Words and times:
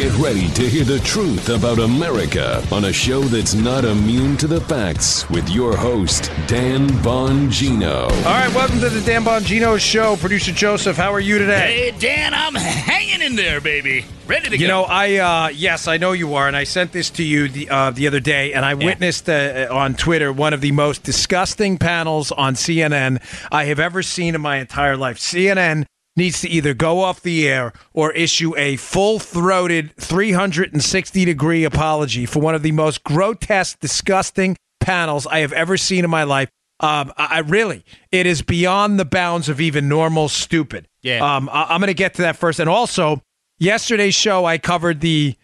Get 0.00 0.16
ready 0.16 0.48
to 0.52 0.62
hear 0.66 0.84
the 0.84 0.98
truth 1.00 1.50
about 1.50 1.78
America 1.78 2.66
on 2.72 2.86
a 2.86 2.92
show 2.92 3.20
that's 3.20 3.52
not 3.52 3.84
immune 3.84 4.38
to 4.38 4.46
the 4.46 4.58
facts 4.62 5.28
with 5.28 5.46
your 5.50 5.76
host, 5.76 6.32
Dan 6.46 6.88
Bongino. 7.04 8.04
All 8.04 8.22
right, 8.24 8.48
welcome 8.54 8.80
to 8.80 8.88
the 8.88 9.02
Dan 9.02 9.24
Bongino 9.26 9.78
Show. 9.78 10.16
Producer 10.16 10.52
Joseph, 10.52 10.96
how 10.96 11.12
are 11.12 11.20
you 11.20 11.36
today? 11.38 11.90
Hey, 11.90 11.98
Dan, 11.98 12.32
I'm 12.32 12.54
hanging 12.54 13.20
in 13.20 13.36
there, 13.36 13.60
baby. 13.60 14.06
Ready 14.26 14.48
to 14.48 14.56
You 14.56 14.68
go. 14.68 14.68
know, 14.68 14.84
I 14.84 15.16
uh, 15.16 15.48
yes, 15.48 15.86
I 15.86 15.98
know 15.98 16.12
you 16.12 16.32
are, 16.34 16.46
and 16.48 16.56
I 16.56 16.64
sent 16.64 16.92
this 16.92 17.10
to 17.10 17.22
you 17.22 17.48
the 17.48 17.68
uh, 17.68 17.90
the 17.90 18.06
other 18.06 18.20
day, 18.20 18.54
and 18.54 18.64
I 18.64 18.72
witnessed 18.72 19.28
uh, 19.28 19.68
on 19.70 19.96
Twitter 19.96 20.32
one 20.32 20.54
of 20.54 20.62
the 20.62 20.72
most 20.72 21.02
disgusting 21.02 21.76
panels 21.76 22.32
on 22.32 22.54
CNN 22.54 23.22
I 23.52 23.64
have 23.64 23.78
ever 23.78 24.02
seen 24.02 24.34
in 24.34 24.40
my 24.40 24.56
entire 24.60 24.96
life. 24.96 25.18
CNN 25.18 25.84
needs 26.20 26.40
to 26.42 26.48
either 26.48 26.74
go 26.74 27.00
off 27.00 27.22
the 27.22 27.48
air 27.48 27.72
or 27.92 28.12
issue 28.12 28.56
a 28.56 28.76
full-throated 28.76 29.96
360 29.96 31.24
degree 31.24 31.64
apology 31.64 32.26
for 32.26 32.40
one 32.40 32.54
of 32.54 32.62
the 32.62 32.72
most 32.72 33.02
grotesque, 33.02 33.80
disgusting 33.80 34.56
panels 34.78 35.26
I 35.26 35.40
have 35.40 35.52
ever 35.52 35.76
seen 35.76 36.04
in 36.04 36.10
my 36.10 36.22
life. 36.24 36.48
Um, 36.78 37.12
I, 37.16 37.26
I 37.30 37.38
really, 37.40 37.84
it 38.12 38.26
is 38.26 38.42
beyond 38.42 39.00
the 39.00 39.04
bounds 39.04 39.48
of 39.48 39.60
even 39.60 39.88
normal 39.88 40.28
stupid. 40.28 40.86
Yeah. 41.02 41.36
Um, 41.36 41.48
I, 41.50 41.64
I'm 41.70 41.80
going 41.80 41.88
to 41.88 41.94
get 41.94 42.14
to 42.14 42.22
that 42.22 42.36
first, 42.36 42.60
and 42.60 42.68
also 42.68 43.22
yesterday's 43.58 44.14
show 44.14 44.44
I 44.44 44.58
covered 44.58 45.00
the 45.00 45.34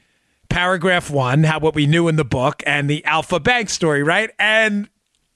paragraph 0.49 1.11
one, 1.11 1.45
how 1.45 1.59
what 1.59 1.75
we 1.75 1.87
knew 1.87 2.09
in 2.09 2.17
the 2.17 2.25
book, 2.25 2.63
and 2.67 2.89
the 2.89 3.05
Alfa 3.05 3.41
Bank 3.41 3.69
story, 3.69 4.03
right? 4.03 4.31
And 4.39 4.89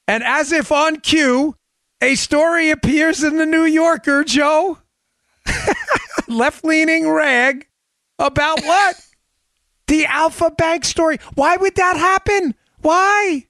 and 0.06 0.24
as 0.24 0.52
if 0.52 0.72
on 0.72 1.00
cue, 1.00 1.54
a 2.00 2.14
story 2.14 2.70
appears 2.70 3.22
in 3.22 3.36
the 3.36 3.46
New 3.46 3.64
Yorker, 3.64 4.24
Joe, 4.24 4.78
left 6.28 6.64
leaning 6.64 7.08
rag 7.08 7.66
about 8.18 8.62
what? 8.62 9.00
the 9.86 10.06
Alfa 10.06 10.50
Bank 10.50 10.84
story. 10.84 11.18
Why 11.34 11.56
would 11.56 11.74
that 11.76 11.96
happen? 11.96 12.54
Why? 12.82 13.46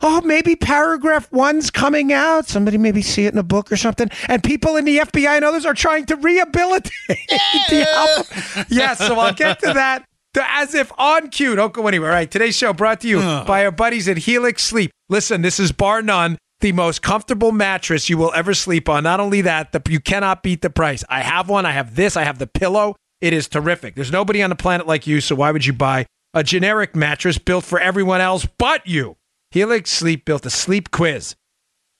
Oh, 0.00 0.20
maybe 0.20 0.54
paragraph 0.54 1.30
one's 1.32 1.70
coming 1.70 2.12
out. 2.12 2.46
Somebody 2.46 2.78
maybe 2.78 3.00
see 3.00 3.26
it 3.26 3.32
in 3.32 3.38
a 3.38 3.44
book 3.44 3.72
or 3.72 3.76
something. 3.76 4.10
And 4.28 4.42
people 4.42 4.76
in 4.76 4.84
the 4.84 4.98
FBI 4.98 5.36
and 5.36 5.44
others 5.44 5.64
are 5.64 5.74
trying 5.74 6.06
to 6.06 6.16
rehabilitate 6.16 6.92
the 7.08 7.86
Alfa. 7.90 8.66
Yes, 8.68 8.98
so 8.98 9.18
I'll 9.18 9.32
get 9.32 9.60
to 9.60 9.72
that. 9.72 10.06
As 10.36 10.74
if 10.74 10.92
on 10.98 11.30
cue. 11.30 11.54
Don't 11.54 11.72
go 11.72 11.86
anywhere. 11.86 12.10
All 12.10 12.16
right, 12.16 12.30
today's 12.30 12.56
show 12.56 12.72
brought 12.72 13.00
to 13.02 13.08
you 13.08 13.20
oh. 13.20 13.44
by 13.46 13.64
our 13.64 13.70
buddies 13.70 14.08
at 14.08 14.18
Helix 14.18 14.64
Sleep. 14.64 14.90
Listen, 15.08 15.42
this 15.42 15.60
is 15.60 15.70
bar 15.72 16.02
none 16.02 16.38
the 16.64 16.72
most 16.72 17.02
comfortable 17.02 17.52
mattress 17.52 18.08
you 18.08 18.16
will 18.16 18.32
ever 18.34 18.54
sleep 18.54 18.88
on. 18.88 19.02
Not 19.02 19.20
only 19.20 19.42
that, 19.42 19.72
the, 19.72 19.82
you 19.86 20.00
cannot 20.00 20.42
beat 20.42 20.62
the 20.62 20.70
price. 20.70 21.04
I 21.10 21.20
have 21.20 21.50
one. 21.50 21.66
I 21.66 21.72
have 21.72 21.94
this. 21.94 22.16
I 22.16 22.24
have 22.24 22.38
the 22.38 22.46
pillow. 22.46 22.96
It 23.20 23.34
is 23.34 23.48
terrific. 23.48 23.94
There's 23.94 24.10
nobody 24.10 24.42
on 24.42 24.48
the 24.48 24.56
planet 24.56 24.86
like 24.86 25.06
you, 25.06 25.20
so 25.20 25.34
why 25.34 25.50
would 25.50 25.66
you 25.66 25.74
buy 25.74 26.06
a 26.32 26.42
generic 26.42 26.96
mattress 26.96 27.36
built 27.36 27.64
for 27.64 27.78
everyone 27.78 28.22
else 28.22 28.48
but 28.56 28.86
you? 28.86 29.18
Helix 29.50 29.90
Sleep 29.90 30.24
built 30.24 30.46
a 30.46 30.50
sleep 30.50 30.90
quiz. 30.90 31.36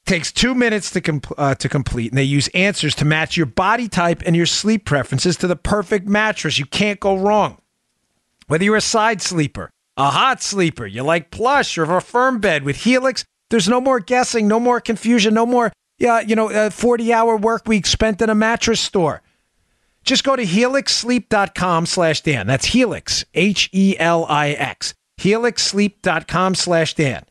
Takes 0.06 0.32
two 0.32 0.54
minutes 0.54 0.90
to 0.92 1.02
com- 1.02 1.20
uh, 1.36 1.54
to 1.56 1.68
complete, 1.68 2.10
and 2.12 2.18
they 2.18 2.24
use 2.24 2.48
answers 2.48 2.94
to 2.94 3.04
match 3.04 3.36
your 3.36 3.46
body 3.46 3.86
type 3.86 4.22
and 4.24 4.34
your 4.34 4.46
sleep 4.46 4.86
preferences 4.86 5.36
to 5.36 5.46
the 5.46 5.56
perfect 5.56 6.08
mattress. 6.08 6.58
You 6.58 6.64
can't 6.64 7.00
go 7.00 7.18
wrong. 7.18 7.58
Whether 8.46 8.64
you're 8.64 8.76
a 8.76 8.80
side 8.80 9.20
sleeper, 9.20 9.68
a 9.98 10.08
hot 10.08 10.42
sleeper, 10.42 10.86
you 10.86 11.02
like 11.02 11.30
plush 11.30 11.76
or 11.76 11.84
a 11.94 12.00
firm 12.00 12.38
bed 12.40 12.64
with 12.64 12.76
Helix, 12.76 13.26
there's 13.50 13.68
no 13.68 13.80
more 13.80 14.00
guessing, 14.00 14.48
no 14.48 14.58
more 14.58 14.80
confusion, 14.80 15.34
no 15.34 15.46
more 15.46 15.72
yeah, 15.98 16.20
you 16.20 16.34
know, 16.34 16.50
uh, 16.50 16.70
40 16.70 17.12
hour 17.12 17.36
work 17.36 17.66
week 17.66 17.86
spent 17.86 18.20
in 18.20 18.28
a 18.30 18.34
mattress 18.34 18.80
store. 18.80 19.22
Just 20.02 20.24
go 20.24 20.36
to 20.36 20.44
helixsleep.com 20.44 21.86
slash 21.86 22.20
Dan. 22.20 22.46
That's 22.46 22.66
Helix, 22.66 23.24
H 23.32 23.70
E 23.72 23.96
L 23.98 24.26
I 24.28 24.50
X. 24.50 24.92
Helixsleep.com 25.20 26.54
slash 26.56 26.94
Dan. 26.94 27.24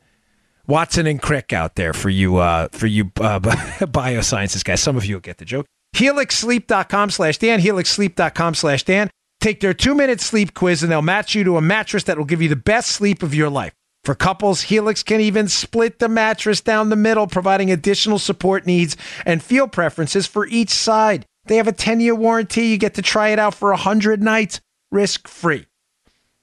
Watson 0.66 1.06
and 1.06 1.20
Crick 1.20 1.52
out 1.52 1.76
there 1.76 1.92
for 1.92 2.08
you, 2.08 2.38
uh, 2.38 2.68
for 2.72 2.86
you 2.86 3.12
uh, 3.20 3.38
biosciences 3.38 4.64
guys. 4.64 4.80
Some 4.80 4.96
of 4.96 5.04
you 5.04 5.16
will 5.16 5.20
get 5.20 5.38
the 5.38 5.44
joke. 5.44 5.66
HelixSleep.com 5.94 7.10
slash 7.10 7.38
Dan. 7.38 7.60
HelixSleep.com 7.60 8.54
slash 8.54 8.82
Dan. 8.82 9.10
Take 9.40 9.60
their 9.60 9.74
two 9.74 9.94
minute 9.94 10.20
sleep 10.20 10.54
quiz 10.54 10.82
and 10.82 10.90
they'll 10.90 11.02
match 11.02 11.34
you 11.34 11.44
to 11.44 11.58
a 11.58 11.60
mattress 11.60 12.04
that 12.04 12.16
will 12.16 12.24
give 12.24 12.40
you 12.40 12.48
the 12.48 12.56
best 12.56 12.90
sleep 12.90 13.22
of 13.22 13.34
your 13.34 13.50
life. 13.50 13.74
For 14.04 14.14
couples, 14.14 14.62
Helix 14.62 15.02
can 15.02 15.20
even 15.20 15.48
split 15.48 15.98
the 15.98 16.08
mattress 16.08 16.60
down 16.60 16.90
the 16.90 16.96
middle, 16.96 17.26
providing 17.26 17.70
additional 17.70 18.18
support 18.18 18.66
needs 18.66 18.96
and 19.24 19.42
feel 19.42 19.66
preferences 19.66 20.26
for 20.26 20.46
each 20.46 20.70
side. 20.70 21.24
They 21.46 21.56
have 21.56 21.68
a 21.68 21.72
10 21.72 22.00
year 22.00 22.14
warranty. 22.14 22.66
You 22.66 22.78
get 22.78 22.94
to 22.94 23.02
try 23.02 23.28
it 23.28 23.38
out 23.38 23.54
for 23.54 23.70
100 23.70 24.22
nights 24.22 24.60
risk 24.90 25.26
free. 25.26 25.66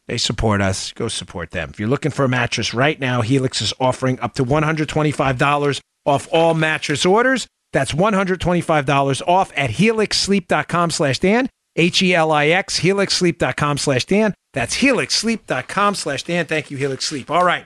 They 0.08 0.18
support 0.18 0.60
us. 0.60 0.92
Go 0.94 1.08
support 1.08 1.52
them. 1.52 1.70
If 1.70 1.80
you're 1.80 1.88
looking 1.88 2.12
for 2.12 2.26
a 2.26 2.30
mattress 2.30 2.74
right 2.74 3.00
now, 3.00 3.22
Helix 3.22 3.62
is 3.62 3.74
offering 3.80 4.20
up 4.20 4.34
to 4.36 4.44
$125 4.44 5.82
off 6.06 6.28
all 6.32 6.54
mattress 6.56 7.06
orders. 7.06 7.48
That's 7.74 7.94
$125 7.94 9.22
off 9.28 9.52
at 9.56 9.70
helixsleep.com 9.70 10.90
slash 10.90 11.20
Dan. 11.20 11.48
H-E-L-I-X, 11.76 12.80
helixsleep.com 12.82 13.78
slash 13.78 14.06
Dan. 14.06 14.34
That's 14.54 14.78
helixsleep.com 14.78 15.96
slash 15.96 16.24
Dan. 16.24 16.46
Thank 16.46 16.72
you, 16.72 16.78
Helix 16.78 17.06
Sleep. 17.06 17.32
All 17.32 17.46
right. 17.46 17.66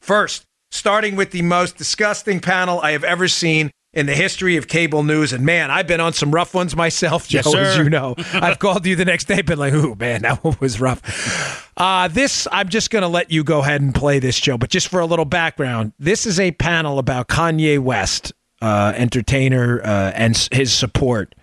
First, 0.00 0.44
starting 0.70 1.16
with 1.16 1.30
the 1.30 1.42
most 1.42 1.76
disgusting 1.76 2.40
panel 2.40 2.80
I 2.80 2.92
have 2.92 3.04
ever 3.04 3.28
seen 3.28 3.70
in 3.92 4.06
the 4.06 4.14
history 4.14 4.56
of 4.56 4.68
cable 4.68 5.02
news. 5.02 5.32
And 5.32 5.44
man, 5.44 5.70
I've 5.70 5.86
been 5.86 6.00
on 6.00 6.12
some 6.12 6.30
rough 6.30 6.54
ones 6.54 6.76
myself, 6.76 7.26
Joe, 7.26 7.42
Yes, 7.44 7.54
as 7.54 7.76
you 7.78 7.90
know. 7.90 8.14
I've 8.34 8.58
called 8.58 8.86
you 8.86 8.96
the 8.96 9.04
next 9.04 9.24
day, 9.24 9.42
been 9.42 9.58
like, 9.58 9.72
ooh, 9.72 9.94
man, 9.94 10.22
that 10.22 10.44
one 10.44 10.56
was 10.60 10.80
rough. 10.80 11.70
Uh, 11.76 12.08
this, 12.08 12.46
I'm 12.52 12.68
just 12.68 12.90
going 12.90 13.02
to 13.02 13.08
let 13.08 13.30
you 13.30 13.44
go 13.44 13.60
ahead 13.60 13.80
and 13.80 13.94
play 13.94 14.18
this, 14.18 14.38
Joe. 14.38 14.58
But 14.58 14.70
just 14.70 14.88
for 14.88 15.00
a 15.00 15.06
little 15.06 15.24
background, 15.24 15.92
this 15.98 16.26
is 16.26 16.38
a 16.38 16.52
panel 16.52 16.98
about 16.98 17.28
Kanye 17.28 17.78
West, 17.78 18.32
uh, 18.60 18.92
entertainer, 18.94 19.80
uh, 19.82 20.12
and 20.14 20.48
his 20.52 20.72
support 20.72 21.34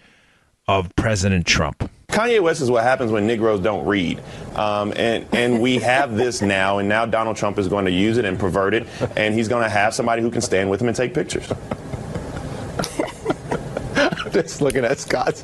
of 0.68 0.96
President 0.96 1.46
Trump. 1.46 1.90
Kanye 2.08 2.42
West 2.42 2.62
is 2.62 2.72
what 2.72 2.84
happens 2.84 3.12
when 3.12 3.28
Negroes 3.28 3.60
don't 3.60 3.86
read. 3.86 4.22
Um, 4.56 4.94
and, 4.96 5.26
and 5.34 5.62
we 5.62 5.80
have 5.80 6.16
this 6.16 6.42
now, 6.42 6.78
and 6.78 6.88
now 6.88 7.06
Donald 7.06 7.36
Trump 7.36 7.58
is 7.58 7.68
going 7.68 7.86
to 7.86 7.92
use 7.92 8.18
it 8.18 8.26
and 8.26 8.40
pervert 8.40 8.74
it, 8.74 8.88
and 9.18 9.34
he's 9.34 9.48
going 9.48 9.64
to 9.64 9.70
have 9.70 9.94
somebody 9.94 10.22
who 10.22 10.32
can 10.32 10.42
stand 10.42 10.70
with 10.70 10.82
him 10.82 10.88
and 10.88 10.96
take 10.96 11.14
pictures. 11.14 11.48
Just 14.32 14.62
looking 14.62 14.86
at 14.86 15.00
Scott. 15.00 15.44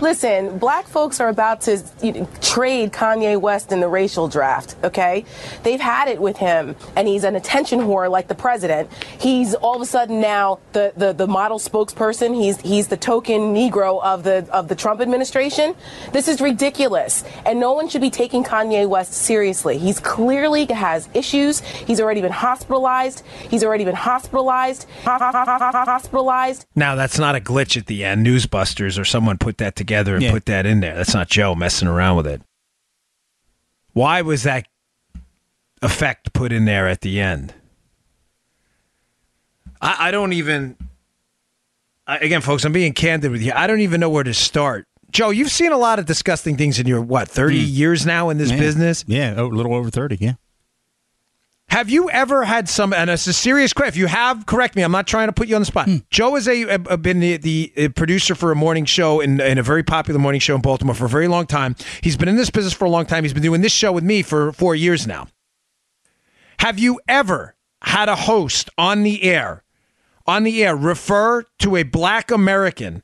Listen, 0.00 0.58
black 0.58 0.86
folks 0.86 1.18
are 1.18 1.28
about 1.28 1.60
to 1.62 1.82
you 2.02 2.12
know, 2.12 2.28
trade 2.40 2.92
Kanye 2.92 3.40
West 3.40 3.72
in 3.72 3.80
the 3.80 3.88
racial 3.88 4.28
draft, 4.28 4.76
okay? 4.84 5.24
They've 5.64 5.80
had 5.80 6.06
it 6.08 6.20
with 6.20 6.36
him, 6.36 6.76
and 6.94 7.08
he's 7.08 7.24
an 7.24 7.34
attention 7.34 7.80
whore 7.80 8.08
like 8.08 8.28
the 8.28 8.34
president. 8.34 8.92
He's 9.18 9.54
all 9.54 9.74
of 9.74 9.82
a 9.82 9.86
sudden 9.86 10.20
now 10.20 10.60
the, 10.72 10.92
the, 10.96 11.12
the 11.12 11.26
model 11.26 11.58
spokesperson. 11.58 12.34
He's 12.34 12.60
he's 12.60 12.86
the 12.88 12.96
token 12.96 13.54
Negro 13.54 14.00
of 14.02 14.22
the 14.22 14.48
of 14.52 14.68
the 14.68 14.76
Trump 14.76 15.00
administration. 15.00 15.74
This 16.12 16.28
is 16.28 16.40
ridiculous, 16.40 17.24
and 17.44 17.58
no 17.58 17.72
one 17.72 17.88
should 17.88 18.00
be 18.00 18.10
taking 18.10 18.44
Kanye 18.44 18.88
West 18.88 19.12
seriously. 19.12 19.78
He's 19.78 19.98
clearly 19.98 20.66
has 20.66 21.08
issues. 21.14 21.60
He's 21.60 22.00
already 22.00 22.20
been 22.20 22.30
hospitalized. 22.30 23.24
He's 23.50 23.64
already 23.64 23.84
been 23.84 23.96
hospitalized. 23.96 24.86
Hospitalized. 25.04 26.66
Now, 26.76 26.94
that's 26.94 27.18
not 27.18 27.34
a 27.34 27.40
glitch 27.40 27.76
at 27.76 27.86
the 27.86 28.04
end. 28.04 28.24
Newsbusters 28.26 29.00
or 29.00 29.04
someone 29.04 29.38
put 29.38 29.58
that 29.58 29.74
together 29.74 29.87
and 29.90 30.22
Yeah. 30.22 30.30
put 30.30 30.46
that 30.46 30.66
in 30.66 30.80
there. 30.80 30.94
That's 30.94 31.14
not 31.14 31.28
Joe 31.28 31.54
messing 31.54 31.88
around 31.88 32.16
with 32.16 32.26
it. 32.26 32.42
Why 33.92 34.22
was 34.22 34.44
that 34.44 34.66
effect 35.82 36.32
put 36.32 36.52
in 36.52 36.64
there 36.64 36.88
at 36.88 37.00
the 37.00 37.20
end? 37.20 37.54
I, 39.80 40.08
I 40.08 40.10
don't 40.10 40.32
even. 40.32 40.76
I, 42.06 42.18
again, 42.18 42.40
folks, 42.40 42.64
I'm 42.64 42.72
being 42.72 42.92
candid 42.92 43.30
with 43.30 43.42
you. 43.42 43.52
I 43.54 43.66
don't 43.66 43.80
even 43.80 44.00
know 44.00 44.10
where 44.10 44.24
to 44.24 44.34
start. 44.34 44.86
Joe, 45.10 45.30
you've 45.30 45.50
seen 45.50 45.72
a 45.72 45.76
lot 45.76 45.98
of 45.98 46.06
disgusting 46.06 46.56
things 46.56 46.78
in 46.78 46.86
your, 46.86 47.00
what, 47.00 47.28
30 47.28 47.58
hmm. 47.58 47.66
years 47.66 48.06
now 48.06 48.28
in 48.28 48.38
this 48.38 48.50
Yeah. 48.50 48.58
business? 48.58 49.04
Yeah, 49.06 49.34
oh, 49.36 49.46
a 49.46 49.48
little 49.48 49.74
over 49.74 49.90
30, 49.90 50.18
yeah. 50.20 50.34
Have 51.70 51.90
you 51.90 52.08
ever 52.10 52.44
had 52.44 52.68
some? 52.68 52.92
And 52.94 53.10
it's 53.10 53.26
a 53.26 53.32
serious 53.32 53.72
question. 53.74 53.90
If 53.92 53.96
you 53.96 54.06
have, 54.06 54.46
correct 54.46 54.74
me. 54.74 54.82
I'm 54.82 54.90
not 54.92 55.06
trying 55.06 55.28
to 55.28 55.32
put 55.32 55.48
you 55.48 55.54
on 55.54 55.60
the 55.62 55.66
spot. 55.66 55.88
Joe 56.10 56.34
has 56.34 56.48
a, 56.48 56.62
a- 56.62 56.96
been 56.96 57.20
the, 57.20 57.36
the 57.36 57.88
producer 57.90 58.34
for 58.34 58.50
a 58.50 58.56
morning 58.56 58.86
show 58.86 59.20
in, 59.20 59.38
in 59.40 59.58
a 59.58 59.62
very 59.62 59.82
popular 59.82 60.18
morning 60.18 60.40
show 60.40 60.54
in 60.54 60.62
Baltimore 60.62 60.94
for 60.94 61.04
a 61.04 61.08
very 61.10 61.28
long 61.28 61.46
time. 61.46 61.76
He's 62.02 62.16
been 62.16 62.28
in 62.28 62.36
this 62.36 62.50
business 62.50 62.72
for 62.72 62.86
a 62.86 62.90
long 62.90 63.04
time. 63.06 63.22
He's 63.22 63.34
been 63.34 63.42
doing 63.42 63.60
this 63.60 63.72
show 63.72 63.92
with 63.92 64.02
me 64.04 64.22
for 64.22 64.52
four 64.52 64.74
years 64.74 65.06
now. 65.06 65.28
Have 66.60 66.78
you 66.78 67.00
ever 67.06 67.54
had 67.82 68.08
a 68.08 68.16
host 68.16 68.70
on 68.78 69.02
the 69.02 69.22
air, 69.22 69.62
on 70.26 70.42
the 70.44 70.64
air, 70.64 70.74
refer 70.74 71.44
to 71.60 71.76
a 71.76 71.82
black 71.82 72.30
American? 72.30 73.02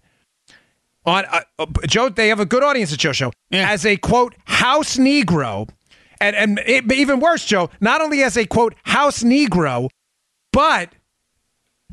On 1.07 1.25
uh, 1.31 1.41
uh, 1.59 1.67
Joe, 1.87 2.09
they 2.09 2.29
have 2.29 2.41
a 2.41 2.47
good 2.47 2.65
audience 2.65 2.91
at 2.93 2.99
Joe 2.99 3.13
Show 3.13 3.31
Yeah. 3.51 3.69
as 3.71 3.85
a 3.85 3.99
quote 3.99 4.35
house 4.47 4.97
Negro, 4.97 5.69
and 6.21 6.35
and 6.37 6.61
it, 6.67 6.91
even 6.93 7.21
worse, 7.21 7.45
Joe, 7.45 7.71
not 7.81 8.01
only 8.01 8.23
as 8.23 8.37
a 8.37 8.47
quote 8.47 8.75
house 8.85 9.23
Negro, 9.23 9.89
but 10.53 10.91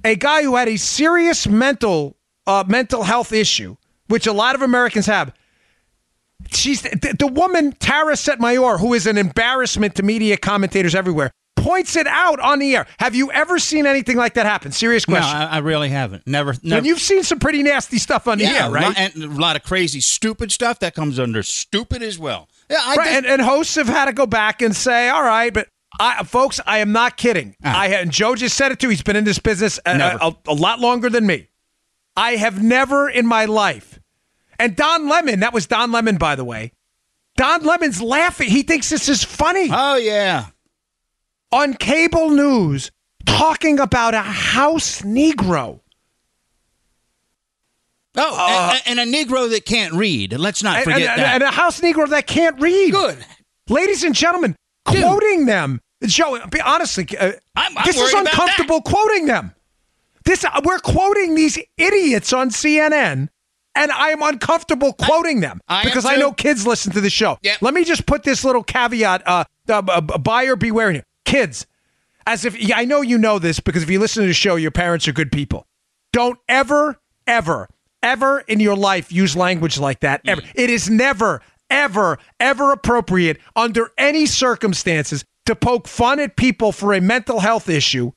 a 0.03 0.15
guy 0.15 0.43
who 0.43 0.55
had 0.55 0.67
a 0.67 0.77
serious 0.77 1.47
mental 1.47 2.17
uh, 2.47 2.63
mental 2.67 3.03
health 3.03 3.31
issue, 3.33 3.75
which 4.07 4.27
a 4.27 4.33
lot 4.33 4.55
of 4.55 4.61
Americans 4.61 5.05
have. 5.05 5.33
She's 6.51 6.81
the, 6.81 7.15
the 7.19 7.27
woman 7.27 7.71
Tara 7.73 8.13
Setmayor, 8.15 8.79
who 8.79 8.93
is 8.93 9.05
an 9.05 9.17
embarrassment 9.17 9.95
to 9.95 10.03
media 10.03 10.37
commentators 10.37 10.95
everywhere, 10.95 11.31
points 11.55 11.95
it 11.95 12.07
out 12.07 12.39
on 12.39 12.57
the 12.57 12.75
air. 12.75 12.87
Have 12.97 13.13
you 13.13 13.31
ever 13.31 13.59
seen 13.59 13.85
anything 13.85 14.17
like 14.17 14.33
that 14.33 14.47
happen? 14.47 14.71
Serious 14.71 15.07
No, 15.07 15.17
question. 15.17 15.37
I, 15.37 15.45
I 15.45 15.57
really 15.59 15.89
haven't. 15.89 16.25
Never. 16.25 16.55
never. 16.63 16.77
and 16.79 16.85
you've 16.87 16.99
seen 16.99 17.21
some 17.21 17.37
pretty 17.37 17.61
nasty 17.61 17.99
stuff 17.99 18.27
on 18.27 18.39
the 18.39 18.45
yeah, 18.45 18.65
air, 18.65 18.71
right? 18.71 18.85
lot- 18.85 18.97
and 18.97 19.15
a 19.23 19.27
lot 19.27 19.55
of 19.55 19.61
crazy, 19.63 20.01
stupid 20.01 20.51
stuff 20.51 20.79
that 20.79 20.95
comes 20.95 21.19
under 21.19 21.43
stupid 21.43 22.01
as 22.01 22.17
well. 22.17 22.49
Yeah, 22.71 22.79
I 22.81 22.95
Right, 22.95 23.05
just- 23.05 23.17
and, 23.17 23.25
and 23.25 23.41
hosts 23.41 23.75
have 23.75 23.87
had 23.87 24.05
to 24.05 24.13
go 24.13 24.25
back 24.25 24.61
and 24.61 24.75
say, 24.75 25.09
"All 25.09 25.23
right, 25.23 25.53
but 25.53 25.67
I, 25.99 26.23
folks, 26.23 26.59
I 26.65 26.77
am 26.79 26.91
not 26.93 27.17
kidding. 27.17 27.55
Ah. 27.63 27.81
I 27.81 27.87
and 27.87 28.11
Joe 28.11 28.33
just 28.35 28.55
said 28.55 28.71
it 28.71 28.79
too. 28.79 28.89
He's 28.89 29.03
been 29.03 29.17
in 29.17 29.25
this 29.25 29.39
business 29.39 29.79
a, 29.85 29.91
a, 29.91 30.35
a 30.47 30.53
lot 30.53 30.79
longer 30.79 31.09
than 31.09 31.25
me. 31.25 31.49
I 32.15 32.37
have 32.37 32.63
never 32.63 33.09
in 33.09 33.25
my 33.25 33.45
life, 33.45 33.99
and 34.57 34.75
Don 34.75 35.09
Lemon. 35.09 35.41
That 35.41 35.53
was 35.53 35.67
Don 35.67 35.91
Lemon, 35.91 36.17
by 36.17 36.35
the 36.35 36.45
way. 36.45 36.71
Don 37.37 37.63
Lemon's 37.63 38.01
laughing. 38.01 38.49
He 38.49 38.63
thinks 38.63 38.89
this 38.89 39.09
is 39.09 39.23
funny 39.23 39.69
oh 39.71 39.95
yeah. 39.95 40.47
on 41.51 41.73
cable 41.73 42.29
news, 42.29 42.91
talking 43.25 43.79
about 43.79 44.13
a 44.13 44.21
house 44.21 45.01
Negro. 45.01 45.81
Oh, 48.15 48.79
and, 48.85 48.99
and 48.99 49.15
a 49.15 49.17
Negro 49.17 49.49
that 49.51 49.65
can't 49.65 49.93
read. 49.93 50.33
Let's 50.37 50.63
not 50.63 50.83
forget 50.83 51.01
and- 51.01 51.19
that. 51.21 51.33
and 51.35 51.43
a 51.43 51.51
house 51.51 51.79
Negro 51.79 52.09
that 52.09 52.27
can't 52.27 52.59
read. 52.59 52.91
Good. 52.91 53.25
ladies 53.69 54.03
and 54.03 54.13
gentlemen, 54.13 54.55
Dude. 54.91 55.03
quoting 55.03 55.45
them. 55.45 55.79
Joe, 56.03 56.39
be 56.47 56.59
honestly, 56.59 57.07
uh, 57.17 57.31
I'm- 57.55 57.77
I'm 57.77 57.85
this 57.85 57.99
is 57.99 58.13
uncomfortable 58.13 58.81
quoting 58.81 59.27
them. 59.27 59.53
This 60.25 60.43
uh, 60.43 60.59
we're 60.63 60.79
quoting 60.79 61.35
these 61.35 61.57
idiots 61.77 62.33
on 62.33 62.49
CNN, 62.49 63.29
and 63.75 63.91
I 63.91 64.09
am 64.09 64.21
uncomfortable 64.21 64.93
quoting 64.93 65.39
them 65.39 65.61
I 65.67 65.83
because 65.83 66.05
I 66.05 66.15
know 66.15 66.31
kids 66.31 66.67
listen 66.67 66.91
to 66.93 67.01
the 67.01 67.09
show. 67.09 67.37
Yep. 67.41 67.61
Let 67.61 67.73
me 67.73 67.83
just 67.83 68.05
put 68.05 68.23
this 68.23 68.43
little 68.43 68.63
caveat: 68.63 69.27
uh, 69.27 69.45
uh, 69.69 69.81
uh, 69.87 70.01
buyer 70.01 70.55
beware 70.55 70.91
here, 70.91 71.05
kids. 71.25 71.65
As 72.27 72.45
if 72.45 72.55
I 72.75 72.85
know 72.85 73.01
you 73.01 73.17
know 73.17 73.39
this 73.39 73.59
because 73.59 73.81
if 73.81 73.89
you 73.89 73.99
listen 73.99 74.21
to 74.23 74.27
the 74.27 74.33
show, 74.33 74.55
your 74.55 74.69
parents 74.71 75.07
are 75.07 75.11
good 75.13 75.31
people. 75.31 75.65
Don't 76.13 76.37
ever, 76.47 76.99
ever, 77.25 77.67
ever 78.03 78.39
in 78.41 78.59
your 78.59 78.75
life 78.75 79.11
use 79.11 79.35
language 79.35 79.79
like 79.79 80.01
that. 80.01 80.21
Ever. 80.25 80.41
Mm. 80.41 80.51
It 80.55 80.69
is 80.69 80.89
never, 80.89 81.41
ever, 81.69 82.17
ever 82.39 82.71
appropriate 82.71 83.39
under 83.55 83.91
any 83.97 84.25
circumstances 84.25 85.23
to 85.45 85.55
poke 85.55 85.87
fun 85.87 86.19
at 86.19 86.35
people 86.35 86.71
for 86.71 86.93
a 86.93 87.01
mental 87.01 87.39
health 87.39 87.69
issue 87.69 88.11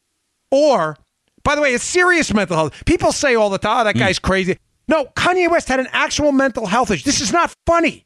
or, 0.50 0.96
by 1.42 1.54
the 1.54 1.60
way, 1.60 1.74
a 1.74 1.78
serious 1.78 2.32
mental 2.32 2.56
health. 2.56 2.84
People 2.84 3.12
say 3.12 3.34
all 3.34 3.50
the 3.50 3.58
time, 3.58 3.80
oh, 3.80 3.84
that 3.84 3.96
mm. 3.96 4.00
guy's 4.00 4.18
crazy. 4.18 4.58
No, 4.86 5.06
Kanye 5.16 5.50
West 5.50 5.68
had 5.68 5.80
an 5.80 5.88
actual 5.92 6.32
mental 6.32 6.66
health 6.66 6.90
issue. 6.90 7.04
This 7.04 7.20
is 7.20 7.32
not 7.32 7.54
funny. 7.66 8.04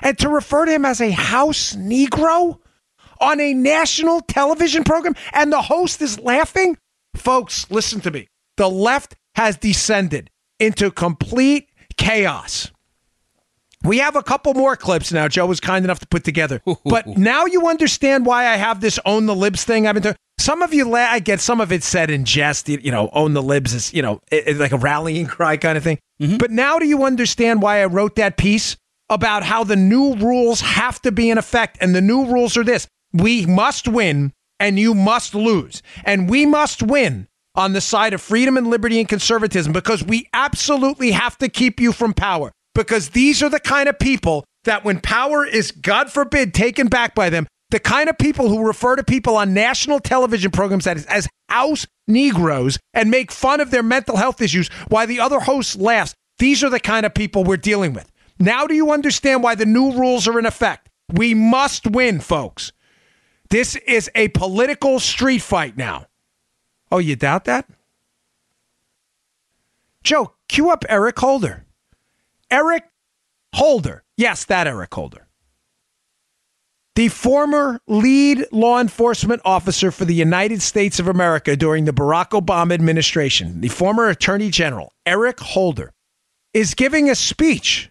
And 0.00 0.18
to 0.18 0.28
refer 0.28 0.64
to 0.64 0.72
him 0.72 0.84
as 0.84 1.00
a 1.00 1.10
house 1.10 1.74
Negro 1.74 2.58
on 3.20 3.40
a 3.40 3.54
national 3.54 4.20
television 4.22 4.84
program 4.84 5.14
and 5.32 5.52
the 5.52 5.62
host 5.62 6.02
is 6.02 6.18
laughing? 6.18 6.76
Folks, 7.14 7.70
listen 7.70 8.00
to 8.00 8.10
me. 8.10 8.26
The 8.56 8.68
left 8.68 9.14
has 9.36 9.56
descended 9.56 10.30
into 10.58 10.90
complete 10.90 11.68
chaos. 11.96 12.70
We 13.82 13.98
have 13.98 14.16
a 14.16 14.22
couple 14.22 14.54
more 14.54 14.76
clips 14.76 15.12
now. 15.12 15.28
Joe 15.28 15.44
was 15.46 15.60
kind 15.60 15.84
enough 15.84 15.98
to 16.00 16.06
put 16.06 16.24
together. 16.24 16.62
But 16.84 17.06
now 17.06 17.44
you 17.44 17.68
understand 17.68 18.24
why 18.24 18.46
I 18.46 18.56
have 18.56 18.80
this 18.80 18.98
own 19.04 19.26
the 19.26 19.34
libs 19.34 19.64
thing. 19.64 19.86
I've 19.86 19.94
been 19.94 20.02
doing. 20.02 20.16
Some 20.38 20.62
of 20.62 20.72
you, 20.74 20.88
la- 20.88 20.98
I 21.10 21.18
get 21.20 21.40
some 21.40 21.60
of 21.60 21.70
it 21.70 21.82
said 21.84 22.10
in 22.10 22.24
jest. 22.24 22.68
You 22.68 22.90
know, 22.90 23.10
own 23.12 23.34
the 23.34 23.42
libs 23.42 23.74
is 23.74 23.92
you 23.92 24.00
know 24.02 24.20
it- 24.30 24.44
it's 24.46 24.60
like 24.60 24.72
a 24.72 24.78
rallying 24.78 25.26
cry 25.26 25.56
kind 25.58 25.76
of 25.76 25.84
thing. 25.84 25.98
Mm-hmm. 26.20 26.38
But 26.38 26.50
now 26.50 26.78
do 26.78 26.86
you 26.86 27.04
understand 27.04 27.60
why 27.62 27.82
I 27.82 27.86
wrote 27.86 28.16
that 28.16 28.36
piece 28.38 28.76
about 29.10 29.42
how 29.42 29.64
the 29.64 29.76
new 29.76 30.14
rules 30.16 30.60
have 30.62 31.00
to 31.02 31.12
be 31.12 31.28
in 31.30 31.36
effect? 31.36 31.76
And 31.80 31.94
the 31.94 32.00
new 32.00 32.24
rules 32.24 32.56
are 32.56 32.64
this: 32.64 32.86
we 33.12 33.44
must 33.44 33.86
win, 33.86 34.32
and 34.58 34.78
you 34.78 34.94
must 34.94 35.34
lose, 35.34 35.82
and 36.04 36.28
we 36.30 36.46
must 36.46 36.82
win 36.82 37.28
on 37.54 37.72
the 37.72 37.80
side 37.80 38.12
of 38.14 38.20
freedom 38.20 38.56
and 38.56 38.66
liberty 38.66 38.98
and 38.98 39.08
conservatism 39.08 39.72
because 39.72 40.02
we 40.04 40.28
absolutely 40.32 41.12
have 41.12 41.38
to 41.38 41.48
keep 41.48 41.80
you 41.80 41.92
from 41.92 42.12
power 42.12 42.52
because 42.74 43.10
these 43.10 43.42
are 43.42 43.50
the 43.50 43.60
kind 43.60 43.88
of 43.88 43.98
people 43.98 44.44
that 44.64 44.84
when 44.84 45.00
power 45.00 45.44
is 45.44 45.70
god 45.70 46.10
forbid 46.10 46.52
taken 46.52 46.88
back 46.88 47.14
by 47.14 47.30
them 47.30 47.46
the 47.70 47.80
kind 47.80 48.08
of 48.08 48.18
people 48.18 48.48
who 48.48 48.66
refer 48.66 48.96
to 48.96 49.04
people 49.04 49.36
on 49.36 49.54
national 49.54 49.98
television 49.98 50.50
programs 50.50 50.86
as, 50.86 51.06
as 51.06 51.28
house 51.48 51.86
negroes 52.08 52.78
and 52.92 53.10
make 53.10 53.30
fun 53.30 53.60
of 53.60 53.70
their 53.70 53.82
mental 53.82 54.16
health 54.16 54.40
issues 54.40 54.68
while 54.88 55.06
the 55.06 55.20
other 55.20 55.40
host 55.40 55.76
laughs 55.76 56.14
these 56.38 56.64
are 56.64 56.70
the 56.70 56.80
kind 56.80 57.06
of 57.06 57.14
people 57.14 57.44
we're 57.44 57.56
dealing 57.56 57.92
with. 57.92 58.10
Now 58.38 58.66
do 58.66 58.74
you 58.74 58.90
understand 58.90 59.42
why 59.42 59.54
the 59.54 59.66
new 59.66 59.92
rules 59.92 60.26
are 60.26 60.38
in 60.38 60.46
effect? 60.46 60.88
We 61.12 61.34
must 61.34 61.86
win 61.86 62.20
folks. 62.20 62.72
This 63.50 63.76
is 63.76 64.10
a 64.14 64.28
political 64.28 64.98
street 64.98 65.42
fight 65.42 65.76
now 65.76 66.06
Oh, 66.90 66.98
you 66.98 67.16
doubt 67.16 67.44
that? 67.46 67.66
Joe, 70.02 70.34
cue 70.48 70.70
up 70.70 70.84
Eric 70.88 71.18
Holder. 71.18 71.64
Eric 72.50 72.84
Holder. 73.54 74.04
Yes, 74.16 74.44
that 74.44 74.66
Eric 74.66 74.92
Holder. 74.94 75.26
The 76.94 77.08
former 77.08 77.80
lead 77.88 78.46
law 78.52 78.80
enforcement 78.80 79.42
officer 79.44 79.90
for 79.90 80.04
the 80.04 80.14
United 80.14 80.62
States 80.62 81.00
of 81.00 81.08
America 81.08 81.56
during 81.56 81.86
the 81.86 81.92
Barack 81.92 82.30
Obama 82.30 82.72
administration, 82.72 83.60
the 83.60 83.68
former 83.68 84.08
Attorney 84.08 84.50
General, 84.50 84.92
Eric 85.04 85.40
Holder, 85.40 85.92
is 86.52 86.74
giving 86.74 87.10
a 87.10 87.16
speech. 87.16 87.90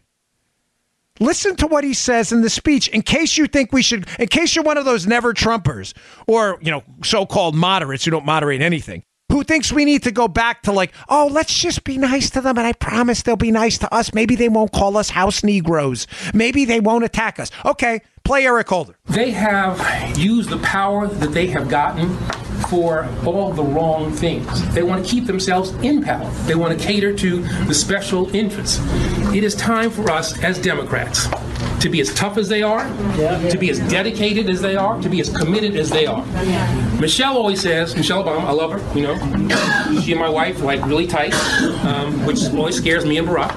Listen 1.19 1.55
to 1.57 1.67
what 1.67 1.83
he 1.83 1.93
says 1.93 2.31
in 2.31 2.41
the 2.41 2.49
speech 2.49 2.87
in 2.87 3.03
case 3.03 3.37
you 3.37 3.45
think 3.45 3.71
we 3.71 3.83
should, 3.83 4.07
in 4.17 4.27
case 4.27 4.55
you're 4.55 4.63
one 4.63 4.77
of 4.77 4.85
those 4.85 5.05
never 5.05 5.31
Trumpers 5.31 5.93
or, 6.27 6.57
you 6.59 6.71
know, 6.71 6.83
so 7.03 7.25
called 7.25 7.55
moderates 7.55 8.03
who 8.03 8.11
don't 8.11 8.25
moderate 8.25 8.61
anything, 8.61 9.03
who 9.31 9.43
thinks 9.43 9.71
we 9.71 9.85
need 9.85 10.01
to 10.03 10.11
go 10.11 10.27
back 10.27 10.63
to 10.63 10.71
like, 10.71 10.91
oh, 11.09 11.29
let's 11.31 11.53
just 11.53 11.83
be 11.83 11.99
nice 11.99 12.31
to 12.31 12.41
them 12.41 12.57
and 12.57 12.65
I 12.65 12.73
promise 12.73 13.21
they'll 13.21 13.35
be 13.35 13.51
nice 13.51 13.77
to 13.79 13.93
us. 13.93 14.11
Maybe 14.13 14.35
they 14.35 14.49
won't 14.49 14.71
call 14.71 14.97
us 14.97 15.11
house 15.11 15.43
Negroes. 15.43 16.07
Maybe 16.33 16.65
they 16.65 16.79
won't 16.79 17.03
attack 17.03 17.39
us. 17.39 17.51
Okay, 17.63 18.01
play 18.23 18.45
Eric 18.45 18.69
Holder. 18.69 18.95
They 19.05 19.29
have 19.31 20.17
used 20.17 20.49
the 20.49 20.59
power 20.59 21.07
that 21.07 21.31
they 21.31 21.45
have 21.47 21.69
gotten 21.69 22.17
for 22.73 23.07
all 23.23 23.53
the 23.53 23.63
wrong 23.63 24.11
things. 24.11 24.73
They 24.73 24.81
want 24.81 25.05
to 25.05 25.09
keep 25.09 25.27
themselves 25.27 25.69
in 25.83 26.01
power. 26.01 26.27
They 26.47 26.55
want 26.55 26.77
to 26.77 26.83
cater 26.83 27.13
to 27.15 27.41
the 27.67 27.73
special 27.73 28.35
interests. 28.35 28.79
It 29.31 29.43
is 29.43 29.53
time 29.53 29.91
for 29.91 30.09
us 30.09 30.41
as 30.43 30.59
Democrats 30.59 31.27
to 31.81 31.89
be 31.89 32.01
as 32.01 32.11
tough 32.15 32.37
as 32.37 32.49
they 32.49 32.63
are, 32.63 32.83
to 33.49 33.57
be 33.59 33.69
as 33.69 33.77
dedicated 33.91 34.49
as 34.49 34.61
they 34.61 34.75
are, 34.75 34.99
to 35.01 35.09
be 35.09 35.19
as 35.19 35.29
committed 35.29 35.75
as 35.75 35.89
they 35.89 36.07
are. 36.07 36.25
Michelle 36.99 37.37
always 37.37 37.61
says, 37.61 37.95
Michelle 37.95 38.23
Obama, 38.23 38.45
I 38.45 38.51
love 38.53 38.71
her, 38.71 38.97
you 38.97 39.05
know. 39.05 40.01
She 40.01 40.13
and 40.13 40.19
my 40.19 40.29
wife 40.29 40.61
are 40.61 40.65
like 40.65 40.83
really 40.85 41.05
tight, 41.05 41.33
um, 41.83 42.25
which 42.25 42.41
always 42.53 42.77
scares 42.77 43.05
me 43.05 43.17
and 43.17 43.27
Barack. 43.27 43.53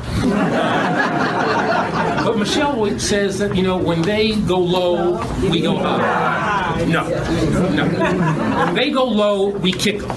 But 2.24 2.36
Michelle 2.38 2.72
always 2.72 3.08
says 3.08 3.38
that, 3.38 3.54
you 3.54 3.62
know, 3.62 3.76
when 3.76 4.02
they 4.02 4.34
go 4.34 4.58
low, 4.58 5.24
we 5.48 5.60
go 5.60 5.76
high. 5.76 6.84
No, 6.84 7.08
no. 7.70 7.86
When 8.66 8.74
they 8.74 8.90
go 8.90 9.05
low, 9.08 9.48
we 9.48 9.72
kick 9.72 10.00
them. 10.00 10.08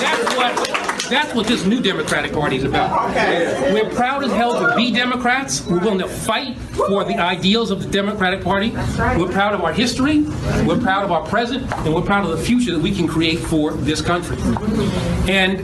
That's 0.00 0.34
what, 0.36 1.10
that's 1.10 1.34
what 1.34 1.46
this 1.46 1.64
new 1.64 1.80
Democratic 1.80 2.32
Party 2.32 2.56
is 2.56 2.64
about. 2.64 3.14
We're 3.72 3.90
proud 3.90 4.24
as 4.24 4.32
hell 4.32 4.58
to 4.60 4.74
be 4.76 4.90
Democrats. 4.90 5.66
We're 5.66 5.80
willing 5.80 5.98
to 5.98 6.08
fight 6.08 6.56
for 6.58 7.04
the 7.04 7.18
ideals 7.18 7.70
of 7.70 7.82
the 7.82 7.88
Democratic 7.90 8.42
Party. 8.42 8.70
We're 8.70 9.30
proud 9.30 9.54
of 9.54 9.62
our 9.62 9.72
history. 9.72 10.22
We're 10.66 10.80
proud 10.80 11.04
of 11.04 11.12
our 11.12 11.26
present, 11.26 11.70
and 11.72 11.94
we're 11.94 12.02
proud 12.02 12.24
of 12.28 12.36
the 12.36 12.44
future 12.44 12.72
that 12.72 12.80
we 12.80 12.92
can 12.94 13.06
create 13.06 13.38
for 13.38 13.72
this 13.72 14.00
country. 14.00 14.36
And 15.28 15.60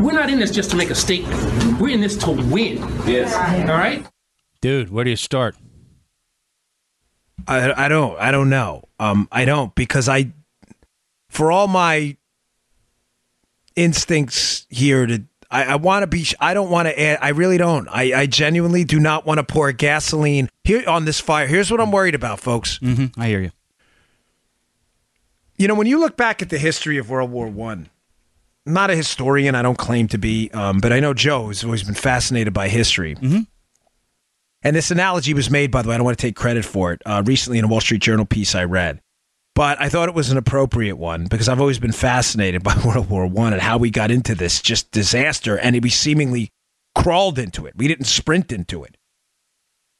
we're 0.00 0.12
not 0.12 0.30
in 0.30 0.38
this 0.38 0.50
just 0.50 0.70
to 0.70 0.76
make 0.76 0.90
a 0.90 0.94
statement. 0.94 1.80
We're 1.80 1.94
in 1.94 2.00
this 2.00 2.16
to 2.18 2.30
win. 2.30 2.78
Yes. 3.06 3.34
All 3.68 3.76
right. 3.76 4.06
Dude, 4.60 4.90
where 4.90 5.04
do 5.04 5.10
you 5.10 5.16
start? 5.16 5.56
I, 7.46 7.86
I 7.86 7.88
don't 7.88 8.18
I 8.18 8.30
don't 8.30 8.50
know. 8.50 8.84
Um, 8.98 9.28
I 9.32 9.44
don't 9.44 9.74
because 9.74 10.08
I, 10.08 10.32
for 11.28 11.50
all 11.50 11.68
my 11.68 12.16
instincts 13.76 14.66
here 14.68 15.06
to, 15.06 15.24
I, 15.50 15.64
I 15.64 15.76
want 15.76 16.02
to 16.02 16.06
be. 16.06 16.26
I 16.38 16.54
don't 16.54 16.70
want 16.70 16.88
to 16.88 17.00
add. 17.00 17.18
I 17.22 17.30
really 17.30 17.56
don't. 17.58 17.88
I, 17.88 18.20
I 18.20 18.26
genuinely 18.26 18.84
do 18.84 19.00
not 19.00 19.26
want 19.26 19.38
to 19.38 19.44
pour 19.44 19.72
gasoline 19.72 20.48
here 20.64 20.88
on 20.88 21.06
this 21.06 21.18
fire. 21.18 21.46
Here's 21.46 21.70
what 21.70 21.80
I'm 21.80 21.90
worried 21.90 22.14
about, 22.14 22.40
folks. 22.40 22.78
Mm-hmm. 22.78 23.20
I 23.20 23.28
hear 23.28 23.40
you. 23.40 23.50
You 25.56 25.68
know, 25.68 25.74
when 25.74 25.86
you 25.86 25.98
look 25.98 26.16
back 26.16 26.40
at 26.42 26.50
the 26.50 26.58
history 26.58 26.98
of 26.98 27.10
World 27.10 27.30
War 27.30 27.48
One, 27.48 27.80
I'm 27.80 27.88
not 28.66 28.90
a 28.90 28.96
historian. 28.96 29.54
I 29.54 29.62
don't 29.62 29.78
claim 29.78 30.08
to 30.08 30.18
be, 30.18 30.50
um, 30.52 30.78
but 30.78 30.92
I 30.92 31.00
know 31.00 31.14
Joe 31.14 31.48
has 31.48 31.64
always 31.64 31.82
been 31.82 31.94
fascinated 31.94 32.52
by 32.52 32.68
history. 32.68 33.14
Mm-hmm. 33.16 33.40
And 34.62 34.76
this 34.76 34.90
analogy 34.90 35.32
was 35.32 35.50
made, 35.50 35.70
by 35.70 35.82
the 35.82 35.88
way. 35.88 35.94
I 35.94 35.98
don't 35.98 36.04
want 36.04 36.18
to 36.18 36.22
take 36.22 36.36
credit 36.36 36.64
for 36.64 36.92
it. 36.92 37.02
Uh, 37.06 37.22
recently, 37.24 37.58
in 37.58 37.64
a 37.64 37.68
Wall 37.68 37.80
Street 37.80 38.02
Journal 38.02 38.26
piece 38.26 38.54
I 38.54 38.64
read, 38.64 39.00
but 39.54 39.80
I 39.80 39.88
thought 39.88 40.08
it 40.08 40.14
was 40.14 40.30
an 40.30 40.36
appropriate 40.36 40.96
one 40.96 41.26
because 41.26 41.48
I've 41.48 41.60
always 41.60 41.78
been 41.78 41.92
fascinated 41.92 42.62
by 42.64 42.76
World 42.84 43.08
War 43.08 43.26
One 43.26 43.52
and 43.52 43.62
how 43.62 43.78
we 43.78 43.90
got 43.90 44.10
into 44.10 44.34
this 44.34 44.60
just 44.60 44.90
disaster, 44.90 45.58
and 45.58 45.82
we 45.82 45.88
seemingly 45.88 46.50
crawled 46.94 47.38
into 47.38 47.66
it. 47.66 47.74
We 47.76 47.88
didn't 47.88 48.04
sprint 48.04 48.52
into 48.52 48.84
it. 48.84 48.96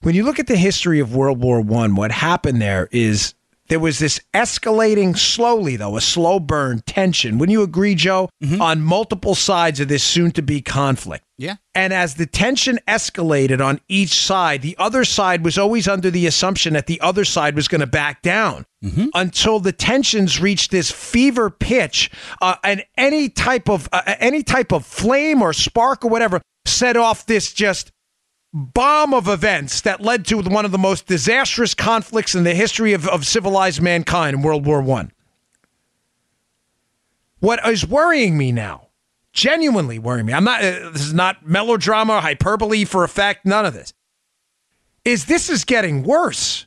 When 0.03 0.15
you 0.15 0.25
look 0.25 0.39
at 0.39 0.47
the 0.47 0.57
history 0.57 1.01
of 1.01 1.15
World 1.15 1.41
War 1.41 1.61
One, 1.61 1.95
what 1.95 2.13
happened 2.13 2.61
there 2.61 2.89
is 2.93 3.35
there 3.71 3.81
was 3.81 3.99
this 4.01 4.21
escalating 4.35 5.17
slowly, 5.17 5.77
though, 5.77 5.97
a 5.97 6.01
slow 6.01 6.41
burn 6.41 6.83
tension. 6.87 7.39
Wouldn't 7.39 7.53
you 7.53 7.63
agree, 7.63 7.95
Joe? 7.95 8.29
On 8.61 8.83
multiple 8.83 9.35
sides 9.35 9.81
of 9.81 9.89
this 9.89 10.03
soon 10.03 10.33
to 10.33 10.43
be 10.43 10.61
conflict. 10.61 11.25
Yeah. 11.39 11.55
And 11.75 11.93
as 11.93 12.17
the 12.17 12.27
tension 12.27 12.81
escalated 12.87 13.65
on 13.65 13.81
each 13.89 14.11
side, 14.11 14.61
the 14.61 14.77
other 14.79 15.05
side 15.05 15.45
was 15.45 15.57
always 15.57 15.89
under 15.89 16.11
the 16.11 16.27
assumption 16.27 16.75
that 16.75 16.87
the 16.87 17.01
other 17.01 17.25
side 17.25 17.55
was 17.55 17.69
going 17.69 17.81
to 17.81 17.87
back 17.87 18.21
down 18.23 18.67
until 19.15 19.61
the 19.61 19.73
tensions 19.73 20.41
reached 20.41 20.71
this 20.71 20.91
fever 20.91 21.49
pitch, 21.49 22.11
uh, 22.43 22.57
and 22.65 22.85
any 22.97 23.29
type 23.29 23.69
of 23.71 23.89
uh, 23.93 24.03
any 24.19 24.43
type 24.43 24.73
of 24.73 24.85
flame 24.85 25.43
or 25.43 25.53
spark 25.53 26.05
or 26.05 26.09
whatever 26.09 26.43
set 26.67 26.97
off 26.97 27.25
this 27.27 27.53
just 27.53 27.93
bomb 28.53 29.15
of 29.15 29.29
events 29.29 29.81
that 29.83 30.01
led 30.01 30.27
to 30.27 30.39
one 30.39 30.65
of 30.65 30.73
the 30.73 30.79
most 30.79 31.07
disastrous 31.07 31.75
conflicts 31.75 32.35
in 32.35 32.45
the 32.45 32.55
history 32.55 32.93
of, 32.93 33.09
of 33.09 33.27
civilized 33.27 33.81
mankind 33.81 34.37
in 34.37 34.43
World 34.43 34.67
War 34.67 34.83
One. 34.83 35.13
What 37.39 37.67
is 37.67 37.87
worrying 37.87 38.37
me 38.37 38.53
now, 38.53 38.89
genuinely 39.33 39.99
worrying 39.99 40.27
me, 40.27 40.33
I'm 40.33 40.45
not, 40.45 40.63
uh, 40.63 40.91
this 40.91 41.07
is 41.07 41.15
not 41.15 41.47
melodrama, 41.47 42.21
hyperbole 42.21 42.85
for 42.85 43.05
effect, 43.05 43.47
none 43.47 43.65
of 43.65 43.73
this, 43.73 43.95
is 45.05 45.25
this 45.27 45.49
is 45.49 45.65
getting 45.65 46.03
worse. 46.03 46.67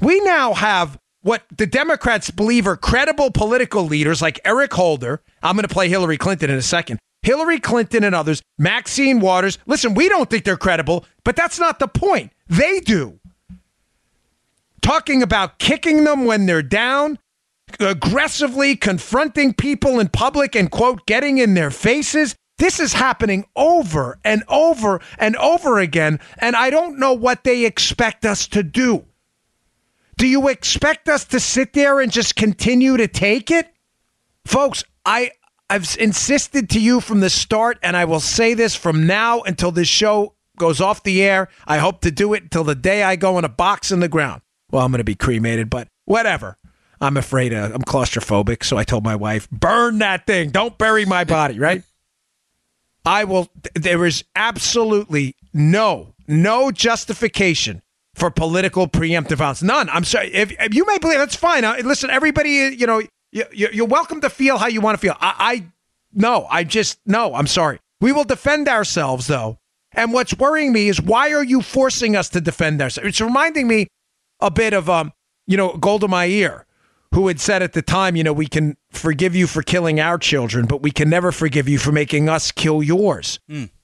We 0.00 0.20
now 0.20 0.54
have 0.54 0.98
what 1.22 1.42
the 1.54 1.66
Democrats 1.66 2.30
believe 2.30 2.66
are 2.66 2.76
credible 2.76 3.30
political 3.30 3.84
leaders 3.84 4.22
like 4.22 4.40
Eric 4.44 4.72
Holder. 4.72 5.20
I'm 5.42 5.56
going 5.56 5.66
to 5.66 5.74
play 5.74 5.88
Hillary 5.88 6.16
Clinton 6.16 6.48
in 6.48 6.56
a 6.56 6.62
second. 6.62 7.00
Hillary 7.22 7.60
Clinton 7.60 8.04
and 8.04 8.14
others, 8.14 8.42
Maxine 8.58 9.20
Waters. 9.20 9.58
Listen, 9.66 9.94
we 9.94 10.08
don't 10.08 10.30
think 10.30 10.44
they're 10.44 10.56
credible, 10.56 11.04
but 11.24 11.36
that's 11.36 11.58
not 11.58 11.78
the 11.78 11.88
point. 11.88 12.32
They 12.48 12.80
do. 12.80 13.18
Talking 14.80 15.22
about 15.22 15.58
kicking 15.58 16.04
them 16.04 16.24
when 16.24 16.46
they're 16.46 16.62
down, 16.62 17.18
aggressively 17.80 18.76
confronting 18.76 19.52
people 19.52 20.00
in 20.00 20.08
public 20.08 20.54
and, 20.54 20.70
quote, 20.70 21.06
getting 21.06 21.38
in 21.38 21.54
their 21.54 21.70
faces. 21.70 22.34
This 22.58 22.80
is 22.80 22.92
happening 22.92 23.44
over 23.54 24.18
and 24.24 24.42
over 24.48 25.00
and 25.18 25.36
over 25.36 25.78
again, 25.78 26.18
and 26.38 26.56
I 26.56 26.70
don't 26.70 26.98
know 26.98 27.12
what 27.12 27.44
they 27.44 27.64
expect 27.64 28.24
us 28.24 28.48
to 28.48 28.62
do. 28.62 29.04
Do 30.16 30.26
you 30.26 30.48
expect 30.48 31.08
us 31.08 31.24
to 31.26 31.38
sit 31.38 31.72
there 31.74 32.00
and 32.00 32.10
just 32.10 32.34
continue 32.34 32.96
to 32.96 33.06
take 33.06 33.52
it? 33.52 33.72
Folks, 34.44 34.82
I 35.06 35.30
I've 35.70 35.96
insisted 35.98 36.70
to 36.70 36.80
you 36.80 37.00
from 37.00 37.20
the 37.20 37.30
start 37.30 37.78
and 37.82 37.96
I 37.96 38.04
will 38.06 38.20
say 38.20 38.54
this 38.54 38.74
from 38.74 39.06
now 39.06 39.40
until 39.42 39.70
this 39.70 39.88
show 39.88 40.34
goes 40.56 40.80
off 40.80 41.02
the 41.02 41.22
air. 41.22 41.48
I 41.66 41.78
hope 41.78 42.00
to 42.02 42.10
do 42.10 42.32
it 42.34 42.42
until 42.42 42.64
the 42.64 42.74
day 42.74 43.02
I 43.02 43.16
go 43.16 43.38
in 43.38 43.44
a 43.44 43.48
box 43.50 43.92
in 43.92 44.00
the 44.00 44.08
ground. 44.08 44.42
Well, 44.70 44.84
I'm 44.84 44.90
going 44.90 44.98
to 44.98 45.04
be 45.04 45.14
cremated, 45.14 45.70
but 45.70 45.88
whatever. 46.04 46.56
I'm 47.00 47.16
afraid 47.16 47.54
uh, 47.54 47.70
I'm 47.72 47.82
claustrophobic, 47.82 48.64
so 48.64 48.76
I 48.76 48.84
told 48.84 49.04
my 49.04 49.14
wife, 49.14 49.48
"Burn 49.50 49.98
that 49.98 50.26
thing. 50.26 50.50
Don't 50.50 50.76
bury 50.78 51.04
my 51.04 51.22
body." 51.22 51.58
Right? 51.58 51.84
I 53.04 53.22
will. 53.22 53.48
There 53.74 54.04
is 54.04 54.24
absolutely 54.34 55.36
no 55.54 56.14
no 56.26 56.72
justification 56.72 57.82
for 58.14 58.30
political 58.30 58.88
preemptive 58.88 59.36
violence. 59.36 59.62
None. 59.62 59.88
I'm 59.90 60.02
sorry. 60.02 60.34
If, 60.34 60.50
if 60.60 60.74
you 60.74 60.84
may 60.86 60.98
believe 60.98 61.18
that's 61.18 61.36
fine. 61.36 61.64
Uh, 61.64 61.76
listen, 61.84 62.10
everybody. 62.10 62.50
You 62.76 62.86
know, 62.88 63.00
you're 63.30 63.86
welcome 63.86 64.20
to 64.22 64.30
feel 64.30 64.58
how 64.58 64.68
you 64.68 64.80
want 64.80 64.94
to 64.94 65.00
feel. 65.00 65.16
I, 65.20 65.34
I 65.38 65.66
no. 66.12 66.46
I 66.50 66.64
just 66.64 66.98
no. 67.06 67.34
I'm 67.34 67.46
sorry. 67.46 67.80
We 68.00 68.12
will 68.12 68.24
defend 68.24 68.68
ourselves 68.68 69.26
though. 69.26 69.58
And 69.92 70.12
what's 70.12 70.36
worrying 70.36 70.72
me 70.72 70.88
is 70.88 71.00
why 71.00 71.32
are 71.32 71.44
you 71.44 71.62
forcing 71.62 72.14
us 72.14 72.28
to 72.30 72.40
defend 72.40 72.80
ourselves? 72.80 73.08
It's 73.08 73.20
reminding 73.20 73.66
me 73.66 73.88
a 74.40 74.50
bit 74.50 74.72
of 74.72 74.88
um, 74.88 75.12
you 75.46 75.56
know, 75.56 75.76
Golda 75.76 76.06
Meir, 76.08 76.66
who 77.14 77.26
had 77.28 77.40
said 77.40 77.62
at 77.62 77.72
the 77.72 77.82
time, 77.82 78.14
you 78.16 78.22
know, 78.22 78.32
we 78.34 78.46
can 78.46 78.76
forgive 78.90 79.34
you 79.34 79.46
for 79.46 79.62
killing 79.62 79.98
our 79.98 80.18
children, 80.18 80.66
but 80.66 80.82
we 80.82 80.90
can 80.90 81.08
never 81.08 81.32
forgive 81.32 81.68
you 81.68 81.78
for 81.78 81.90
making 81.90 82.28
us 82.28 82.52
kill 82.52 82.82
yours. 82.82 83.40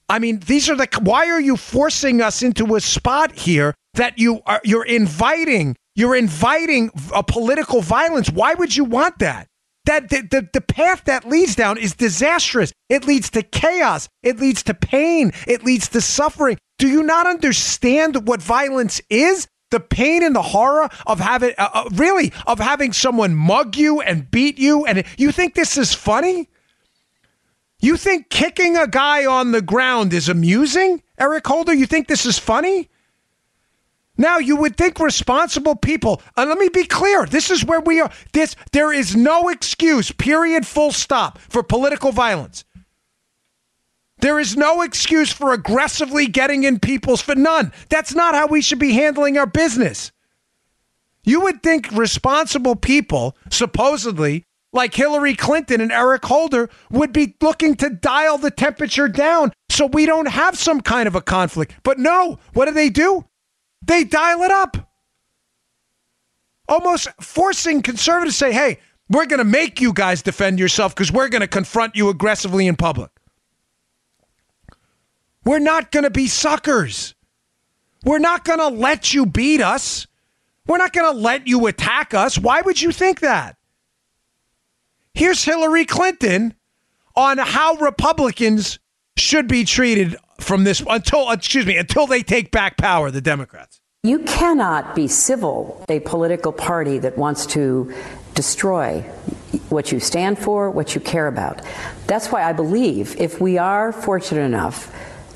I 0.07 0.19
mean, 0.19 0.39
these 0.45 0.69
are 0.69 0.75
the 0.75 0.87
why 1.01 1.29
are 1.31 1.41
you 1.41 1.57
forcing 1.57 2.21
us 2.21 2.43
into 2.43 2.75
a 2.75 2.79
spot 2.81 3.31
here 3.33 3.73
that 3.95 4.19
you 4.19 4.41
are 4.45 4.61
you're 4.63 4.85
inviting 4.85 5.75
you're 5.95 6.15
inviting 6.15 6.91
a 7.13 7.23
political 7.23 7.81
violence. 7.81 8.29
Why 8.29 8.53
would 8.53 8.75
you 8.75 8.83
want 8.83 9.19
that? 9.19 9.47
That 9.85 10.09
the, 10.09 10.21
the, 10.21 10.49
the 10.51 10.61
path 10.61 11.05
that 11.05 11.27
leads 11.27 11.55
down 11.55 11.77
is 11.77 11.93
disastrous. 11.93 12.73
It 12.89 13.05
leads 13.05 13.29
to 13.31 13.43
chaos. 13.43 14.09
It 14.23 14.39
leads 14.39 14.63
to 14.63 14.73
pain. 14.73 15.31
It 15.47 15.63
leads 15.63 15.89
to 15.89 16.01
suffering. 16.01 16.57
Do 16.77 16.87
you 16.87 17.03
not 17.03 17.27
understand 17.27 18.27
what 18.27 18.41
violence 18.41 18.99
is? 19.09 19.47
The 19.71 19.79
pain 19.79 20.23
and 20.23 20.35
the 20.35 20.41
horror 20.41 20.89
of 21.07 21.19
having, 21.19 21.53
uh, 21.57 21.69
uh, 21.73 21.89
really, 21.93 22.31
of 22.45 22.59
having 22.59 22.93
someone 22.93 23.35
mug 23.35 23.75
you 23.75 23.99
and 24.01 24.29
beat 24.29 24.59
you, 24.59 24.85
and 24.85 25.03
you 25.17 25.31
think 25.31 25.55
this 25.55 25.75
is 25.75 25.93
funny? 25.93 26.49
You 27.79 27.97
think 27.97 28.29
kicking 28.29 28.77
a 28.77 28.87
guy 28.87 29.25
on 29.25 29.51
the 29.51 29.61
ground 29.61 30.13
is 30.13 30.29
amusing, 30.29 31.01
Eric 31.19 31.45
Holder? 31.45 31.73
You 31.73 31.87
think 31.87 32.07
this 32.07 32.25
is 32.25 32.37
funny? 32.37 32.89
Now 34.17 34.37
you 34.37 34.55
would 34.55 34.77
think 34.77 34.99
responsible 34.99 35.75
people, 35.75 36.21
and 36.37 36.49
let 36.49 36.57
me 36.57 36.69
be 36.69 36.85
clear, 36.85 37.25
this 37.25 37.51
is 37.51 37.65
where 37.65 37.81
we 37.81 37.99
are. 37.99 38.11
This 38.33 38.55
there 38.71 38.93
is 38.93 39.15
no 39.15 39.49
excuse, 39.49 40.11
period, 40.11 40.65
full 40.65 40.91
stop, 40.91 41.37
for 41.37 41.63
political 41.63 42.11
violence. 42.11 42.63
There 44.19 44.39
is 44.39 44.55
no 44.55 44.81
excuse 44.81 45.31
for 45.31 45.51
aggressively 45.51 46.27
getting 46.27 46.63
in 46.63 46.79
people's 46.79 47.21
for 47.21 47.35
none. 47.35 47.73
That's 47.89 48.15
not 48.15 48.33
how 48.33 48.47
we 48.47 48.61
should 48.61 48.79
be 48.79 48.93
handling 48.93 49.37
our 49.37 49.45
business. 49.45 50.11
You 51.23 51.41
would 51.41 51.61
think 51.61 51.91
responsible 51.91 52.75
people, 52.75 53.35
supposedly, 53.49 54.45
like 54.71 54.93
Hillary 54.93 55.35
Clinton 55.35 55.81
and 55.81 55.91
Eric 55.91 56.23
Holder, 56.25 56.69
would 56.89 57.11
be 57.11 57.35
looking 57.41 57.75
to 57.75 57.89
dial 57.89 58.37
the 58.37 58.51
temperature 58.51 59.07
down 59.07 59.51
so 59.69 59.87
we 59.87 60.05
don't 60.05 60.27
have 60.27 60.57
some 60.57 60.81
kind 60.81 61.07
of 61.07 61.15
a 61.15 61.21
conflict. 61.21 61.75
But 61.83 61.99
no, 61.99 62.39
what 62.53 62.65
do 62.65 62.71
they 62.71 62.89
do? 62.89 63.25
They 63.81 64.03
dial 64.03 64.41
it 64.41 64.51
up. 64.51 64.91
Almost 66.67 67.09
forcing 67.21 67.81
conservatives 67.81 68.35
to 68.35 68.45
say, 68.45 68.51
hey, 68.51 68.79
we're 69.09 69.27
going 69.27 69.39
to 69.39 69.43
make 69.43 69.81
you 69.81 69.93
guys 69.93 70.21
defend 70.21 70.59
yourself 70.59 70.95
because 70.95 71.11
we're 71.11 71.29
going 71.29 71.41
to 71.41 71.47
confront 71.47 71.95
you 71.95 72.09
aggressively 72.09 72.65
in 72.65 72.75
public. 72.75 73.11
We're 75.43 75.59
not 75.59 75.91
going 75.91 76.05
to 76.05 76.09
be 76.09 76.27
suckers. 76.27 77.13
We're 78.03 78.19
not 78.19 78.43
going 78.43 78.59
to 78.59 78.69
let 78.69 79.13
you 79.13 79.27
beat 79.27 79.61
us. 79.61 80.07
We're 80.65 80.77
not 80.77 80.93
going 80.93 81.13
to 81.13 81.19
let 81.19 81.47
you 81.47 81.67
attack 81.67 82.15
us. 82.15 82.39
Why 82.39 82.61
would 82.61 82.81
you 82.81 82.91
think 82.91 83.19
that? 83.19 83.57
Here's 85.13 85.43
Hillary 85.43 85.85
Clinton 85.85 86.55
on 87.15 87.37
how 87.37 87.75
Republicans 87.75 88.79
should 89.17 89.47
be 89.47 89.63
treated 89.63 90.15
from 90.39 90.63
this 90.63 90.83
until 90.87 91.29
excuse 91.31 91.65
me 91.65 91.77
until 91.77 92.07
they 92.07 92.21
take 92.23 92.51
back 92.51 92.77
power 92.77 93.11
the 93.11 93.21
Democrats. 93.21 93.79
You 94.03 94.19
cannot 94.19 94.93
be 94.95 95.07
civil 95.07 95.83
a 95.89 95.99
political 96.01 96.51
party 96.51 96.99
that 96.99 97.17
wants 97.17 97.45
to 97.47 97.91
destroy 98.35 99.01
what 99.69 99.91
you 99.91 99.99
stand 99.99 100.37
for, 100.37 100.69
what 100.69 100.93
you 100.93 101.01
care 101.01 101.27
about. 101.27 101.61
That's 102.05 102.31
why 102.31 102.43
I 102.43 102.53
believe 102.53 103.15
if 103.19 103.41
we 103.41 103.57
are 103.57 103.91
fortunate 103.91 104.41
enough 104.43 104.93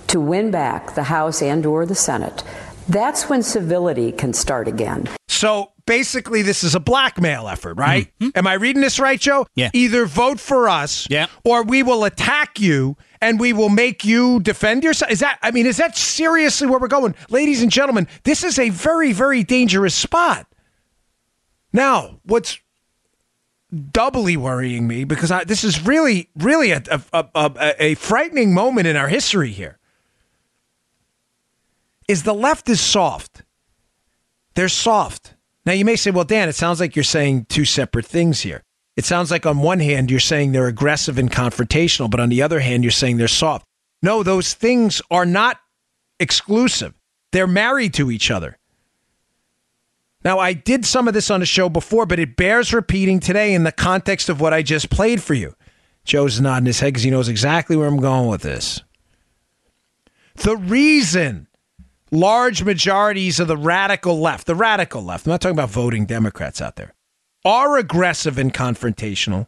to 0.07 0.19
win 0.19 0.51
back 0.51 0.93
the 0.95 1.03
House 1.03 1.41
and 1.41 1.65
or 1.65 1.85
the 1.85 1.95
Senate, 1.95 2.43
that's 2.87 3.29
when 3.29 3.41
civility 3.41 4.11
can 4.11 4.33
start 4.33 4.67
again. 4.67 5.07
So 5.27 5.71
basically, 5.85 6.41
this 6.41 6.63
is 6.63 6.75
a 6.75 6.79
blackmail 6.79 7.47
effort, 7.47 7.75
right? 7.75 8.11
Mm-hmm. 8.19 8.37
Am 8.37 8.45
I 8.47 8.53
reading 8.53 8.81
this 8.81 8.99
right, 8.99 9.19
Joe? 9.19 9.45
Yeah. 9.55 9.69
Either 9.73 10.05
vote 10.05 10.39
for 10.39 10.67
us, 10.69 11.07
Yeah. 11.09 11.27
or 11.43 11.63
we 11.63 11.81
will 11.83 12.03
attack 12.03 12.59
you 12.59 12.97
and 13.21 13.39
we 13.39 13.53
will 13.53 13.69
make 13.69 14.05
you 14.05 14.39
defend 14.39 14.83
yourself. 14.83 15.11
Is 15.11 15.19
that? 15.19 15.39
I 15.41 15.51
mean, 15.51 15.65
is 15.65 15.77
that 15.77 15.97
seriously 15.97 16.67
where 16.67 16.79
we're 16.79 16.87
going, 16.87 17.15
ladies 17.29 17.61
and 17.61 17.71
gentlemen? 17.71 18.07
This 18.23 18.43
is 18.43 18.57
a 18.59 18.69
very, 18.69 19.11
very 19.13 19.43
dangerous 19.43 19.95
spot. 19.95 20.47
Now, 21.71 22.19
what's 22.23 22.59
doubly 23.91 24.35
worrying 24.35 24.87
me 24.87 25.03
because 25.03 25.31
I, 25.31 25.43
this 25.43 25.63
is 25.63 25.85
really, 25.85 26.29
really 26.35 26.71
a, 26.71 26.81
a, 26.89 27.01
a, 27.13 27.25
a, 27.35 27.83
a 27.83 27.95
frightening 27.95 28.53
moment 28.53 28.87
in 28.87 28.95
our 28.95 29.07
history 29.07 29.51
here. 29.51 29.77
Is 32.07 32.23
the 32.23 32.33
left 32.33 32.67
is 32.69 32.81
soft. 32.81 33.43
They're 34.55 34.69
soft. 34.69 35.35
Now, 35.65 35.73
you 35.73 35.85
may 35.85 35.95
say, 35.95 36.09
well, 36.09 36.23
Dan, 36.23 36.49
it 36.49 36.55
sounds 36.55 36.79
like 36.79 36.95
you're 36.95 37.03
saying 37.03 37.45
two 37.49 37.65
separate 37.65 38.05
things 38.05 38.41
here. 38.41 38.63
It 38.99 39.05
sounds 39.05 39.31
like 39.31 39.45
on 39.45 39.59
one 39.59 39.79
hand, 39.79 40.11
you're 40.11 40.19
saying 40.19 40.51
they're 40.51 40.67
aggressive 40.67 41.17
and 41.17 41.31
confrontational, 41.31 42.11
but 42.11 42.19
on 42.19 42.27
the 42.27 42.41
other 42.41 42.59
hand, 42.59 42.83
you're 42.83 42.91
saying 42.91 43.15
they're 43.15 43.29
soft. 43.29 43.65
No, 44.01 44.23
those 44.23 44.53
things 44.53 45.01
are 45.09 45.25
not 45.25 45.57
exclusive, 46.19 46.93
they're 47.31 47.47
married 47.47 47.93
to 47.93 48.11
each 48.11 48.29
other. 48.29 48.57
Now, 50.25 50.39
I 50.39 50.51
did 50.51 50.85
some 50.85 51.07
of 51.07 51.13
this 51.13 51.31
on 51.31 51.39
the 51.39 51.45
show 51.45 51.69
before, 51.69 52.05
but 52.05 52.19
it 52.19 52.35
bears 52.35 52.73
repeating 52.73 53.21
today 53.21 53.53
in 53.53 53.63
the 53.63 53.71
context 53.71 54.27
of 54.27 54.41
what 54.41 54.53
I 54.53 54.63
just 54.63 54.89
played 54.89 55.23
for 55.23 55.33
you. 55.33 55.55
Joe's 56.03 56.41
nodding 56.41 56.65
his 56.65 56.81
head 56.81 56.87
because 56.87 57.03
he 57.03 57.09
knows 57.09 57.29
exactly 57.29 57.77
where 57.77 57.87
I'm 57.87 58.01
going 58.01 58.27
with 58.27 58.41
this. 58.41 58.81
The 60.35 60.57
reason 60.57 61.47
large 62.11 62.65
majorities 62.65 63.39
of 63.39 63.47
the 63.47 63.55
radical 63.55 64.19
left, 64.19 64.45
the 64.45 64.55
radical 64.55 65.01
left, 65.01 65.25
I'm 65.25 65.31
not 65.31 65.39
talking 65.39 65.55
about 65.55 65.69
voting 65.69 66.05
Democrats 66.05 66.61
out 66.61 66.75
there, 66.75 66.93
are 67.45 67.77
aggressive 67.77 68.37
and 68.37 68.53
confrontational 68.53 69.47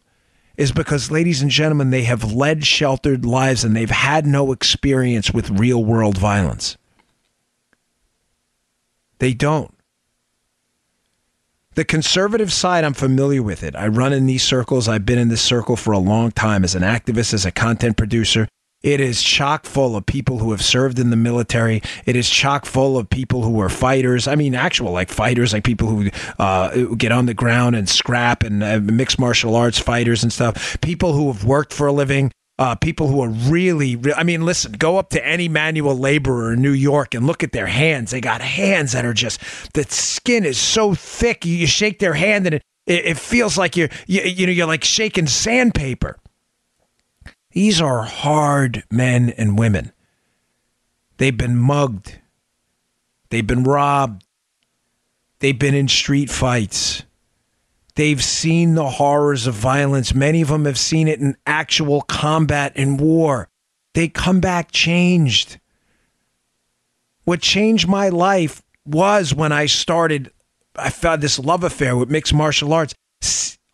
is 0.56 0.72
because, 0.72 1.10
ladies 1.10 1.42
and 1.42 1.50
gentlemen, 1.50 1.90
they 1.90 2.02
have 2.02 2.32
led 2.32 2.64
sheltered 2.66 3.24
lives 3.24 3.64
and 3.64 3.74
they've 3.74 3.90
had 3.90 4.26
no 4.26 4.52
experience 4.52 5.32
with 5.32 5.50
real 5.50 5.84
world 5.84 6.18
violence. 6.18 6.76
They 9.18 9.34
don't. 9.34 9.74
The 11.74 11.84
conservative 11.84 12.52
side, 12.52 12.84
I'm 12.84 12.92
familiar 12.92 13.42
with 13.42 13.62
it. 13.62 13.74
I 13.74 13.86
run 13.88 14.12
in 14.12 14.26
these 14.26 14.42
circles. 14.42 14.88
I've 14.88 15.06
been 15.06 15.18
in 15.18 15.28
this 15.28 15.40
circle 15.40 15.76
for 15.76 15.92
a 15.92 15.98
long 15.98 16.30
time 16.30 16.64
as 16.64 16.74
an 16.74 16.82
activist, 16.82 17.32
as 17.32 17.46
a 17.46 17.50
content 17.50 17.96
producer. 17.96 18.46
It 18.82 19.00
is 19.00 19.22
chock 19.22 19.64
full 19.64 19.96
of 19.96 20.06
people 20.06 20.38
who 20.38 20.50
have 20.50 20.62
served 20.62 20.98
in 20.98 21.10
the 21.10 21.16
military. 21.16 21.82
It 22.04 22.16
is 22.16 22.28
chock 22.28 22.66
full 22.66 22.98
of 22.98 23.08
people 23.08 23.42
who 23.42 23.60
are 23.60 23.68
fighters. 23.68 24.26
I 24.26 24.34
mean, 24.34 24.54
actual 24.54 24.92
like 24.92 25.08
fighters, 25.08 25.52
like 25.52 25.64
people 25.64 25.88
who 25.88 26.10
uh, 26.38 26.94
get 26.96 27.12
on 27.12 27.26
the 27.26 27.34
ground 27.34 27.76
and 27.76 27.88
scrap 27.88 28.42
and 28.42 28.62
uh, 28.62 28.80
mixed 28.80 29.18
martial 29.18 29.54
arts 29.54 29.78
fighters 29.78 30.22
and 30.22 30.32
stuff. 30.32 30.80
People 30.80 31.12
who 31.12 31.28
have 31.32 31.44
worked 31.44 31.72
for 31.72 31.86
a 31.86 31.92
living. 31.92 32.32
Uh, 32.58 32.74
people 32.74 33.08
who 33.08 33.22
are 33.22 33.30
really, 33.30 33.96
re- 33.96 34.12
I 34.12 34.22
mean, 34.22 34.44
listen, 34.44 34.72
go 34.72 34.98
up 34.98 35.08
to 35.10 35.26
any 35.26 35.48
manual 35.48 35.96
laborer 35.96 36.52
in 36.52 36.60
New 36.60 36.72
York 36.72 37.14
and 37.14 37.26
look 37.26 37.42
at 37.42 37.50
their 37.50 37.66
hands. 37.66 38.10
They 38.10 38.20
got 38.20 38.40
hands 38.42 38.92
that 38.92 39.06
are 39.06 39.14
just, 39.14 39.40
the 39.72 39.84
skin 39.84 40.44
is 40.44 40.58
so 40.58 40.94
thick. 40.94 41.46
You, 41.46 41.56
you 41.56 41.66
shake 41.66 41.98
their 41.98 42.12
hand 42.12 42.46
and 42.46 42.56
it, 42.56 42.62
it, 42.86 43.18
feels 43.18 43.56
like 43.56 43.76
you're, 43.76 43.88
you, 44.06 44.20
you 44.20 44.46
know, 44.46 44.52
you're 44.52 44.66
like 44.66 44.84
shaking 44.84 45.26
sandpaper. 45.26 46.18
These 47.52 47.80
are 47.80 48.02
hard 48.02 48.84
men 48.90 49.30
and 49.30 49.58
women. 49.58 49.92
They've 51.18 51.36
been 51.36 51.56
mugged. 51.56 52.18
They've 53.28 53.46
been 53.46 53.64
robbed. 53.64 54.24
They've 55.38 55.58
been 55.58 55.74
in 55.74 55.88
street 55.88 56.30
fights. 56.30 57.04
They've 57.94 58.22
seen 58.22 58.74
the 58.74 58.88
horrors 58.88 59.46
of 59.46 59.54
violence. 59.54 60.14
Many 60.14 60.40
of 60.40 60.48
them 60.48 60.64
have 60.64 60.78
seen 60.78 61.08
it 61.08 61.20
in 61.20 61.36
actual 61.46 62.02
combat 62.02 62.72
and 62.74 62.98
war. 62.98 63.48
They 63.94 64.08
come 64.08 64.40
back 64.40 64.72
changed. 64.72 65.60
What 67.24 67.42
changed 67.42 67.86
my 67.86 68.08
life 68.08 68.62
was 68.86 69.34
when 69.34 69.52
I 69.52 69.66
started, 69.66 70.30
I 70.74 70.88
found 70.88 71.22
this 71.22 71.38
love 71.38 71.64
affair 71.64 71.96
with 71.96 72.10
mixed 72.10 72.32
martial 72.32 72.72
arts, 72.72 72.94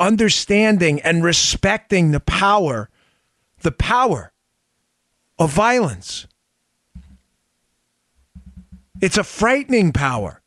understanding 0.00 1.00
and 1.02 1.22
respecting 1.22 2.10
the 2.10 2.20
power 2.20 2.90
the 3.60 3.72
power 3.72 4.32
of 5.38 5.50
violence. 5.52 6.26
It's 9.00 9.18
a 9.18 9.24
frightening 9.24 9.92
power. 9.92 10.42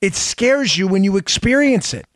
It 0.00 0.14
scares 0.14 0.78
you 0.78 0.88
when 0.88 1.04
you 1.04 1.16
experience 1.16 1.92
it. 1.92 2.06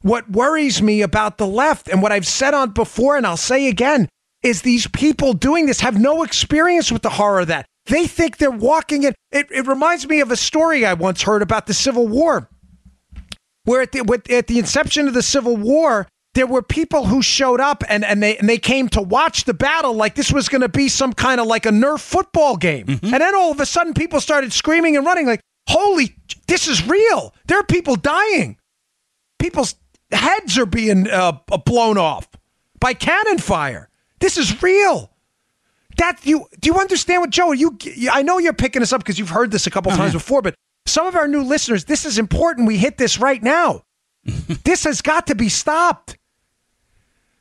What 0.00 0.30
worries 0.30 0.80
me 0.80 1.02
about 1.02 1.38
the 1.38 1.46
left, 1.46 1.88
and 1.88 2.00
what 2.00 2.12
I've 2.12 2.26
said 2.26 2.54
on 2.54 2.70
before, 2.70 3.16
and 3.16 3.26
I'll 3.26 3.36
say 3.36 3.68
again, 3.68 4.08
is 4.42 4.62
these 4.62 4.86
people 4.86 5.32
doing 5.32 5.66
this 5.66 5.80
have 5.80 6.00
no 6.00 6.22
experience 6.22 6.92
with 6.92 7.02
the 7.02 7.10
horror 7.10 7.40
of 7.40 7.48
that. 7.48 7.66
They 7.86 8.06
think 8.06 8.36
they're 8.36 8.50
walking 8.50 9.02
it. 9.02 9.14
It, 9.32 9.50
it 9.50 9.66
reminds 9.66 10.06
me 10.06 10.20
of 10.20 10.30
a 10.30 10.36
story 10.36 10.86
I 10.86 10.94
once 10.94 11.22
heard 11.22 11.42
about 11.42 11.66
the 11.66 11.74
Civil 11.74 12.06
War, 12.06 12.48
where 13.64 13.82
at 13.82 13.92
the, 13.92 14.22
at 14.30 14.46
the 14.46 14.58
inception 14.58 15.08
of 15.08 15.14
the 15.14 15.22
Civil 15.22 15.56
War, 15.56 16.06
there 16.38 16.46
were 16.46 16.62
people 16.62 17.04
who 17.06 17.20
showed 17.20 17.60
up 17.60 17.82
and, 17.88 18.04
and 18.04 18.22
they 18.22 18.36
and 18.36 18.48
they 18.48 18.58
came 18.58 18.88
to 18.90 19.02
watch 19.02 19.42
the 19.42 19.52
battle 19.52 19.92
like 19.92 20.14
this 20.14 20.30
was 20.30 20.48
going 20.48 20.60
to 20.60 20.68
be 20.68 20.88
some 20.88 21.12
kind 21.12 21.40
of 21.40 21.48
like 21.48 21.66
a 21.66 21.70
Nerf 21.70 21.98
football 21.98 22.56
game. 22.56 22.86
Mm-hmm. 22.86 23.06
And 23.06 23.20
then 23.20 23.34
all 23.34 23.50
of 23.50 23.58
a 23.58 23.66
sudden 23.66 23.92
people 23.92 24.20
started 24.20 24.52
screaming 24.52 24.96
and 24.96 25.04
running 25.04 25.26
like, 25.26 25.40
"Holy, 25.66 26.14
this 26.46 26.68
is 26.68 26.86
real. 26.86 27.34
There 27.46 27.58
are 27.58 27.64
people 27.64 27.96
dying. 27.96 28.56
People's 29.40 29.74
heads 30.12 30.56
are 30.58 30.66
being 30.66 31.08
uh, 31.10 31.32
blown 31.66 31.98
off 31.98 32.28
by 32.78 32.94
cannon 32.94 33.38
fire. 33.38 33.88
This 34.20 34.38
is 34.38 34.62
real." 34.62 35.10
That 35.96 36.24
you 36.24 36.46
do 36.60 36.70
you 36.70 36.78
understand 36.78 37.22
what 37.22 37.30
Joe? 37.30 37.50
You 37.50 37.76
I 38.12 38.22
know 38.22 38.38
you're 38.38 38.52
picking 38.52 38.78
this 38.78 38.92
up 38.92 39.00
because 39.00 39.18
you've 39.18 39.30
heard 39.30 39.50
this 39.50 39.66
a 39.66 39.70
couple 39.72 39.90
uh-huh. 39.90 40.02
times 40.02 40.12
before, 40.12 40.40
but 40.40 40.54
some 40.86 41.08
of 41.08 41.16
our 41.16 41.26
new 41.26 41.42
listeners, 41.42 41.86
this 41.86 42.04
is 42.04 42.16
important. 42.16 42.68
We 42.68 42.78
hit 42.78 42.96
this 42.96 43.18
right 43.18 43.42
now. 43.42 43.82
this 44.62 44.84
has 44.84 45.02
got 45.02 45.26
to 45.26 45.34
be 45.34 45.48
stopped. 45.48 46.17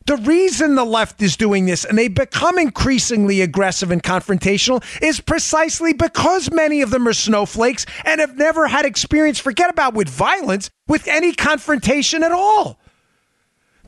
The 0.08 0.18
reason 0.18 0.76
the 0.76 0.86
left 0.86 1.22
is 1.22 1.36
doing 1.36 1.66
this 1.66 1.84
and 1.84 1.98
they 1.98 2.08
become 2.08 2.58
increasingly 2.58 3.42
aggressive 3.42 3.92
and 3.92 4.02
confrontational 4.02 4.82
is 5.04 5.20
precisely 5.20 5.92
because 5.92 6.50
many 6.50 6.82
of 6.82 6.92
them 6.92 7.06
are 7.10 7.14
snowflakes 7.14 7.86
and 8.06 8.22
have 8.22 8.38
never 8.38 8.68
had 8.68 8.86
experience, 8.86 9.38
forget 9.38 9.70
about 9.70 9.94
with 9.94 10.08
violence, 10.08 10.70
with 10.88 11.10
any 11.10 11.34
confrontation 11.34 12.24
at 12.24 12.32
all. 12.32 12.80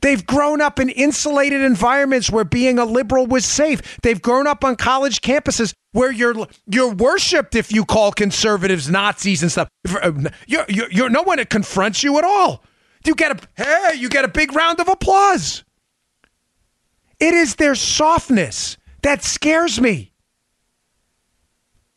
They've 0.02 0.24
grown 0.24 0.60
up 0.60 0.78
in 0.78 0.90
insulated 0.90 1.62
environments 1.62 2.30
where 2.30 2.44
being 2.44 2.78
a 2.78 2.84
liberal 2.84 3.26
was 3.26 3.46
safe. 3.46 3.98
They've 4.02 4.20
grown 4.20 4.46
up 4.46 4.62
on 4.62 4.76
college 4.76 5.22
campuses 5.22 5.72
where 5.92 6.12
you're 6.12 6.46
you're 6.66 6.92
worshipped 6.92 7.54
if 7.54 7.72
you 7.72 7.86
call 7.86 8.12
conservatives 8.12 8.90
Nazis 8.90 9.42
and 9.42 9.50
stuff. 9.50 9.68
Uh, 9.88 10.12
you're, 10.46 10.66
you're, 10.68 10.90
you're 10.90 11.10
no 11.10 11.22
one 11.22 11.42
confronts 11.46 12.02
you 12.02 12.18
at 12.18 12.24
all. 12.24 12.62
You 13.06 13.14
get 13.14 13.32
a 13.32 13.62
hey, 13.62 13.94
you 13.96 14.10
get 14.10 14.26
a 14.26 14.28
big 14.28 14.54
round 14.54 14.80
of 14.80 14.88
applause. 14.88 15.64
It 17.20 17.34
is 17.34 17.56
their 17.56 17.74
softness 17.74 18.78
that 19.02 19.22
scares 19.22 19.80
me. 19.80 20.12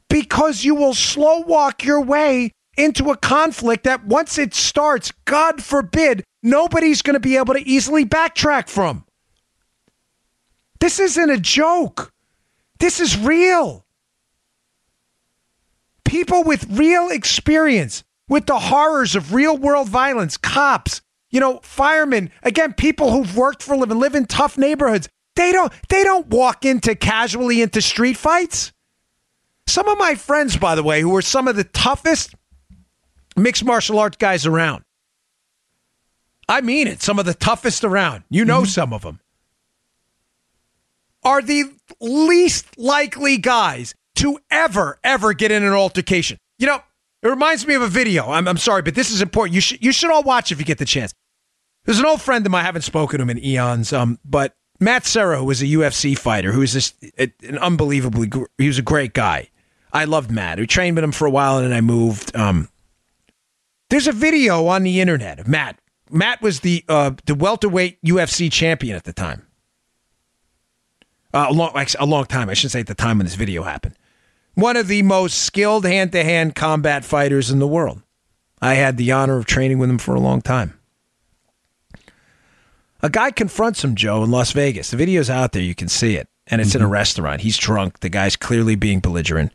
Because 0.09 0.63
you 0.63 0.75
will 0.75 0.93
slow 0.93 1.39
walk 1.39 1.83
your 1.83 2.01
way 2.01 2.51
into 2.77 3.09
a 3.09 3.17
conflict 3.17 3.85
that 3.85 4.05
once 4.05 4.37
it 4.37 4.53
starts, 4.53 5.11
God 5.25 5.63
forbid, 5.63 6.23
nobody's 6.43 7.01
going 7.01 7.15
to 7.15 7.19
be 7.19 7.37
able 7.37 7.53
to 7.53 7.67
easily 7.67 8.05
backtrack 8.05 8.69
from. 8.69 9.05
This 10.79 10.99
isn't 10.99 11.29
a 11.29 11.39
joke. 11.39 12.11
This 12.79 12.99
is 12.99 13.17
real. 13.17 13.85
People 16.03 16.43
with 16.43 16.67
real 16.69 17.09
experience 17.09 18.03
with 18.27 18.45
the 18.45 18.59
horrors 18.59 19.15
of 19.15 19.33
real 19.33 19.57
world 19.57 19.87
violence, 19.87 20.37
cops, 20.37 21.01
you 21.29 21.39
know, 21.39 21.59
firemen, 21.63 22.31
again, 22.43 22.73
people 22.73 23.11
who've 23.11 23.35
worked 23.35 23.63
for 23.63 23.73
a 23.73 23.77
living, 23.77 23.99
live 23.99 24.15
in 24.15 24.25
tough 24.25 24.57
neighborhoods. 24.57 25.09
They 25.35 25.51
don't 25.51 25.71
they 25.89 26.03
don't 26.03 26.27
walk 26.27 26.65
into 26.65 26.95
casually 26.95 27.61
into 27.61 27.81
street 27.81 28.17
fights. 28.17 28.71
Some 29.65 29.87
of 29.87 29.97
my 29.97 30.15
friends, 30.15 30.57
by 30.57 30.75
the 30.75 30.83
way, 30.83 31.01
who 31.01 31.15
are 31.15 31.21
some 31.21 31.47
of 31.47 31.55
the 31.55 31.63
toughest 31.63 32.35
mixed 33.35 33.63
martial 33.63 33.99
arts 33.99 34.17
guys 34.17 34.45
around. 34.45 34.83
I 36.47 36.61
mean 36.61 36.87
it, 36.87 37.01
some 37.01 37.19
of 37.19 37.25
the 37.25 37.33
toughest 37.33 37.83
around. 37.83 38.23
You 38.29 38.45
know 38.45 38.61
mm-hmm. 38.61 38.67
some 38.67 38.93
of 38.93 39.01
them. 39.01 39.19
Are 41.23 41.41
the 41.41 41.71
least 42.01 42.77
likely 42.77 43.37
guys 43.37 43.95
to 44.15 44.39
ever, 44.51 44.99
ever 45.03 45.33
get 45.33 45.51
in 45.51 45.63
an 45.63 45.73
altercation. 45.73 46.37
You 46.59 46.67
know, 46.67 46.81
it 47.21 47.27
reminds 47.27 47.65
me 47.65 47.73
of 47.73 47.81
a 47.81 47.87
video. 47.87 48.29
I'm, 48.29 48.47
I'm 48.47 48.57
sorry, 48.57 48.81
but 48.81 48.95
this 48.95 49.09
is 49.11 49.21
important. 49.21 49.55
You 49.55 49.61
should 49.61 49.83
you 49.83 49.91
should 49.91 50.11
all 50.11 50.23
watch 50.23 50.51
if 50.51 50.59
you 50.59 50.65
get 50.65 50.77
the 50.77 50.85
chance. 50.85 51.13
There's 51.85 51.99
an 51.99 52.05
old 52.05 52.21
friend 52.21 52.45
of 52.45 52.51
mine. 52.51 52.61
I 52.61 52.65
haven't 52.65 52.83
spoken 52.83 53.17
to 53.17 53.23
him 53.23 53.29
in 53.29 53.43
eons. 53.43 53.91
Um, 53.91 54.19
but 54.23 54.55
Matt 54.79 55.05
Serra, 55.05 55.37
who 55.37 55.45
was 55.45 55.61
a 55.61 55.65
UFC 55.65 56.17
fighter, 56.17 56.51
who 56.51 56.61
is 56.61 56.73
just 56.73 56.95
an 57.17 57.57
unbelievably, 57.57 58.31
he 58.57 58.67
was 58.67 58.77
a 58.77 58.83
great 58.83 59.13
guy. 59.13 59.49
I 59.91 60.05
loved 60.05 60.31
Matt. 60.31 60.57
We 60.59 60.67
trained 60.67 60.95
with 60.95 61.03
him 61.03 61.11
for 61.11 61.27
a 61.27 61.31
while, 61.31 61.57
and 61.57 61.67
then 61.67 61.73
I 61.73 61.81
moved. 61.81 62.35
Um, 62.35 62.69
there's 63.89 64.07
a 64.07 64.11
video 64.11 64.65
on 64.67 64.83
the 64.83 64.99
internet 64.99 65.39
of 65.39 65.47
Matt. 65.47 65.79
Matt 66.09 66.41
was 66.41 66.61
the 66.61 66.83
uh, 66.89 67.11
the 67.25 67.35
welterweight 67.35 68.01
UFC 68.03 68.51
champion 68.51 68.95
at 68.95 69.03
the 69.03 69.13
time. 69.13 69.45
Uh, 71.33 71.47
a 71.49 71.53
long, 71.53 71.85
a 71.99 72.05
long 72.05 72.25
time. 72.25 72.49
I 72.49 72.53
shouldn't 72.53 72.71
say 72.73 72.79
at 72.79 72.87
the 72.87 72.95
time 72.95 73.19
when 73.19 73.25
this 73.25 73.35
video 73.35 73.63
happened. 73.63 73.95
One 74.55 74.77
of 74.77 74.87
the 74.87 75.01
most 75.01 75.39
skilled 75.43 75.85
hand 75.85 76.11
to 76.11 76.23
hand 76.23 76.53
combat 76.55 77.03
fighters 77.03 77.49
in 77.49 77.59
the 77.59 77.67
world. 77.67 78.01
I 78.61 78.75
had 78.75 78.97
the 78.97 79.11
honor 79.11 79.37
of 79.37 79.45
training 79.45 79.79
with 79.79 79.89
him 79.89 79.97
for 79.97 80.13
a 80.15 80.19
long 80.19 80.41
time. 80.41 80.79
A 83.03 83.09
guy 83.09 83.31
confronts 83.31 83.83
him, 83.83 83.95
Joe, 83.95 84.23
in 84.23 84.31
Las 84.31 84.53
Vegas. 84.53 84.89
The 84.89 84.97
video's 84.97 85.29
out 85.29 85.51
there. 85.51 85.61
You 85.61 85.75
can 85.75 85.89
see 85.89 86.15
it. 86.15 86.27
And 86.47 86.61
it's 86.61 86.71
mm-hmm. 86.71 86.77
in 86.77 86.81
a 86.81 86.85
mm-hmm. 86.85 86.93
restaurant. 86.93 87.41
He's 87.41 87.57
drunk. 87.57 87.99
The 87.99 88.09
guy's 88.09 88.35
clearly 88.35 88.75
being 88.75 89.01
belligerent. 89.01 89.51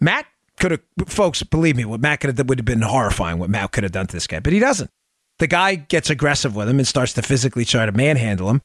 Matt 0.00 0.26
could 0.58 0.70
have, 0.72 0.80
folks, 1.06 1.42
believe 1.42 1.76
me, 1.76 1.84
what 1.84 2.00
Matt 2.00 2.20
could 2.20 2.36
have 2.36 2.48
would 2.48 2.58
have 2.58 2.64
been 2.64 2.82
horrifying 2.82 3.38
what 3.38 3.50
Matt 3.50 3.72
could 3.72 3.84
have 3.84 3.92
done 3.92 4.06
to 4.06 4.12
this 4.16 4.26
guy, 4.26 4.40
but 4.40 4.52
he 4.52 4.58
doesn't. 4.58 4.90
The 5.38 5.46
guy 5.46 5.74
gets 5.74 6.10
aggressive 6.10 6.54
with 6.54 6.68
him 6.68 6.78
and 6.78 6.86
starts 6.86 7.12
to 7.14 7.22
physically 7.22 7.64
try 7.64 7.86
to 7.86 7.92
manhandle 7.92 8.50
him. 8.50 8.62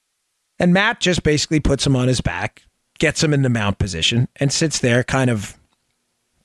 And 0.59 0.73
Matt 0.73 0.99
just 0.99 1.23
basically 1.23 1.59
puts 1.59 1.85
him 1.85 1.95
on 1.95 2.07
his 2.07 2.21
back, 2.21 2.63
gets 2.99 3.23
him 3.23 3.33
in 3.33 3.41
the 3.41 3.49
mount 3.49 3.79
position, 3.79 4.27
and 4.35 4.51
sits 4.51 4.79
there 4.79 5.03
kind 5.03 5.29
of 5.29 5.57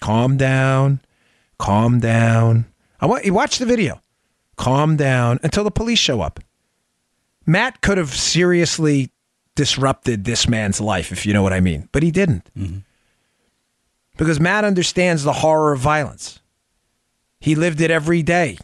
calm 0.01 0.37
down, 0.37 1.01
calm 1.59 2.01
down. 2.01 2.67
I 3.01 3.07
want 3.07 3.25
you 3.25 3.35
watch 3.35 3.59
the 3.59 3.67
video. 3.67 4.01
calm 4.57 4.97
down 4.97 5.41
until 5.43 5.65
the 5.65 5.71
police 5.71 5.99
show 5.99 6.21
up. 6.21 6.41
Matt 7.47 7.81
could 7.81 7.99
have 7.99 8.15
seriously 8.15 9.11
disrupted 9.55 10.25
this 10.25 10.49
man's 10.49 10.81
life, 10.81 11.13
if 11.13 11.27
you 11.27 11.33
know 11.33 11.43
what 11.43 11.53
I 11.53 11.61
mean, 11.61 11.89
but 11.93 12.03
he 12.03 12.11
didn't. 12.11 12.49
Mm-hmm. 12.57 12.79
Because 14.17 14.41
Matt 14.41 14.65
understands 14.65 15.25
the 15.25 15.33
horror 15.33 15.73
of 15.73 15.81
violence. 15.81 16.41
He 17.41 17.55
lived 17.55 17.81
it 17.81 17.91
every 17.91 18.23
day. 18.23 18.59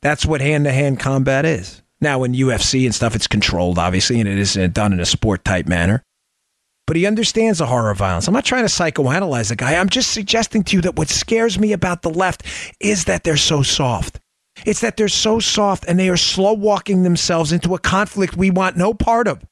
That's 0.00 0.26
what 0.26 0.40
hand 0.40 0.64
to 0.64 0.72
hand 0.72 0.98
combat 0.98 1.44
is. 1.44 1.82
Now, 2.00 2.24
in 2.24 2.32
UFC 2.32 2.84
and 2.84 2.94
stuff, 2.94 3.14
it's 3.14 3.28
controlled, 3.28 3.78
obviously, 3.78 4.18
and 4.18 4.28
it 4.28 4.38
isn't 4.38 4.62
uh, 4.62 4.66
done 4.66 4.92
in 4.92 4.98
a 4.98 5.06
sport 5.06 5.44
type 5.44 5.68
manner. 5.68 6.02
But 6.86 6.96
he 6.96 7.06
understands 7.06 7.60
the 7.60 7.66
horror 7.66 7.90
of 7.90 7.98
violence. 7.98 8.26
I'm 8.26 8.34
not 8.34 8.44
trying 8.44 8.64
to 8.64 8.68
psychoanalyze 8.68 9.50
the 9.50 9.56
guy. 9.56 9.76
I'm 9.76 9.88
just 9.88 10.10
suggesting 10.10 10.64
to 10.64 10.76
you 10.76 10.82
that 10.82 10.96
what 10.96 11.08
scares 11.08 11.60
me 11.60 11.72
about 11.72 12.02
the 12.02 12.10
left 12.10 12.42
is 12.80 13.04
that 13.04 13.22
they're 13.22 13.36
so 13.36 13.62
soft. 13.62 14.18
It's 14.64 14.80
that 14.80 14.96
they're 14.96 15.08
so 15.08 15.40
soft 15.40 15.84
and 15.88 15.98
they 15.98 16.08
are 16.08 16.16
slow 16.16 16.52
walking 16.52 17.02
themselves 17.02 17.52
into 17.52 17.74
a 17.74 17.78
conflict 17.78 18.36
we 18.36 18.50
want 18.50 18.76
no 18.76 18.94
part 18.94 19.26
of. 19.26 19.44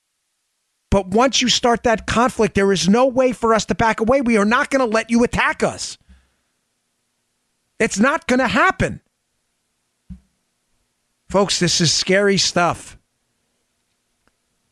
But 0.90 1.08
once 1.08 1.40
you 1.40 1.48
start 1.48 1.84
that 1.84 2.06
conflict, 2.06 2.54
there 2.54 2.72
is 2.72 2.88
no 2.88 3.06
way 3.06 3.32
for 3.32 3.54
us 3.54 3.64
to 3.66 3.74
back 3.74 4.00
away. 4.00 4.20
We 4.20 4.36
are 4.36 4.44
not 4.44 4.70
going 4.70 4.80
to 4.80 4.92
let 4.92 5.10
you 5.10 5.22
attack 5.22 5.62
us. 5.62 5.96
It's 7.78 7.98
not 7.98 8.26
going 8.26 8.40
to 8.40 8.48
happen. 8.48 9.00
Folks, 11.28 11.60
this 11.60 11.80
is 11.80 11.92
scary 11.92 12.36
stuff. 12.36 12.98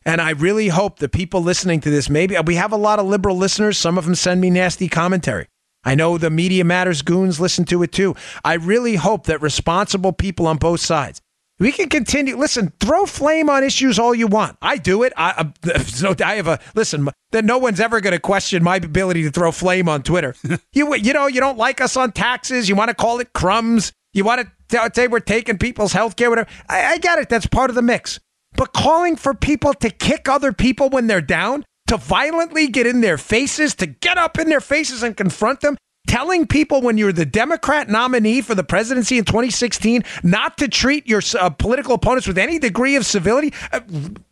And 0.04 0.20
I 0.20 0.30
really 0.30 0.68
hope 0.68 0.98
the 0.98 1.08
people 1.08 1.42
listening 1.42 1.80
to 1.82 1.90
this, 1.90 2.10
maybe 2.10 2.36
we 2.44 2.56
have 2.56 2.72
a 2.72 2.76
lot 2.76 2.98
of 2.98 3.06
liberal 3.06 3.36
listeners. 3.36 3.78
Some 3.78 3.96
of 3.96 4.04
them 4.04 4.14
send 4.14 4.40
me 4.40 4.50
nasty 4.50 4.88
commentary. 4.88 5.46
I 5.88 5.94
know 5.94 6.18
the 6.18 6.28
Media 6.28 6.64
Matters 6.64 7.00
goons 7.00 7.40
listen 7.40 7.64
to 7.64 7.82
it 7.82 7.92
too. 7.92 8.14
I 8.44 8.54
really 8.54 8.96
hope 8.96 9.24
that 9.24 9.40
responsible 9.40 10.12
people 10.12 10.46
on 10.46 10.58
both 10.58 10.80
sides, 10.80 11.22
we 11.58 11.72
can 11.72 11.88
continue. 11.88 12.36
Listen, 12.36 12.74
throw 12.78 13.06
flame 13.06 13.48
on 13.48 13.64
issues 13.64 13.98
all 13.98 14.14
you 14.14 14.26
want. 14.26 14.58
I 14.60 14.76
do 14.76 15.02
it. 15.02 15.14
I, 15.16 15.50
I, 15.64 15.78
so 15.84 16.14
I 16.22 16.34
have 16.34 16.46
a 16.46 16.60
listen. 16.74 17.08
That 17.30 17.46
no 17.46 17.56
one's 17.56 17.80
ever 17.80 18.02
going 18.02 18.12
to 18.12 18.20
question 18.20 18.62
my 18.62 18.76
ability 18.76 19.22
to 19.22 19.30
throw 19.30 19.50
flame 19.50 19.88
on 19.88 20.02
Twitter. 20.02 20.34
you 20.74 20.94
you 20.94 21.14
know 21.14 21.26
you 21.26 21.40
don't 21.40 21.56
like 21.56 21.80
us 21.80 21.96
on 21.96 22.12
taxes. 22.12 22.68
You 22.68 22.76
want 22.76 22.88
to 22.90 22.94
call 22.94 23.20
it 23.20 23.32
crumbs. 23.32 23.94
You 24.12 24.24
want 24.24 24.46
to 24.68 24.90
say 24.92 25.08
we're 25.08 25.20
taking 25.20 25.56
people's 25.56 25.94
health 25.94 26.16
care. 26.16 26.28
Whatever. 26.28 26.50
I, 26.68 26.84
I 26.84 26.98
get 26.98 27.18
it. 27.18 27.30
That's 27.30 27.46
part 27.46 27.70
of 27.70 27.76
the 27.76 27.82
mix. 27.82 28.20
But 28.56 28.74
calling 28.74 29.16
for 29.16 29.32
people 29.32 29.72
to 29.72 29.88
kick 29.88 30.28
other 30.28 30.52
people 30.52 30.90
when 30.90 31.06
they're 31.06 31.22
down, 31.22 31.64
to 31.88 31.96
violently 31.96 32.68
get 32.68 32.86
in 32.86 33.00
their 33.00 33.18
faces, 33.18 33.74
to 33.76 33.86
get 33.86 34.18
up 34.18 34.38
in 34.38 34.48
their 34.48 34.60
faces 34.60 35.02
and 35.02 35.16
confront 35.16 35.60
them, 35.60 35.76
telling 36.06 36.46
people 36.46 36.80
when 36.80 36.98
you're 36.98 37.12
the 37.12 37.26
Democrat 37.26 37.88
nominee 37.88 38.40
for 38.40 38.54
the 38.54 38.64
presidency 38.64 39.18
in 39.18 39.24
2016 39.24 40.04
not 40.22 40.56
to 40.58 40.68
treat 40.68 41.06
your 41.06 41.22
uh, 41.38 41.50
political 41.50 41.94
opponents 41.94 42.26
with 42.26 42.38
any 42.38 42.58
degree 42.58 42.96
of 42.96 43.04
civility. 43.04 43.52
Uh, 43.72 43.80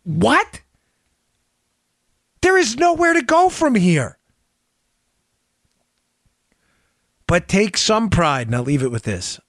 what? 0.03 0.61
There 2.41 2.57
is 2.57 2.77
nowhere 2.77 3.13
to 3.13 3.21
go 3.21 3.49
from 3.49 3.75
here. 3.75 4.17
But 7.27 7.47
take 7.47 7.75
some 7.75 8.09
pride, 8.09 8.47
and 8.47 8.55
I'll 8.55 8.63
leave 8.63 8.83
it 8.83 8.91
with 8.91 9.03
this. 9.03 9.39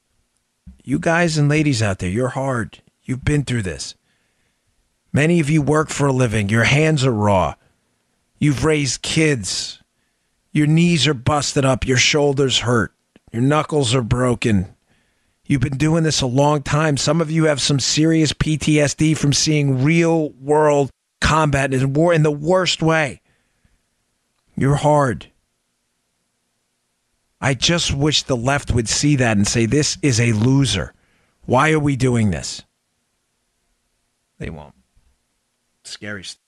You 0.83 0.99
guys 0.99 1.39
and 1.39 1.49
ladies 1.49 1.83
out 1.83 1.99
there, 1.99 2.11
you're 2.11 2.29
hard. 2.29 2.83
You've 3.05 3.25
been 3.25 3.45
through 3.45 3.63
this. 3.63 3.95
Many 5.13 5.39
of 5.39 5.49
you 5.49 5.63
work 5.63 5.89
for 5.89 6.07
a 6.07 6.13
living. 6.13 6.49
Your 6.49 6.65
hands 6.65 7.05
are 7.05 7.13
raw. 7.13 7.55
You've 8.39 8.65
raised 8.65 9.03
kids. 9.03 9.83
Your 10.53 10.67
knees 10.67 11.07
are 11.07 11.15
busted 11.15 11.65
up. 11.65 11.87
Your 11.87 11.97
shoulders 11.97 12.61
hurt. 12.61 12.93
Your 13.33 13.43
knuckles 13.43 13.95
are 13.95 14.03
broken. 14.03 14.75
You've 15.45 15.61
been 15.61 15.79
doing 15.79 16.05
this 16.05 16.21
a 16.21 16.27
long 16.27 16.63
time. 16.63 16.97
Some 16.97 17.21
of 17.21 17.31
you 17.31 17.45
have 17.45 17.61
some 17.61 17.81
serious 17.81 18.33
PTSD 18.33 19.17
from 19.17 19.33
seeing 19.33 19.83
real 19.83 20.31
world 20.31 20.91
combat 21.21 21.73
in 21.73 21.93
war 21.93 22.13
in 22.13 22.23
the 22.23 22.31
worst 22.31 22.83
way. 22.83 23.21
You're 24.57 24.77
hard. 24.77 25.31
I 27.41 27.55
just 27.55 27.95
wish 27.95 28.25
the 28.25 28.37
left 28.37 28.73
would 28.73 28.89
see 28.89 29.17
that 29.17 29.37
and 29.37 29.47
say, 29.47 29.67
this 29.67 29.97
is 30.03 30.21
a 30.21 30.33
loser. 30.33 30.93
Why 31.47 31.71
are 31.73 31.79
we 31.79 31.97
doing 31.97 32.31
this? 32.31 32.63
They 34.39 34.51
won't. 34.51 34.75
Scary 35.85 36.25
stuff. 36.25 36.48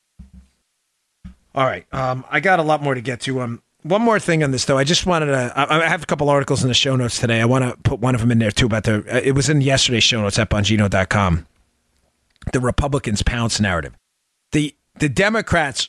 All 1.54 1.64
right. 1.64 1.86
Um, 1.92 2.24
I 2.30 2.40
got 2.40 2.58
a 2.58 2.62
lot 2.62 2.82
more 2.82 2.94
to 2.94 3.00
get 3.00 3.20
to. 3.22 3.40
Um, 3.40 3.62
one 3.82 4.02
more 4.02 4.20
thing 4.20 4.42
on 4.44 4.50
this, 4.50 4.66
though. 4.66 4.78
I 4.78 4.84
just 4.84 5.06
wanted 5.06 5.26
to. 5.26 5.52
I, 5.56 5.84
I 5.84 5.88
have 5.88 6.02
a 6.02 6.06
couple 6.06 6.28
articles 6.28 6.62
in 6.62 6.68
the 6.68 6.74
show 6.74 6.96
notes 6.96 7.18
today. 7.18 7.40
I 7.40 7.44
want 7.46 7.64
to 7.64 7.76
put 7.82 7.98
one 8.00 8.14
of 8.14 8.20
them 8.20 8.30
in 8.30 8.38
there, 8.38 8.50
too, 8.50 8.66
about 8.66 8.84
the. 8.84 8.98
Uh, 8.98 9.20
it 9.22 9.32
was 9.32 9.48
in 9.48 9.60
yesterday's 9.60 10.04
show 10.04 10.20
notes 10.20 10.38
at 10.38 10.50
Bongino.com. 10.50 11.46
The 12.52 12.60
Republicans 12.60 13.22
pounce 13.22 13.60
narrative. 13.60 13.96
The, 14.52 14.74
the 14.98 15.08
Democrats, 15.08 15.88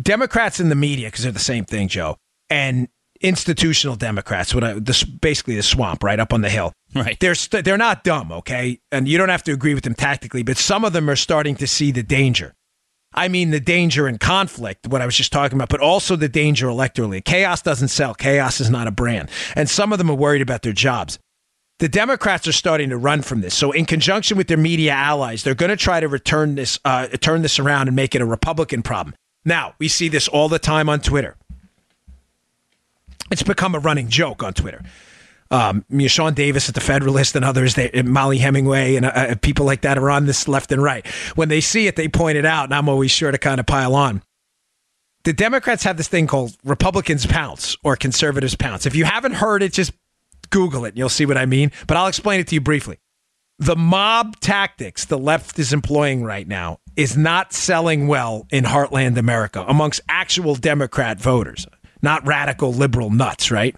Democrats 0.00 0.60
in 0.60 0.68
the 0.68 0.74
media, 0.74 1.08
because 1.08 1.24
they're 1.24 1.32
the 1.32 1.38
same 1.38 1.64
thing, 1.64 1.88
Joe, 1.88 2.16
and 2.50 2.88
institutional 3.20 3.96
Democrats, 3.96 4.54
what 4.54 4.64
I, 4.64 4.74
this, 4.74 5.02
basically 5.02 5.56
the 5.56 5.62
swamp 5.62 6.02
right 6.04 6.20
up 6.20 6.32
on 6.32 6.40
the 6.40 6.50
hill. 6.50 6.72
Right. 6.94 7.18
They're 7.18 7.34
st- 7.34 7.64
they're 7.64 7.76
not 7.76 8.04
dumb, 8.04 8.32
okay, 8.32 8.80
and 8.92 9.08
you 9.08 9.18
don't 9.18 9.28
have 9.28 9.42
to 9.44 9.52
agree 9.52 9.74
with 9.74 9.84
them 9.84 9.94
tactically, 9.94 10.42
but 10.42 10.56
some 10.56 10.84
of 10.84 10.92
them 10.92 11.08
are 11.10 11.16
starting 11.16 11.56
to 11.56 11.66
see 11.66 11.90
the 11.90 12.02
danger. 12.02 12.54
I 13.14 13.28
mean, 13.28 13.50
the 13.50 13.60
danger 13.60 14.06
in 14.06 14.18
conflict, 14.18 14.86
what 14.86 15.00
I 15.00 15.06
was 15.06 15.16
just 15.16 15.32
talking 15.32 15.56
about, 15.56 15.70
but 15.70 15.80
also 15.80 16.14
the 16.14 16.28
danger 16.28 16.66
electorally. 16.66 17.24
Chaos 17.24 17.62
doesn't 17.62 17.88
sell. 17.88 18.14
Chaos 18.14 18.60
is 18.60 18.70
not 18.70 18.86
a 18.86 18.90
brand, 18.90 19.30
and 19.56 19.68
some 19.68 19.92
of 19.92 19.98
them 19.98 20.10
are 20.10 20.14
worried 20.14 20.42
about 20.42 20.62
their 20.62 20.72
jobs. 20.72 21.18
The 21.78 21.88
Democrats 21.88 22.46
are 22.48 22.52
starting 22.52 22.90
to 22.90 22.96
run 22.96 23.22
from 23.22 23.40
this. 23.40 23.54
So, 23.54 23.70
in 23.72 23.86
conjunction 23.86 24.36
with 24.36 24.48
their 24.48 24.56
media 24.56 24.92
allies, 24.92 25.42
they're 25.42 25.54
going 25.54 25.70
to 25.70 25.76
try 25.76 26.00
to 26.00 26.08
return 26.08 26.56
this, 26.56 26.78
uh, 26.84 27.06
turn 27.06 27.42
this 27.42 27.58
around 27.58 27.86
and 27.86 27.96
make 27.96 28.14
it 28.14 28.20
a 28.20 28.26
Republican 28.26 28.82
problem. 28.82 29.14
Now, 29.44 29.74
we 29.78 29.88
see 29.88 30.08
this 30.08 30.28
all 30.28 30.48
the 30.48 30.58
time 30.58 30.88
on 30.88 31.00
Twitter. 31.00 31.36
It's 33.30 33.42
become 33.42 33.74
a 33.74 33.78
running 33.78 34.08
joke 34.08 34.42
on 34.42 34.54
Twitter. 34.54 34.82
Um, 35.50 35.84
you 35.88 35.98
know, 35.98 36.08
Sean 36.08 36.34
Davis 36.34 36.68
at 36.68 36.74
the 36.74 36.80
Federalist 36.80 37.34
and 37.34 37.44
others, 37.44 37.74
they, 37.74 37.90
Mollie 38.02 38.38
Hemingway 38.38 38.96
and 38.96 39.06
uh, 39.06 39.34
people 39.36 39.64
like 39.64 39.80
that 39.80 39.96
are 39.96 40.10
on 40.10 40.26
this 40.26 40.46
left 40.46 40.72
and 40.72 40.82
right. 40.82 41.06
When 41.36 41.48
they 41.48 41.60
see 41.60 41.86
it, 41.86 41.96
they 41.96 42.08
point 42.08 42.36
it 42.36 42.44
out, 42.44 42.64
and 42.64 42.74
I'm 42.74 42.88
always 42.88 43.10
sure 43.10 43.30
to 43.30 43.38
kind 43.38 43.58
of 43.58 43.66
pile 43.66 43.94
on. 43.94 44.22
The 45.24 45.32
Democrats 45.32 45.84
have 45.84 45.96
this 45.96 46.08
thing 46.08 46.26
called 46.26 46.56
Republicans 46.64 47.26
pounce 47.26 47.76
or 47.82 47.96
conservatives 47.96 48.54
pounce. 48.54 48.86
If 48.86 48.94
you 48.94 49.04
haven't 49.04 49.34
heard 49.34 49.62
it, 49.62 49.72
just 49.72 49.92
Google 50.50 50.84
it 50.84 50.90
and 50.90 50.98
you'll 50.98 51.08
see 51.08 51.26
what 51.26 51.36
I 51.36 51.46
mean. 51.46 51.72
But 51.86 51.96
I'll 51.96 52.06
explain 52.06 52.40
it 52.40 52.46
to 52.48 52.54
you 52.54 52.60
briefly. 52.60 52.98
The 53.58 53.76
mob 53.76 54.38
tactics 54.38 55.04
the 55.04 55.18
left 55.18 55.58
is 55.58 55.72
employing 55.72 56.22
right 56.22 56.46
now 56.46 56.78
is 56.94 57.16
not 57.16 57.52
selling 57.52 58.06
well 58.06 58.46
in 58.50 58.64
heartland 58.64 59.18
America 59.18 59.64
amongst 59.66 60.00
actual 60.08 60.54
Democrat 60.54 61.20
voters, 61.20 61.66
not 62.00 62.26
radical 62.26 62.72
liberal 62.72 63.10
nuts, 63.10 63.50
right? 63.50 63.74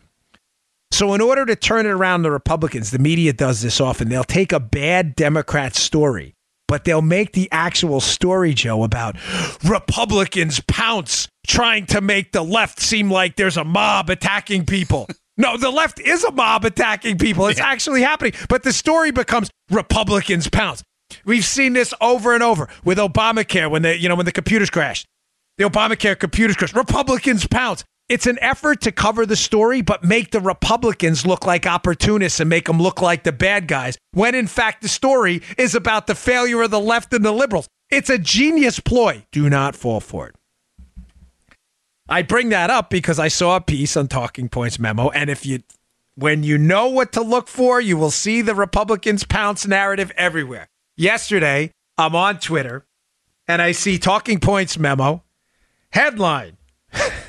So, 0.91 1.15
in 1.15 1.21
order 1.21 1.47
to 1.47 1.57
turn 1.57 1.87
it 1.87 1.91
around, 1.91 2.23
the 2.23 2.31
Republicans, 2.31 2.91
the 2.91 2.99
media 2.99 3.33
does 3.33 3.63
this 3.63 3.81
often. 3.81 4.09
They'll 4.09 4.25
take 4.25 4.53
a 4.53 4.61
bad 4.61 5.15
Democrat 5.15 5.75
story, 5.75 6.35
but 6.67 6.85
they'll 6.85 7.01
make 7.03 7.33
the 7.33 7.49
actual 7.53 8.01
story, 8.01 8.55
Joe, 8.55 8.83
about 8.83 9.17
Republicans 9.65 10.61
pounce 10.67 11.29
trying 11.47 11.87
to 11.87 12.01
make 12.01 12.33
the 12.33 12.43
left 12.43 12.81
seem 12.81 13.11
like 13.11 13.37
there's 13.37 13.57
a 13.57 13.65
mob 13.65 14.11
attacking 14.11 14.67
people. 14.67 15.09
No, 15.37 15.57
the 15.57 15.71
left 15.71 15.99
is 15.99 16.23
a 16.23 16.31
mob 16.33 16.67
attacking 16.67 17.17
people. 17.17 17.47
It's 17.47 17.61
actually 17.61 18.03
happening. 18.03 18.35
But 18.51 18.63
the 18.63 18.75
story 18.75 19.11
becomes 19.11 19.49
Republicans 19.71 20.51
pounce. 20.51 20.83
We've 21.25 21.47
seen 21.47 21.73
this 21.73 21.95
over 21.99 22.35
and 22.35 22.43
over 22.43 22.69
with 22.85 22.99
Obamacare 22.99 23.71
when 23.71 23.81
the 23.81 23.99
you 23.99 24.11
know 24.11 24.17
when 24.17 24.27
the 24.27 24.33
computers 24.33 24.69
crashed. 24.69 25.07
The 25.57 25.65
Obamacare 25.65 26.19
computers 26.19 26.57
crashed. 26.57 26.75
Republicans 26.77 27.47
pounce. 27.47 27.85
It's 28.11 28.27
an 28.27 28.41
effort 28.41 28.81
to 28.81 28.91
cover 28.91 29.25
the 29.25 29.37
story, 29.37 29.83
but 29.83 30.03
make 30.03 30.33
the 30.33 30.41
Republicans 30.41 31.25
look 31.25 31.47
like 31.47 31.65
opportunists 31.65 32.41
and 32.41 32.51
make 32.51 32.65
them 32.65 32.83
look 32.83 33.01
like 33.01 33.23
the 33.23 33.31
bad 33.31 33.69
guys, 33.69 33.97
when 34.11 34.35
in 34.35 34.49
fact 34.49 34.83
the 34.83 34.89
story 34.89 35.43
is 35.57 35.77
about 35.77 36.09
the 36.09 36.17
failure 36.17 36.61
of 36.63 36.73
the 36.73 36.81
left 36.81 37.15
and 37.15 37.25
the 37.25 37.31
liberals. 37.31 37.69
It's 37.89 38.11
a 38.11 38.19
genius 38.19 38.81
ploy. 38.81 39.27
Do 39.31 39.49
not 39.49 39.77
fall 39.77 40.01
for 40.01 40.27
it. 40.27 40.35
I 42.09 42.23
bring 42.23 42.49
that 42.49 42.69
up 42.69 42.91
because 42.91 43.21
I 43.21 43.29
saw 43.29 43.55
a 43.55 43.61
piece 43.61 43.97
on 43.97 44.09
Talking 44.09 44.49
Points 44.49 44.81
memo, 44.81 45.11
and 45.11 45.31
if 45.31 45.47
you, 45.47 45.61
when 46.17 46.43
you 46.43 46.59
know 46.59 46.89
what 46.89 47.13
to 47.13 47.23
look 47.23 47.47
for, 47.47 47.81
you 47.81 47.97
will 47.97 48.11
see 48.11 48.43
the 48.43 48.57
Republicans 48.57 49.23
pounce 49.23 49.69
narrative 49.69 50.11
everywhere. 50.17 50.67
Yesterday, 50.97 51.71
I'm 51.97 52.17
on 52.17 52.41
Twitter, 52.41 52.85
and 53.47 53.63
I 53.63 53.71
see 53.71 53.99
Talking 53.99 54.41
Points 54.41 54.77
memo 54.77 55.23
headline. 55.93 56.57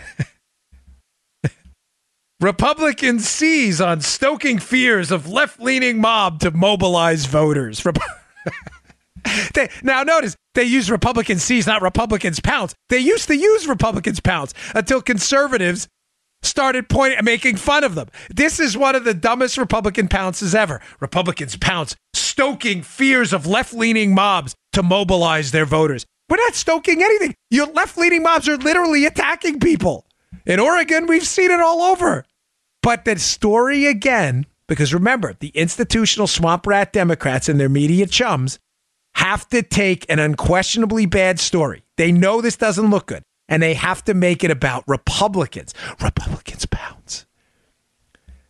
Republican 2.42 3.20
seize 3.20 3.80
on 3.80 4.02
stoking 4.02 4.58
fears 4.58 5.12
of 5.12 5.30
left 5.30 5.60
leaning 5.60 6.02
mob 6.02 6.40
to 6.40 6.50
mobilize 6.50 7.28
voters. 7.28 7.84
they, 9.54 9.70
now, 9.84 10.02
notice 10.02 10.36
they 10.56 10.64
use 10.64 10.90
Republican 10.90 11.38
seize, 11.38 11.68
not 11.68 11.84
Republicans 11.84 12.40
pounce. 12.40 12.74
They 12.90 12.98
used 12.98 13.28
to 13.28 13.36
use 13.38 13.68
Republicans 13.68 14.20
pounce 14.20 14.56
until 14.74 15.04
conservatives 15.04 15.88
started 16.42 16.90
pointing, 16.90 17.24
making 17.24 17.58
fun 17.58 17.84
of 17.84 17.94
them. 17.94 18.10
This 18.34 18.60
is 18.60 18.76
one 18.76 18.96
of 18.96 19.04
the 19.04 19.14
dumbest 19.14 19.60
Republican 19.60 20.08
pounces 20.08 20.56
ever. 20.56 20.82
Republicans 21.00 21.56
pounce, 21.58 21.96
stoking 22.16 22.82
fears 22.82 23.34
of 23.34 23.46
left 23.46 23.72
leaning 23.72 24.16
mobs 24.16 24.56
to 24.74 24.82
mobilize 24.82 25.52
their 25.52 25.66
voters. 25.66 26.08
We're 26.28 26.38
not 26.38 26.56
stoking 26.56 27.04
anything. 27.04 27.36
Your 27.52 27.68
left 27.68 28.00
leaning 28.00 28.24
mobs 28.24 28.50
are 28.50 28.58
literally 28.58 29.06
attacking 29.06 29.60
people. 29.60 30.08
In 30.44 30.60
Oregon, 30.60 31.06
we've 31.06 31.28
seen 31.28 31.52
it 31.52 31.60
all 31.60 31.84
over. 31.84 32.26
But 32.82 33.06
the 33.06 33.18
story 33.20 33.86
again, 33.86 34.46
because 34.68 34.94
remember, 34.94 35.36
the 35.40 35.50
institutional 35.50 36.28
swamp 36.28 36.66
rat 36.66 36.94
Democrats 36.94 37.48
and 37.48 37.60
their 37.60 37.70
media 37.70 38.08
chums 38.08 38.60
have 39.16 39.48
to 39.50 39.62
take 39.62 40.10
an 40.10 40.20
unquestionably 40.20 41.06
bad 41.06 41.40
story. 41.40 41.84
They 41.98 42.12
know 42.12 42.42
this 42.42 42.58
doesn't 42.58 42.90
look 42.90 43.08
good, 43.08 43.24
and 43.48 43.62
they 43.62 43.74
have 43.74 44.04
to 44.06 44.14
make 44.14 44.44
it 44.44 44.52
about 44.52 44.84
Republicans. 44.88 45.74
Republicans 46.02 46.66
pounds. 46.66 47.26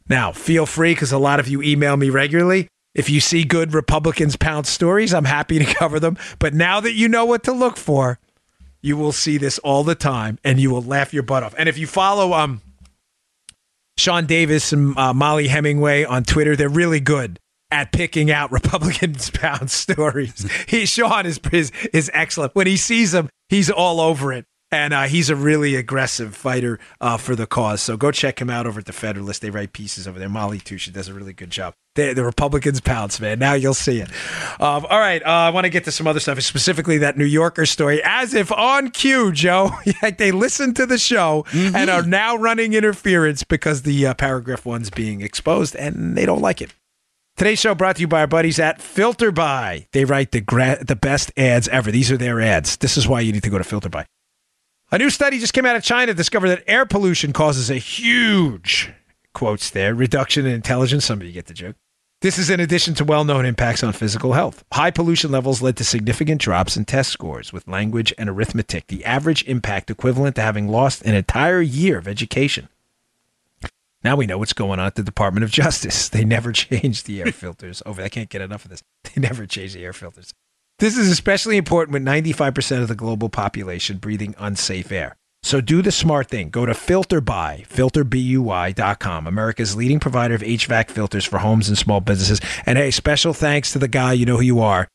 Now, 0.08 0.32
feel 0.32 0.65
free 0.65 0.94
because 0.94 1.12
a 1.12 1.17
lot 1.17 1.39
of 1.39 1.48
you 1.48 1.62
email 1.62 1.98
me 1.98 2.10
regularly. 2.10 2.67
If 2.94 3.10
you 3.10 3.22
see 3.22 3.44
good 3.44 3.74
Republicans 3.74 4.36
pounce 4.36 4.70
stories, 4.70 5.13
I'm 5.13 5.26
happy 5.26 5.60
to 5.60 5.74
cover 5.76 6.00
them. 6.00 6.17
But 6.39 6.54
now 6.54 6.80
that 6.82 6.94
you 6.94 7.08
know 7.08 7.26
what 7.26 7.44
to 7.46 7.54
look 7.54 7.78
for, 7.78 8.20
you 8.82 8.98
will 8.98 9.12
see 9.12 9.38
this 9.38 9.60
all 9.60 9.84
the 9.84 9.96
time 9.96 10.39
and 10.44 10.60
you 10.60 10.70
will 10.72 10.82
laugh 10.82 11.13
your 11.13 11.24
butt 11.24 11.44
off. 11.44 11.56
And 11.58 11.70
if 11.70 11.78
you 11.78 11.88
follow 11.88 12.34
um 12.34 12.62
Sean 14.02 14.26
Davis 14.26 14.74
and 14.74 14.98
uh, 14.98 15.14
Mollie 15.14 15.48
Hemingway 15.48 16.04
on 16.04 16.24
Twitter, 16.24 16.56
they're 16.56 16.70
really 16.70 17.00
good 17.00 17.40
at 17.70 17.92
picking 17.92 18.32
out 18.32 18.52
Republicans 18.52 19.30
pound 19.30 19.70
stories. 19.70 20.50
he 20.68 20.86
Sean 20.86 21.26
is, 21.26 21.40
is 21.52 21.72
is 21.94 22.10
excellent. 22.14 22.56
When 22.56 22.66
he 22.68 22.78
sees 22.78 23.12
them, 23.12 23.30
he's 23.48 23.70
all 23.70 24.02
over 24.02 24.34
it 24.34 24.46
and 24.72 24.94
uh, 24.94 25.04
he's 25.04 25.30
a 25.30 25.36
really 25.36 25.76
aggressive 25.76 26.36
fighter 26.36 26.80
uh, 27.02 27.18
for 27.18 27.36
the 27.36 27.46
cause. 27.46 27.82
So 27.82 27.98
go 27.98 28.12
check 28.12 28.40
him 28.40 28.50
out 28.50 28.66
over 28.66 28.80
at 28.80 28.86
the 28.86 28.94
Federalist. 28.94 29.42
They 29.42 29.50
write 29.50 29.74
pieces 29.74 30.08
over 30.08 30.18
there. 30.18 30.30
Mollie 30.30 30.60
too, 30.60 30.78
she 30.78 30.92
does 30.92 31.08
a 31.08 31.14
really 31.14 31.34
good 31.34 31.50
job. 31.50 31.74
The, 31.96 32.14
the 32.14 32.24
Republicans 32.24 32.80
pounce, 32.80 33.20
man. 33.20 33.38
Now 33.38 33.54
you'll 33.54 33.74
see 33.74 34.00
it. 34.00 34.10
Um, 34.62 34.86
all 34.90 35.00
right, 35.00 35.22
uh, 35.24 35.30
I 35.30 35.50
want 35.50 35.66
to 35.66 35.70
get 35.70 35.84
to 35.86 35.92
some 35.92 36.08
other 36.08 36.22
stuff, 36.22 36.40
specifically 36.42 37.00
that 37.00 37.18
New 37.18 37.26
Yorker 37.26 37.66
story. 37.66 38.02
As 38.04 38.34
if 38.34 38.50
on 38.52 38.92
cue, 38.92 39.34
Joe, 39.34 39.72
like 40.02 40.18
they 40.18 40.32
listened 40.32 40.78
to 40.78 40.86
the 40.86 40.98
show 40.98 41.44
mm-hmm. 41.50 41.76
and 41.76 41.90
are 41.90 42.04
now 42.04 42.38
running 42.38 42.74
interference 42.74 43.44
because 43.44 43.82
the 43.82 44.08
uh, 44.08 44.14
paragraph 44.14 44.66
one's 44.66 44.90
being 44.90 45.20
exposed, 45.20 45.76
and 45.76 46.18
they 46.18 46.26
don't 46.26 46.42
like 46.42 46.62
it. 46.62 46.74
Today's 47.36 47.60
show 47.60 47.76
brought 47.76 47.96
to 47.96 48.02
you 48.02 48.08
by 48.08 48.22
our 48.22 48.28
buddies 48.28 48.60
at 48.60 48.80
FilterBuy. 48.80 49.88
They 49.92 50.06
write 50.06 50.32
the 50.32 50.42
gra- 50.42 50.84
the 50.84 50.96
best 50.96 51.32
ads 51.36 51.68
ever. 51.70 51.92
These 51.92 52.12
are 52.12 52.18
their 52.18 52.40
ads. 52.40 52.78
This 52.78 52.98
is 52.98 53.08
why 53.08 53.22
you 53.22 53.34
need 53.34 53.44
to 53.44 53.50
go 53.50 53.58
to 53.58 53.64
FilterBuy. 53.64 54.06
A 54.94 54.98
new 54.98 55.10
study 55.10 55.40
just 55.40 55.54
came 55.54 55.66
out 55.66 55.78
of 55.78 55.84
China 55.84 56.14
discovered 56.14 56.50
that 56.50 56.66
air 56.68 56.86
pollution 56.86 57.32
causes 57.32 57.72
a 57.72 57.76
huge, 57.76 58.92
quotes 59.34 59.70
there, 59.70 59.96
reduction 59.96 60.46
in 60.46 60.52
intelligence. 60.52 61.06
Some 61.06 61.22
of 61.22 61.26
you 61.26 61.32
get 61.32 61.46
the 61.46 61.54
joke. 61.54 61.78
This 62.20 62.38
is 62.38 62.50
in 62.50 62.60
addition 62.60 62.94
to 62.96 63.06
well 63.06 63.24
known 63.24 63.46
impacts 63.46 63.84
on 63.84 63.94
physical 63.94 64.34
health. 64.34 64.66
High 64.74 64.92
pollution 64.92 65.32
levels 65.32 65.62
led 65.62 65.78
to 65.78 65.86
significant 65.86 66.42
drops 66.42 66.76
in 66.76 66.84
test 66.84 67.10
scores 67.10 67.54
with 67.54 67.70
language 67.70 68.14
and 68.18 68.30
arithmetic, 68.30 68.88
the 68.88 69.06
average 69.06 69.46
impact 69.46 69.90
equivalent 69.90 70.36
to 70.36 70.42
having 70.42 70.68
lost 70.68 71.04
an 71.04 71.16
entire 71.16 71.62
year 71.62 71.98
of 71.98 72.06
education. 72.06 72.68
Now 74.04 74.18
we 74.18 74.26
know 74.26 74.40
what's 74.40 74.52
going 74.52 74.82
on 74.82 74.88
at 74.88 74.96
the 74.96 75.04
Department 75.04 75.46
of 75.46 75.52
Justice. 75.52 76.10
They 76.10 76.26
never 76.26 76.52
changed 76.52 77.06
the 77.06 77.22
air 77.22 77.32
filters 77.32 77.82
over. 77.86 78.02
I 78.02 78.10
can't 78.10 78.30
get 78.30 78.42
enough 78.42 78.66
of 78.66 78.72
this. 78.72 78.84
They 79.06 79.22
never 79.22 79.46
changed 79.46 79.74
the 79.74 79.86
air 79.86 79.94
filters. 79.94 80.34
This 80.82 80.98
is 80.98 81.12
especially 81.12 81.58
important 81.58 81.94
with 81.94 82.04
95% 82.04 82.82
of 82.82 82.88
the 82.88 82.96
global 82.96 83.30
population 83.30 84.00
breathing 84.00 84.34
unsafe 84.39 84.91
air. 84.91 85.15
So 85.44 85.62
do 85.62 85.84
the 85.84 85.91
smart 85.91 86.28
thing. 86.28 86.50
Go 86.50 86.65
to 86.65 86.72
FilterBuy, 86.72 87.67
filterbuy.com, 87.67 89.28
America's 89.28 89.76
leading 89.76 90.00
provider 90.00 90.34
of 90.34 90.41
HVAC 90.41 90.89
filters 90.89 91.24
for 91.24 91.38
homes 91.38 91.67
and 91.67 91.78
small 91.78 92.02
businesses. 92.02 92.41
And 92.65 92.80
hey, 92.80 92.89
special 92.89 93.32
thanks 93.32 93.72
to 93.74 93.78
the 93.78 93.88
guy, 93.88 94.13
you 94.13 94.26
know 94.26 94.38
who 94.38 94.44
you 94.44 94.60
are, 94.60 94.88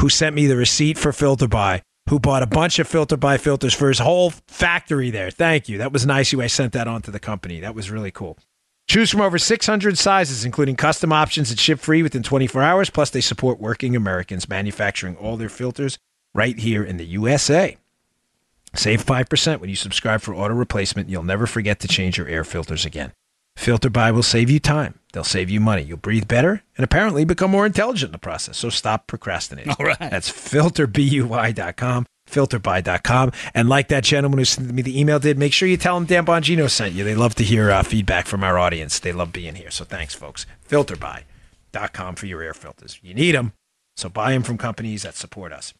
who 0.00 0.08
sent 0.08 0.34
me 0.34 0.46
the 0.46 0.56
receipt 0.56 0.96
for 0.96 1.12
FilterBuy, 1.12 1.82
who 2.08 2.18
bought 2.18 2.42
a 2.42 2.46
bunch 2.46 2.78
of 2.78 2.88
FilterBuy 2.88 3.38
filters 3.38 3.74
for 3.74 3.88
his 3.88 3.98
whole 3.98 4.30
factory 4.48 5.10
there. 5.10 5.30
Thank 5.30 5.68
you. 5.68 5.76
That 5.76 5.92
was 5.92 6.06
nice 6.06 6.32
you. 6.32 6.40
I 6.40 6.46
sent 6.46 6.72
that 6.72 6.88
on 6.88 7.02
to 7.02 7.10
the 7.10 7.20
company. 7.20 7.60
That 7.60 7.74
was 7.74 7.90
really 7.90 8.10
cool. 8.10 8.38
Choose 8.86 9.10
from 9.10 9.22
over 9.22 9.38
600 9.38 9.96
sizes, 9.98 10.44
including 10.44 10.76
custom 10.76 11.12
options 11.12 11.50
that 11.50 11.58
ship 11.58 11.80
free 11.80 12.02
within 12.02 12.22
24 12.22 12.62
hours. 12.62 12.90
Plus, 12.90 13.10
they 13.10 13.20
support 13.20 13.58
working 13.58 13.96
Americans 13.96 14.48
manufacturing 14.48 15.16
all 15.16 15.36
their 15.36 15.48
filters 15.48 15.98
right 16.34 16.58
here 16.58 16.84
in 16.84 16.96
the 16.98 17.06
USA. 17.06 17.76
Save 18.74 19.04
5% 19.04 19.60
when 19.60 19.70
you 19.70 19.76
subscribe 19.76 20.20
for 20.20 20.34
auto 20.34 20.54
replacement. 20.54 21.08
You'll 21.08 21.22
never 21.22 21.46
forget 21.46 21.80
to 21.80 21.88
change 21.88 22.18
your 22.18 22.28
air 22.28 22.44
filters 22.44 22.84
again. 22.84 23.12
FilterBuy 23.56 24.12
will 24.12 24.22
save 24.24 24.50
you 24.50 24.58
time. 24.58 24.98
They'll 25.12 25.22
save 25.22 25.48
you 25.48 25.60
money. 25.60 25.82
You'll 25.82 25.96
breathe 25.96 26.26
better 26.26 26.62
and 26.76 26.84
apparently 26.84 27.24
become 27.24 27.52
more 27.52 27.66
intelligent 27.66 28.08
in 28.08 28.12
the 28.12 28.18
process. 28.18 28.58
So 28.58 28.68
stop 28.68 29.06
procrastinating. 29.06 29.74
All 29.78 29.86
right. 29.86 29.98
That's 29.98 30.30
filterbuy.com 30.30 32.06
filterbuy.com. 32.34 33.32
And 33.54 33.68
like 33.68 33.88
that 33.88 34.04
gentleman 34.04 34.38
who 34.38 34.44
sent 34.44 34.72
me 34.72 34.82
the 34.82 34.98
email 34.98 35.18
did, 35.18 35.38
make 35.38 35.52
sure 35.52 35.68
you 35.68 35.76
tell 35.76 35.96
him 35.96 36.04
Dan 36.04 36.26
Bongino 36.26 36.68
sent 36.68 36.94
you. 36.94 37.04
They 37.04 37.14
love 37.14 37.34
to 37.36 37.44
hear 37.44 37.70
uh, 37.70 37.82
feedback 37.82 38.26
from 38.26 38.42
our 38.42 38.58
audience. 38.58 38.98
They 38.98 39.12
love 39.12 39.32
being 39.32 39.54
here. 39.54 39.70
So 39.70 39.84
thanks, 39.84 40.14
folks. 40.14 40.46
Filterbuy.com 40.68 42.16
for 42.16 42.26
your 42.26 42.42
air 42.42 42.54
filters. 42.54 42.98
You 43.02 43.14
need 43.14 43.34
them, 43.34 43.52
so 43.96 44.08
buy 44.08 44.32
them 44.32 44.42
from 44.42 44.58
companies 44.58 45.02
that 45.02 45.14
support 45.14 45.52
us. 45.52 45.72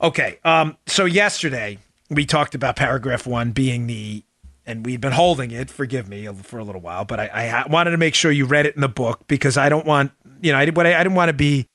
Okay, 0.00 0.38
um, 0.44 0.76
so 0.86 1.06
yesterday 1.06 1.78
we 2.10 2.26
talked 2.26 2.54
about 2.54 2.76
paragraph 2.76 3.26
one 3.26 3.52
being 3.52 3.86
the, 3.86 4.24
and 4.66 4.84
we've 4.84 5.00
been 5.00 5.12
holding 5.12 5.50
it, 5.50 5.70
forgive 5.70 6.06
me, 6.08 6.26
for 6.42 6.58
a 6.58 6.64
little 6.64 6.82
while, 6.82 7.04
but 7.06 7.18
I, 7.18 7.48
I 7.48 7.66
wanted 7.66 7.92
to 7.92 7.96
make 7.96 8.14
sure 8.14 8.30
you 8.30 8.44
read 8.44 8.66
it 8.66 8.74
in 8.74 8.82
the 8.82 8.88
book 8.88 9.26
because 9.26 9.56
I 9.56 9.70
don't 9.70 9.86
want, 9.86 10.12
you 10.42 10.52
know, 10.52 10.58
I, 10.58 10.62
I 10.62 10.64
didn't 10.64 11.14
want 11.14 11.30
to 11.30 11.32
be 11.32 11.66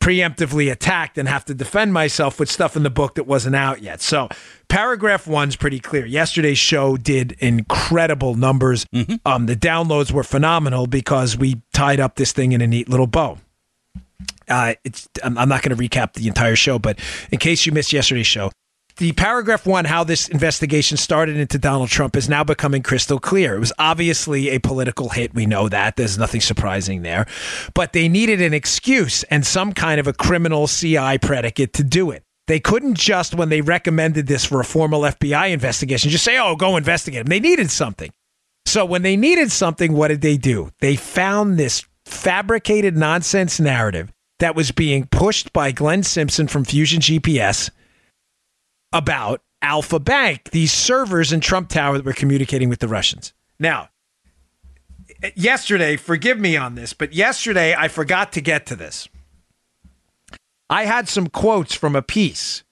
preemptively 0.00 0.70
attacked 0.70 1.18
and 1.18 1.28
have 1.28 1.44
to 1.46 1.54
defend 1.54 1.92
myself 1.92 2.38
with 2.38 2.50
stuff 2.50 2.76
in 2.76 2.82
the 2.82 2.90
book 2.90 3.16
that 3.16 3.24
wasn't 3.24 3.56
out 3.56 3.82
yet. 3.82 4.00
So, 4.00 4.28
paragraph 4.68 5.26
one's 5.26 5.56
pretty 5.56 5.80
clear. 5.80 6.06
Yesterday's 6.06 6.58
show 6.58 6.96
did 6.96 7.32
incredible 7.40 8.34
numbers. 8.34 8.84
Mm-hmm. 8.94 9.14
Um, 9.24 9.46
the 9.46 9.56
downloads 9.56 10.12
were 10.12 10.22
phenomenal 10.22 10.86
because 10.86 11.36
we 11.36 11.60
tied 11.72 11.98
up 11.98 12.16
this 12.16 12.32
thing 12.32 12.52
in 12.52 12.60
a 12.60 12.66
neat 12.66 12.88
little 12.88 13.06
bow. 13.06 13.38
Uh, 14.48 14.74
it's 14.84 15.08
I'm, 15.24 15.36
I'm 15.36 15.48
not 15.48 15.62
going 15.62 15.76
to 15.76 15.82
recap 15.82 16.12
the 16.12 16.28
entire 16.28 16.56
show, 16.56 16.78
but 16.78 16.98
in 17.32 17.38
case 17.38 17.66
you 17.66 17.72
missed 17.72 17.92
yesterday's 17.92 18.26
show, 18.26 18.50
the 18.96 19.12
paragraph 19.12 19.66
one, 19.66 19.84
how 19.84 20.04
this 20.04 20.28
investigation 20.28 20.96
started 20.96 21.36
into 21.36 21.58
Donald 21.58 21.90
Trump, 21.90 22.16
is 22.16 22.28
now 22.28 22.42
becoming 22.42 22.82
crystal 22.82 23.18
clear. 23.18 23.56
It 23.56 23.60
was 23.60 23.72
obviously 23.78 24.48
a 24.50 24.58
political 24.58 25.10
hit. 25.10 25.34
We 25.34 25.44
know 25.44 25.68
that. 25.68 25.96
There's 25.96 26.16
nothing 26.16 26.40
surprising 26.40 27.02
there. 27.02 27.26
But 27.74 27.92
they 27.92 28.08
needed 28.08 28.40
an 28.40 28.54
excuse 28.54 29.22
and 29.24 29.46
some 29.46 29.72
kind 29.72 30.00
of 30.00 30.06
a 30.06 30.14
criminal 30.14 30.66
CI 30.66 31.18
predicate 31.18 31.74
to 31.74 31.84
do 31.84 32.10
it. 32.10 32.22
They 32.46 32.60
couldn't 32.60 32.94
just, 32.94 33.34
when 33.34 33.48
they 33.48 33.60
recommended 33.60 34.28
this 34.28 34.44
for 34.44 34.60
a 34.60 34.64
formal 34.64 35.02
FBI 35.02 35.50
investigation, 35.50 36.10
just 36.10 36.24
say, 36.24 36.38
oh, 36.38 36.56
go 36.56 36.76
investigate 36.76 37.20
him. 37.20 37.26
They 37.26 37.40
needed 37.40 37.70
something. 37.70 38.10
So 38.64 38.84
when 38.84 39.02
they 39.02 39.16
needed 39.16 39.52
something, 39.52 39.92
what 39.92 40.08
did 40.08 40.22
they 40.22 40.36
do? 40.36 40.70
They 40.80 40.96
found 40.96 41.58
this 41.58 41.84
fabricated 42.06 42.96
nonsense 42.96 43.60
narrative 43.60 44.12
that 44.38 44.54
was 44.54 44.70
being 44.70 45.06
pushed 45.06 45.52
by 45.52 45.72
Glenn 45.72 46.02
Simpson 46.02 46.46
from 46.46 46.64
Fusion 46.64 47.00
GPS 47.00 47.70
about 48.92 49.42
Alfa 49.62 49.98
Bank, 49.98 50.50
these 50.50 50.72
servers 50.72 51.32
in 51.32 51.40
Trump 51.40 51.68
Tower 51.68 51.96
that 51.96 52.04
were 52.04 52.12
communicating 52.12 52.68
with 52.68 52.80
the 52.80 52.88
Russians. 52.88 53.32
Now, 53.58 53.88
yesterday, 55.34 55.96
forgive 55.96 56.38
me 56.38 56.56
on 56.56 56.74
this, 56.74 56.92
but 56.92 57.12
yesterday 57.12 57.74
I 57.74 57.88
forgot 57.88 58.32
to 58.32 58.40
get 58.40 58.66
to 58.66 58.76
this. 58.76 59.08
I 60.68 60.84
had 60.84 61.08
some 61.08 61.28
quotes 61.28 61.74
from 61.74 61.94
a 61.94 62.02
piece 62.02 62.64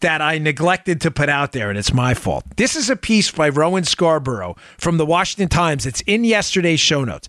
that 0.00 0.20
I 0.20 0.38
neglected 0.38 1.00
to 1.02 1.10
put 1.10 1.28
out 1.28 1.52
there, 1.52 1.70
and 1.70 1.78
it's 1.78 1.92
my 1.92 2.14
fault. 2.14 2.44
This 2.56 2.76
is 2.76 2.90
a 2.90 2.96
piece 2.96 3.30
by 3.30 3.48
Rowan 3.48 3.84
Scarborough 3.84 4.56
from 4.78 4.98
the 4.98 5.06
Washington 5.06 5.48
Times. 5.48 5.86
It's 5.86 6.02
in 6.02 6.24
yesterday's 6.24 6.80
show 6.80 7.04
notes. 7.04 7.28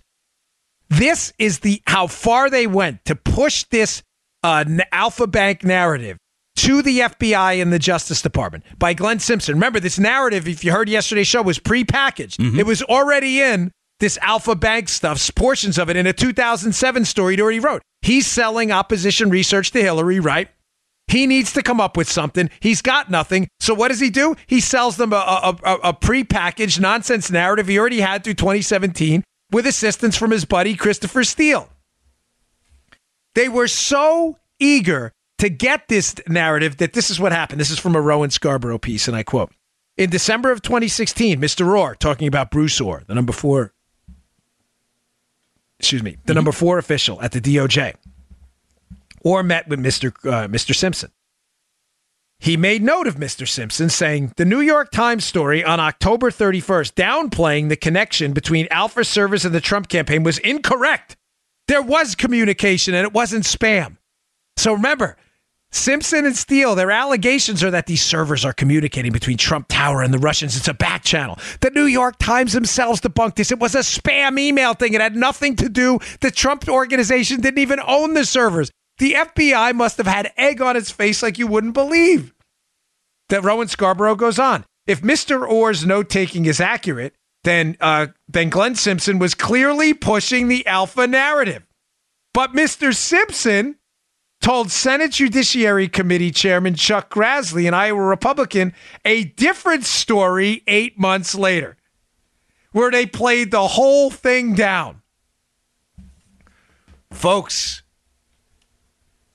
This 0.88 1.32
is 1.38 1.60
the 1.60 1.82
how 1.86 2.06
far 2.06 2.48
they 2.48 2.66
went 2.66 3.04
to 3.06 3.16
push 3.16 3.64
this 3.64 4.02
uh, 4.42 4.64
Alfa 4.92 5.26
Bank 5.26 5.64
narrative 5.64 6.18
to 6.56 6.82
the 6.82 7.00
FBI 7.00 7.60
and 7.60 7.72
the 7.72 7.78
Justice 7.78 8.22
Department 8.22 8.64
by 8.78 8.94
Glenn 8.94 9.18
Simpson. 9.18 9.54
Remember, 9.54 9.80
this 9.80 9.98
narrative, 9.98 10.48
if 10.48 10.64
you 10.64 10.72
heard 10.72 10.88
yesterday's 10.88 11.28
show, 11.28 11.42
was 11.42 11.58
prepackaged. 11.58 12.36
Mm-hmm. 12.36 12.58
It 12.58 12.66
was 12.66 12.82
already 12.82 13.40
in 13.40 13.70
this 14.00 14.18
Alfa 14.20 14.54
Bank 14.54 14.88
stuff, 14.88 15.34
portions 15.34 15.78
of 15.78 15.88
it 15.88 15.96
in 15.96 16.06
a 16.06 16.12
2007 16.12 17.04
story 17.04 17.36
he 17.36 17.42
already 17.42 17.60
wrote. 17.60 17.82
He's 18.02 18.26
selling 18.26 18.70
opposition 18.70 19.30
research 19.30 19.70
to 19.72 19.80
Hillary, 19.80 20.20
right? 20.20 20.48
He 21.08 21.26
needs 21.26 21.52
to 21.52 21.62
come 21.62 21.80
up 21.80 21.96
with 21.96 22.10
something. 22.10 22.50
He's 22.60 22.82
got 22.82 23.10
nothing. 23.10 23.48
So 23.60 23.74
what 23.74 23.88
does 23.88 24.00
he 24.00 24.10
do? 24.10 24.34
He 24.46 24.60
sells 24.60 24.96
them 24.96 25.12
a, 25.12 25.16
a, 25.16 25.58
a, 25.62 25.74
a 25.74 25.92
prepackaged 25.94 26.80
nonsense 26.80 27.30
narrative 27.30 27.68
he 27.68 27.78
already 27.78 28.00
had 28.00 28.24
through 28.24 28.34
2017 28.34 29.22
with 29.52 29.66
assistance 29.66 30.16
from 30.16 30.32
his 30.32 30.44
buddy 30.44 30.74
Christopher 30.74 31.22
Steele. 31.22 31.68
They 33.34 33.48
were 33.48 33.68
so 33.68 34.38
eager 34.58 35.12
to 35.38 35.48
get 35.48 35.88
this 35.88 36.14
narrative 36.28 36.78
that 36.78 36.92
this 36.92 37.10
is 37.10 37.20
what 37.20 37.32
happened. 37.32 37.60
This 37.60 37.70
is 37.70 37.78
from 37.78 37.94
a 37.94 38.00
Rowan 38.00 38.30
Scarborough 38.30 38.78
piece, 38.78 39.06
and 39.08 39.16
I 39.16 39.22
quote 39.22 39.52
In 39.96 40.10
December 40.10 40.50
of 40.50 40.62
2016, 40.62 41.40
Mr. 41.40 41.66
Ohr, 41.76 41.94
talking 41.94 42.28
about 42.28 42.50
Bruce 42.50 42.80
Ohr, 42.80 43.02
the 43.06 43.14
number 43.14 43.32
four, 43.32 43.72
excuse 45.78 46.02
me, 46.02 46.16
the 46.26 46.34
number 46.34 46.52
four 46.52 46.78
official 46.78 47.20
at 47.22 47.32
the 47.32 47.40
DOJ, 47.40 47.94
Ohr 49.24 49.42
met 49.42 49.68
with 49.68 49.80
Mr. 49.80 50.08
Uh, 50.26 50.48
Mr. 50.48 50.74
Simpson. 50.74 51.10
He 52.38 52.56
made 52.56 52.82
note 52.82 53.06
of 53.06 53.16
Mr. 53.16 53.48
Simpson 53.48 53.88
saying 53.88 54.32
the 54.36 54.44
New 54.44 54.60
York 54.60 54.90
Times 54.90 55.24
story 55.24 55.64
on 55.64 55.80
October 55.80 56.30
31st 56.30 56.92
downplaying 56.92 57.70
the 57.70 57.76
connection 57.76 58.34
between 58.34 58.68
Alfa 58.70 59.04
Service 59.04 59.46
and 59.46 59.54
the 59.54 59.60
Trump 59.60 59.88
campaign 59.88 60.22
was 60.22 60.38
incorrect. 60.38 61.16
There 61.66 61.80
was 61.80 62.14
communication 62.14 62.94
and 62.94 63.06
it 63.06 63.14
wasn't 63.14 63.44
spam. 63.44 63.96
So 64.58 64.74
remember, 64.74 65.16
Simpson 65.72 66.24
and 66.24 66.36
Steele, 66.36 66.74
their 66.74 66.90
allegations 66.90 67.62
are 67.62 67.70
that 67.70 67.86
these 67.86 68.02
servers 68.02 68.44
are 68.44 68.52
communicating 68.52 69.12
between 69.12 69.36
Trump 69.36 69.66
Tower 69.68 70.02
and 70.02 70.14
the 70.14 70.18
Russians. 70.18 70.56
It's 70.56 70.68
a 70.68 70.74
back 70.74 71.04
channel. 71.04 71.38
The 71.60 71.70
New 71.70 71.84
York 71.84 72.16
Times 72.18 72.52
themselves 72.52 73.00
debunked 73.00 73.34
this. 73.34 73.50
It 73.50 73.58
was 73.58 73.74
a 73.74 73.80
spam 73.80 74.38
email 74.38 74.74
thing. 74.74 74.94
It 74.94 75.00
had 75.00 75.16
nothing 75.16 75.56
to 75.56 75.68
do. 75.68 75.98
The 76.20 76.30
Trump 76.30 76.68
organization 76.68 77.40
didn't 77.40 77.58
even 77.58 77.80
own 77.86 78.14
the 78.14 78.24
servers. 78.24 78.70
The 78.98 79.12
FBI 79.12 79.74
must 79.74 79.98
have 79.98 80.06
had 80.06 80.32
egg 80.36 80.62
on 80.62 80.76
its 80.76 80.90
face 80.90 81.22
like 81.22 81.38
you 81.38 81.46
wouldn't 81.46 81.74
believe. 81.74 82.32
That 83.28 83.44
Rowan 83.44 83.68
Scarborough 83.68 84.14
goes 84.14 84.38
on. 84.38 84.64
If 84.86 85.02
Mr. 85.02 85.46
Ohr's 85.46 85.84
note 85.84 86.08
taking 86.08 86.46
is 86.46 86.60
accurate, 86.60 87.14
then 87.44 87.76
uh, 87.80 88.08
then 88.28 88.50
Glenn 88.50 88.76
Simpson 88.76 89.18
was 89.18 89.34
clearly 89.34 89.92
pushing 89.94 90.48
the 90.48 90.66
Alfa 90.66 91.06
narrative. 91.06 91.64
But 92.32 92.52
Mr. 92.52 92.94
Simpson 92.94 93.76
told 94.46 94.70
Senate 94.70 95.10
Judiciary 95.10 95.88
Committee 95.88 96.30
Chairman 96.30 96.76
Chuck 96.76 97.12
Grassley, 97.12 97.66
an 97.66 97.74
Iowa 97.74 98.00
Republican, 98.00 98.74
a 99.04 99.24
different 99.24 99.82
story 99.82 100.62
eight 100.68 100.96
months 100.96 101.34
later, 101.34 101.76
where 102.70 102.92
they 102.92 103.06
played 103.06 103.50
the 103.50 103.66
whole 103.66 104.08
thing 104.08 104.54
down. 104.54 105.02
Folks, 107.10 107.82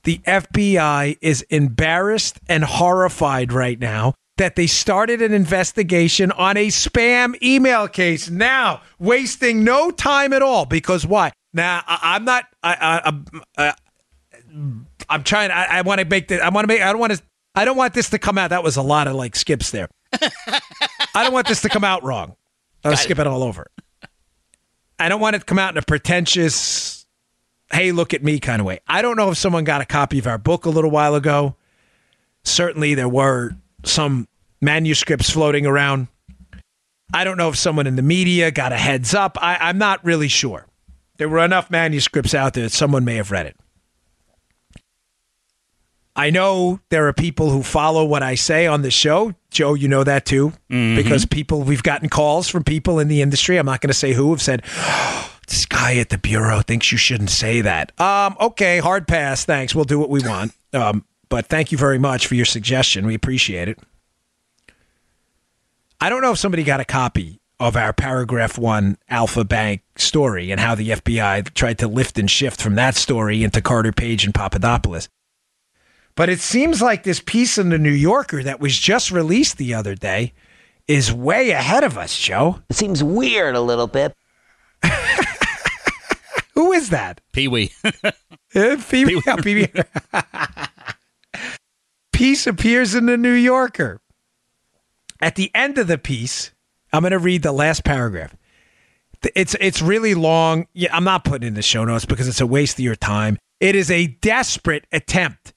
the 0.04 0.16
FBI 0.26 1.18
is 1.20 1.42
embarrassed 1.50 2.40
and 2.48 2.64
horrified 2.64 3.52
right 3.52 3.78
now 3.78 4.14
that 4.38 4.56
they 4.56 4.66
started 4.66 5.20
an 5.20 5.34
investigation 5.34 6.32
on 6.32 6.56
a 6.56 6.68
spam 6.68 7.34
email 7.42 7.86
case 7.86 8.30
now, 8.30 8.80
wasting 8.98 9.62
no 9.62 9.90
time 9.90 10.32
at 10.32 10.40
all. 10.40 10.64
Because 10.64 11.06
why? 11.06 11.32
Now, 11.52 11.82
I, 11.86 12.16
am 12.16 12.24
not. 12.24 12.46
I, 12.62 13.12
I, 13.58 13.74
I'm 15.08 15.24
trying. 15.24 15.50
I, 15.50 15.78
I 15.78 15.82
want 15.82 16.00
to 16.00 16.06
make 16.06 16.28
this. 16.28 16.40
I 16.40 16.48
want 16.48 16.64
to 16.64 16.68
make. 16.68 16.82
I 16.82 16.92
don't 16.92 17.00
want 17.00 17.12
to. 17.12 17.22
I 17.54 17.64
don't 17.64 17.76
want 17.76 17.94
this 17.94 18.10
to 18.10 18.18
come 18.18 18.38
out. 18.38 18.50
That 18.50 18.62
was 18.62 18.76
a 18.76 18.82
lot 18.82 19.08
of 19.08 19.14
like 19.14 19.36
skips 19.36 19.70
there. 19.70 19.88
I 21.14 21.24
don't 21.24 21.32
want 21.32 21.48
this 21.48 21.62
to 21.62 21.68
come 21.68 21.84
out 21.84 22.02
wrong. 22.02 22.36
I'll 22.84 22.96
skip 22.96 23.18
it. 23.18 23.22
it 23.22 23.26
all 23.26 23.42
over. 23.42 23.70
I 24.98 25.08
don't 25.08 25.20
want 25.20 25.36
it 25.36 25.40
to 25.40 25.44
come 25.44 25.58
out 25.58 25.72
in 25.74 25.78
a 25.78 25.82
pretentious, 25.82 27.06
"Hey, 27.72 27.92
look 27.92 28.14
at 28.14 28.22
me" 28.22 28.38
kind 28.40 28.60
of 28.60 28.66
way. 28.66 28.80
I 28.86 29.02
don't 29.02 29.16
know 29.16 29.30
if 29.30 29.38
someone 29.38 29.64
got 29.64 29.80
a 29.80 29.86
copy 29.86 30.18
of 30.18 30.26
our 30.26 30.38
book 30.38 30.64
a 30.64 30.70
little 30.70 30.90
while 30.90 31.14
ago. 31.14 31.56
Certainly, 32.44 32.94
there 32.94 33.08
were 33.08 33.56
some 33.84 34.28
manuscripts 34.60 35.30
floating 35.30 35.66
around. 35.66 36.08
I 37.14 37.24
don't 37.24 37.36
know 37.36 37.50
if 37.50 37.56
someone 37.56 37.86
in 37.86 37.96
the 37.96 38.02
media 38.02 38.50
got 38.50 38.72
a 38.72 38.76
heads 38.78 39.14
up. 39.14 39.36
I, 39.40 39.56
I'm 39.60 39.76
not 39.76 40.02
really 40.04 40.28
sure. 40.28 40.66
There 41.18 41.28
were 41.28 41.44
enough 41.44 41.70
manuscripts 41.70 42.34
out 42.34 42.54
there 42.54 42.64
that 42.64 42.72
someone 42.72 43.04
may 43.04 43.16
have 43.16 43.30
read 43.30 43.46
it. 43.46 43.56
I 46.14 46.30
know 46.30 46.80
there 46.90 47.08
are 47.08 47.12
people 47.12 47.50
who 47.50 47.62
follow 47.62 48.04
what 48.04 48.22
I 48.22 48.34
say 48.34 48.66
on 48.66 48.82
the 48.82 48.90
show. 48.90 49.34
Joe, 49.50 49.74
you 49.74 49.88
know 49.88 50.04
that 50.04 50.26
too, 50.26 50.52
mm-hmm. 50.70 50.96
because 50.96 51.24
people, 51.24 51.62
we've 51.62 51.82
gotten 51.82 52.08
calls 52.08 52.48
from 52.48 52.64
people 52.64 52.98
in 52.98 53.08
the 53.08 53.22
industry. 53.22 53.56
I'm 53.56 53.66
not 53.66 53.80
going 53.80 53.88
to 53.88 53.94
say 53.94 54.12
who 54.12 54.30
have 54.30 54.42
said, 54.42 54.62
oh, 54.76 55.38
this 55.48 55.64
guy 55.66 55.96
at 55.96 56.10
the 56.10 56.18
Bureau 56.18 56.60
thinks 56.60 56.92
you 56.92 56.98
shouldn't 56.98 57.30
say 57.30 57.62
that. 57.62 57.98
Um, 58.00 58.36
okay, 58.40 58.78
hard 58.78 59.08
pass. 59.08 59.44
Thanks. 59.44 59.74
We'll 59.74 59.84
do 59.84 59.98
what 59.98 60.10
we 60.10 60.20
want. 60.20 60.52
Um, 60.72 61.04
but 61.28 61.46
thank 61.46 61.72
you 61.72 61.78
very 61.78 61.98
much 61.98 62.26
for 62.26 62.34
your 62.34 62.44
suggestion. 62.44 63.06
We 63.06 63.14
appreciate 63.14 63.68
it. 63.68 63.78
I 66.00 66.08
don't 66.08 66.20
know 66.20 66.32
if 66.32 66.38
somebody 66.38 66.62
got 66.62 66.80
a 66.80 66.84
copy 66.84 67.40
of 67.58 67.76
our 67.76 67.92
paragraph 67.92 68.58
one 68.58 68.98
Alfa 69.08 69.44
Bank 69.44 69.82
story 69.96 70.50
and 70.50 70.60
how 70.60 70.74
the 70.74 70.90
FBI 70.90 71.54
tried 71.54 71.78
to 71.78 71.88
lift 71.88 72.18
and 72.18 72.30
shift 72.30 72.60
from 72.60 72.74
that 72.74 72.96
story 72.96 73.44
into 73.44 73.62
Carter 73.62 73.92
Page 73.92 74.24
and 74.24 74.34
Papadopoulos. 74.34 75.08
But 76.14 76.28
it 76.28 76.40
seems 76.40 76.82
like 76.82 77.04
this 77.04 77.20
piece 77.20 77.58
in 77.58 77.70
the 77.70 77.78
New 77.78 77.90
Yorker 77.90 78.42
that 78.42 78.60
was 78.60 78.78
just 78.78 79.10
released 79.10 79.56
the 79.56 79.74
other 79.74 79.94
day 79.94 80.32
is 80.86 81.12
way 81.12 81.50
ahead 81.50 81.84
of 81.84 81.96
us, 81.96 82.18
Joe. 82.18 82.60
It 82.68 82.76
seems 82.76 83.02
weird 83.02 83.54
a 83.54 83.60
little 83.60 83.86
bit. 83.86 84.14
Who 86.54 86.72
is 86.72 86.90
that? 86.90 87.20
Pee 87.32 87.48
Wee. 87.48 87.72
Uh, 88.54 88.76
Pee 88.90 89.06
Wee. 89.06 89.72
Piece 92.12 92.46
appears 92.46 92.94
in 92.94 93.06
the 93.06 93.16
New 93.16 93.32
Yorker. 93.32 93.98
At 95.22 95.36
the 95.36 95.50
end 95.54 95.78
of 95.78 95.86
the 95.86 95.96
piece, 95.96 96.50
I'm 96.92 97.00
going 97.00 97.12
to 97.12 97.18
read 97.18 97.42
the 97.42 97.50
last 97.50 97.82
paragraph. 97.82 98.36
It's 99.34 99.56
it's 99.58 99.80
really 99.80 100.14
long. 100.14 100.66
Yeah, 100.74 100.94
I'm 100.94 101.04
not 101.04 101.24
putting 101.24 101.48
in 101.48 101.54
the 101.54 101.62
show 101.62 101.82
notes 101.86 102.04
because 102.04 102.28
it's 102.28 102.42
a 102.42 102.46
waste 102.46 102.74
of 102.74 102.84
your 102.84 102.94
time. 102.94 103.38
It 103.58 103.74
is 103.74 103.90
a 103.90 104.08
desperate 104.08 104.86
attempt 104.92 105.54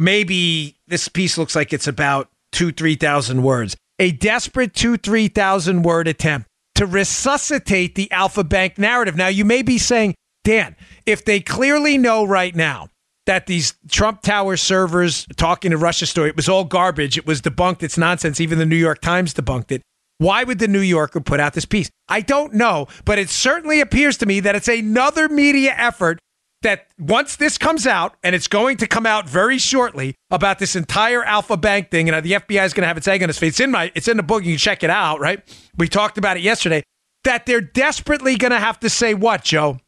maybe 0.00 0.78
this 0.88 1.08
piece 1.08 1.36
looks 1.36 1.54
like 1.54 1.72
it's 1.72 1.86
about 1.86 2.30
two, 2.50 2.72
3,000 2.72 3.42
words. 3.42 3.76
A 3.98 4.10
desperate 4.12 4.74
two, 4.74 4.96
3,000 4.96 5.82
word 5.82 6.08
attempt 6.08 6.48
to 6.76 6.86
resuscitate 6.86 7.94
the 7.94 8.10
Alfa 8.10 8.42
Bank 8.42 8.78
narrative. 8.78 9.14
Now, 9.14 9.28
you 9.28 9.44
may 9.44 9.60
be 9.60 9.76
saying, 9.76 10.14
Dan, 10.42 10.74
if 11.04 11.24
they 11.24 11.40
clearly 11.40 11.98
know 11.98 12.24
right 12.24 12.56
now 12.56 12.88
that 13.26 13.46
these 13.46 13.74
Trump 13.90 14.22
Tower 14.22 14.56
servers 14.56 15.26
talking 15.36 15.70
to 15.70 15.76
Russia 15.76 16.06
story, 16.06 16.30
it 16.30 16.36
was 16.36 16.48
all 16.48 16.64
garbage, 16.64 17.18
it 17.18 17.26
was 17.26 17.42
debunked, 17.42 17.82
it's 17.82 17.98
nonsense, 17.98 18.40
even 18.40 18.58
the 18.58 18.64
New 18.64 18.76
York 18.76 19.02
Times 19.02 19.34
debunked 19.34 19.70
it. 19.70 19.82
Why 20.16 20.44
would 20.44 20.58
the 20.58 20.68
New 20.68 20.80
Yorker 20.80 21.20
put 21.20 21.40
out 21.40 21.52
this 21.52 21.66
piece? 21.66 21.90
I 22.08 22.22
don't 22.22 22.54
know, 22.54 22.88
but 23.04 23.18
it 23.18 23.28
certainly 23.28 23.80
appears 23.80 24.16
to 24.18 24.26
me 24.26 24.40
that 24.40 24.54
it's 24.54 24.68
another 24.68 25.28
media 25.28 25.74
effort 25.76 26.18
that 26.62 26.88
once 26.98 27.36
this 27.36 27.56
comes 27.58 27.86
out, 27.86 28.16
and 28.22 28.34
it's 28.34 28.46
going 28.46 28.76
to 28.78 28.86
come 28.86 29.06
out 29.06 29.28
very 29.28 29.58
shortly 29.58 30.14
about 30.30 30.58
this 30.58 30.76
entire 30.76 31.24
Alfa 31.24 31.56
Bank 31.56 31.90
thing, 31.90 32.08
and 32.08 32.24
the 32.24 32.32
FBI 32.32 32.64
is 32.64 32.74
going 32.74 32.82
to 32.82 32.88
have 32.88 32.96
its 32.96 33.08
egg 33.08 33.22
on 33.22 33.30
its 33.30 33.38
face. 33.38 33.50
It's 33.50 33.60
in 33.60 33.70
my, 33.70 33.90
it's 33.94 34.08
in 34.08 34.16
the 34.16 34.22
book. 34.22 34.44
You 34.44 34.52
can 34.52 34.58
check 34.58 34.82
it 34.82 34.90
out. 34.90 35.20
Right? 35.20 35.42
We 35.76 35.88
talked 35.88 36.18
about 36.18 36.36
it 36.36 36.42
yesterday. 36.42 36.82
That 37.24 37.46
they're 37.46 37.60
desperately 37.60 38.36
going 38.36 38.52
to 38.52 38.58
have 38.58 38.80
to 38.80 38.90
say 38.90 39.14
what, 39.14 39.44
Joe? 39.44 39.78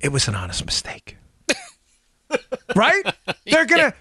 It 0.00 0.10
was 0.10 0.28
an 0.28 0.34
honest 0.34 0.64
mistake. 0.64 1.16
right? 2.76 3.04
They're 3.46 3.66
gonna. 3.66 3.94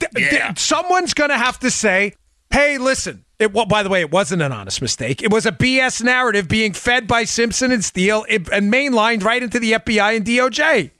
Yeah. 0.00 0.08
Th- 0.14 0.30
th- 0.30 0.58
someone's 0.58 1.14
gonna 1.14 1.38
have 1.38 1.58
to 1.60 1.70
say, 1.70 2.12
"Hey, 2.50 2.78
listen, 2.78 3.24
it, 3.38 3.52
well, 3.52 3.66
by 3.66 3.82
the 3.82 3.88
way, 3.88 4.00
it 4.00 4.10
wasn't 4.10 4.42
an 4.42 4.52
honest 4.52 4.82
mistake. 4.82 5.22
It 5.22 5.30
was 5.30 5.46
a 5.46 5.52
BS 5.52 6.02
narrative 6.02 6.48
being 6.48 6.72
fed 6.72 7.06
by 7.06 7.24
Simpson 7.24 7.70
and 7.70 7.84
Steele 7.84 8.24
and 8.28 8.72
mainlined 8.72 9.22
right 9.22 9.42
into 9.42 9.60
the 9.60 9.72
FBI 9.72 10.16
and 10.16 10.24
DOJ. 10.24 10.90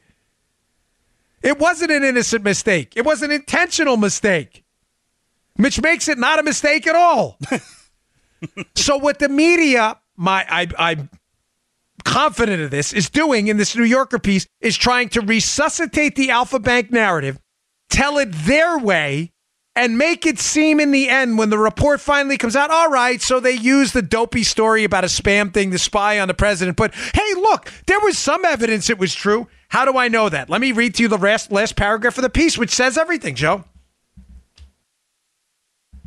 It 1.43 1.59
wasn't 1.59 1.91
an 1.91 2.05
innocent 2.05 2.45
mistake. 2.45 2.97
It 2.97 3.05
was 3.05 3.23
an 3.23 3.31
intentional 3.31 3.97
mistake, 3.97 4.65
which 5.57 5.81
makes 5.81 6.09
it 6.09 6.19
not 6.19 6.39
a 6.39 6.43
mistake 6.43 6.87
at 6.87 6.95
all. 6.95 7.39
so 8.75 8.97
what 8.97 9.19
the 9.19 9.29
media, 9.29 9.99
my 10.17 10.45
I, 10.49 10.69
I'm 10.79 11.11
confident 12.05 12.63
of 12.63 12.71
this, 12.71 12.93
is 12.93 13.11
doing 13.11 13.49
in 13.49 13.57
this 13.57 13.75
New 13.77 13.85
Yorker 13.85 14.19
piece 14.21 14.47
is 14.61 14.77
trying 14.77 15.09
to 15.11 15.21
resuscitate 15.21 16.15
the 16.15 16.31
Alfa 16.31 16.61
Bank 16.61 16.93
narrative, 16.93 17.39
tell 17.89 18.19
it 18.19 18.31
their 18.33 18.79
way, 18.79 19.33
and 19.79 19.97
make 19.97 20.27
it 20.27 20.41
seem 20.41 20.81
in 20.81 20.91
the 20.91 21.09
end 21.09 21.39
when 21.39 21.51
the 21.51 21.57
report 21.57 22.01
finally 22.01 22.37
comes 22.37 22.57
out, 22.57 22.69
all 22.69 22.91
right, 22.91 23.23
so 23.23 23.39
they 23.39 23.53
used 23.53 23.95
the 23.95 24.03
dopey 24.03 24.43
story 24.43 24.83
about 24.83 25.05
a 25.05 25.07
spam 25.07 25.55
thing 25.55 25.71
to 25.71 25.79
spy 25.79 26.19
on 26.19 26.27
the 26.27 26.35
president. 26.35 26.77
But 26.77 26.93
hey, 27.15 27.35
look, 27.37 27.73
there 27.87 28.01
was 28.01 28.19
some 28.19 28.45
evidence 28.45 28.91
it 28.91 28.99
was 28.99 29.15
true. 29.15 29.47
How 29.69 29.85
do 29.85 29.97
I 29.97 30.09
know 30.09 30.29
that? 30.29 30.51
Let 30.51 30.61
me 30.61 30.73
read 30.73 30.97
to 30.97 31.05
you 31.05 31.09
the 31.09 31.17
last, 31.17 31.53
last 31.53 31.77
paragraph 31.77 32.19
of 32.19 32.23
the 32.23 32.31
piece, 32.31 32.59
which 32.59 32.71
says 32.71 32.99
everything, 32.99 33.37
Joe. 33.37 33.65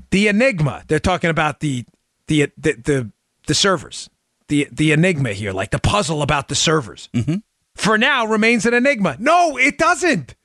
The 0.09 0.27
enigma. 0.27 0.83
They're 0.87 0.99
talking 0.99 1.29
about 1.29 1.61
the 1.61 1.85
the 2.27 2.51
the 2.57 2.73
the, 2.73 3.11
the 3.47 3.55
servers. 3.55 4.09
The 4.49 4.67
the 4.69 4.91
enigma 4.91 5.31
here, 5.31 5.53
like 5.53 5.71
the 5.71 5.79
puzzle 5.79 6.21
about 6.21 6.49
the 6.49 6.55
servers. 6.55 7.07
Mm-hmm. 7.13 7.35
For 7.75 7.97
now, 7.97 8.25
remains 8.25 8.65
an 8.65 8.73
enigma. 8.73 9.15
No, 9.17 9.55
it 9.55 9.77
doesn't. 9.77 10.35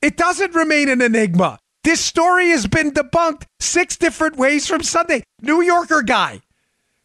It 0.00 0.16
doesn't 0.16 0.54
remain 0.54 0.88
an 0.88 1.02
enigma. 1.02 1.58
This 1.86 2.00
story 2.00 2.48
has 2.48 2.66
been 2.66 2.90
debunked 2.90 3.44
six 3.60 3.96
different 3.96 4.36
ways 4.36 4.66
from 4.66 4.82
Sunday. 4.82 5.22
New 5.40 5.62
Yorker 5.62 6.02
guy, 6.02 6.40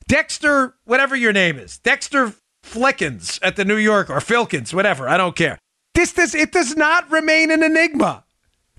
Dexter, 0.08 0.74
whatever 0.86 1.16
your 1.16 1.32
name 1.32 1.60
is, 1.60 1.78
Dexter 1.78 2.34
Flickens 2.64 3.38
at 3.44 3.58
the 3.58 3.64
New 3.64 3.76
Yorker 3.78 4.14
or 4.14 4.20
Filkins, 4.22 4.74
whatever. 4.74 5.08
I 5.08 5.18
don't 5.18 5.36
care. 5.36 5.60
This 5.94 6.14
does 6.14 6.34
it 6.34 6.52
does 6.52 6.76
not 6.76 7.12
remain 7.12 7.52
an 7.52 7.62
enigma. 7.62 8.24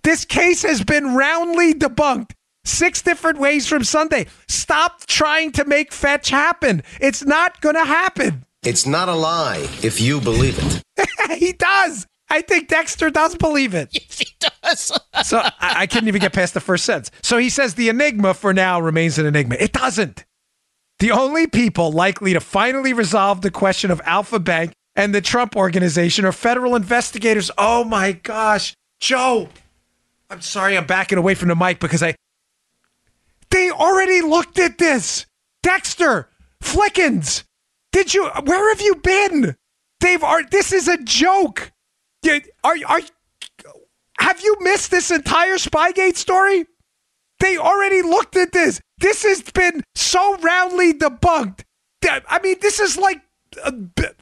This 0.02 0.24
case 0.24 0.62
has 0.64 0.82
been 0.82 1.14
roundly 1.14 1.72
debunked 1.72 2.32
Six 2.64 3.02
different 3.02 3.38
ways 3.38 3.68
from 3.68 3.84
Sunday. 3.84 4.26
Stop 4.48 5.06
trying 5.06 5.52
to 5.52 5.64
make 5.64 5.92
fetch 5.92 6.30
happen. 6.30 6.82
It's 7.00 7.24
not 7.24 7.60
going 7.60 7.74
to 7.74 7.84
happen. 7.84 8.44
It's 8.64 8.86
not 8.86 9.08
a 9.08 9.14
lie 9.14 9.68
if 9.82 10.00
you 10.00 10.20
believe 10.20 10.58
it. 10.58 11.38
he 11.38 11.52
does. 11.52 12.06
I 12.32 12.40
think 12.40 12.68
Dexter 12.68 13.10
does 13.10 13.36
believe 13.36 13.74
it. 13.74 13.90
Yes, 13.92 14.18
he 14.18 14.28
does. 14.40 14.92
So 15.24 15.38
I, 15.38 15.52
I 15.60 15.86
couldn't 15.86 16.08
even 16.08 16.20
get 16.22 16.32
past 16.32 16.54
the 16.54 16.60
first 16.60 16.84
sentence. 16.86 17.10
So 17.22 17.36
he 17.36 17.50
says 17.50 17.74
the 17.74 17.90
enigma 17.90 18.32
for 18.32 18.54
now 18.54 18.80
remains 18.80 19.18
an 19.18 19.26
enigma. 19.26 19.56
It 19.60 19.72
doesn't. 19.72 20.24
The 20.98 21.10
only 21.10 21.46
people 21.46 21.92
likely 21.92 22.32
to 22.32 22.40
finally 22.40 22.94
resolve 22.94 23.42
the 23.42 23.50
question 23.50 23.90
of 23.90 24.00
Alfa 24.04 24.40
Bank 24.40 24.72
and 24.96 25.14
the 25.14 25.20
Trump 25.20 25.56
organization 25.56 26.24
are 26.24 26.32
federal 26.32 26.74
investigators. 26.74 27.50
Oh 27.58 27.84
my 27.84 28.12
gosh. 28.12 28.74
Joe, 28.98 29.50
I'm 30.30 30.40
sorry 30.40 30.76
I'm 30.76 30.86
backing 30.86 31.18
away 31.18 31.34
from 31.34 31.48
the 31.48 31.56
mic 31.56 31.78
because 31.78 32.02
I. 32.02 32.14
They 33.50 33.70
already 33.70 34.22
looked 34.22 34.58
at 34.58 34.78
this. 34.78 35.26
Dexter, 35.62 36.30
Flickens, 36.62 37.44
did 37.92 38.14
you. 38.14 38.26
Where 38.44 38.74
have 38.74 38.80
you 38.80 38.94
been? 38.96 39.56
They've. 40.00 40.22
Are, 40.24 40.42
this 40.44 40.72
is 40.72 40.88
a 40.88 40.96
joke. 40.98 41.71
Yeah, 42.22 42.38
Are, 42.64 42.76
are, 42.86 43.00
have 44.20 44.40
you 44.42 44.56
missed 44.60 44.90
this 44.90 45.10
entire 45.10 45.56
Spygate 45.56 46.16
story? 46.16 46.66
They 47.40 47.56
already 47.58 48.02
looked 48.02 48.36
at 48.36 48.52
this. 48.52 48.80
This 48.98 49.24
has 49.24 49.42
been 49.42 49.82
so 49.94 50.36
roundly 50.38 50.92
debunked. 50.94 51.62
that- 52.02 52.24
I 52.28 52.40
mean, 52.40 52.56
this 52.60 52.78
is 52.80 52.96
like 52.96 53.20
uh, 53.64 53.72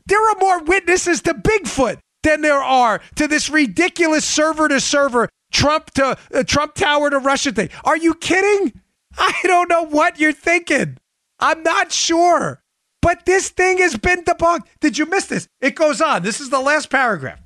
there 0.07 0.29
are 0.31 0.37
more 0.41 0.63
witnesses 0.65 1.21
to 1.23 1.35
Bigfoot 1.35 1.99
than 2.23 2.41
there 2.41 2.63
are 2.63 3.01
to 3.17 3.29
this 3.29 3.49
ridiculous 3.51 4.25
server 4.25 4.69
to 4.69 4.81
server 4.81 5.29
Trump 5.53 5.91
to 5.93 6.17
uh, 6.35 6.43
Trump 6.45 6.75
Tower 6.75 7.11
to 7.11 7.19
Russia 7.19 7.53
thing. 7.53 7.69
Are 7.85 7.97
you 7.97 8.15
kidding? 8.15 8.73
I 9.19 9.33
don't 9.45 9.69
know 9.69 9.85
what 9.85 10.19
you're 10.19 10.33
thinking. 10.33 10.97
I'm 11.39 11.63
not 11.63 11.93
sure. 11.93 12.63
But 13.03 13.25
this 13.27 13.49
thing 13.51 13.79
has 13.79 13.97
been 13.97 14.25
debunked. 14.25 14.67
Did 14.81 14.99
you 14.99 15.07
miss 15.07 15.27
this? 15.27 15.49
It 15.61 15.75
goes 15.75 16.01
on. 16.01 16.23
This 16.23 16.41
is 16.41 16.51
the 16.51 16.61
last 16.61 16.91
paragraph. 16.91 17.41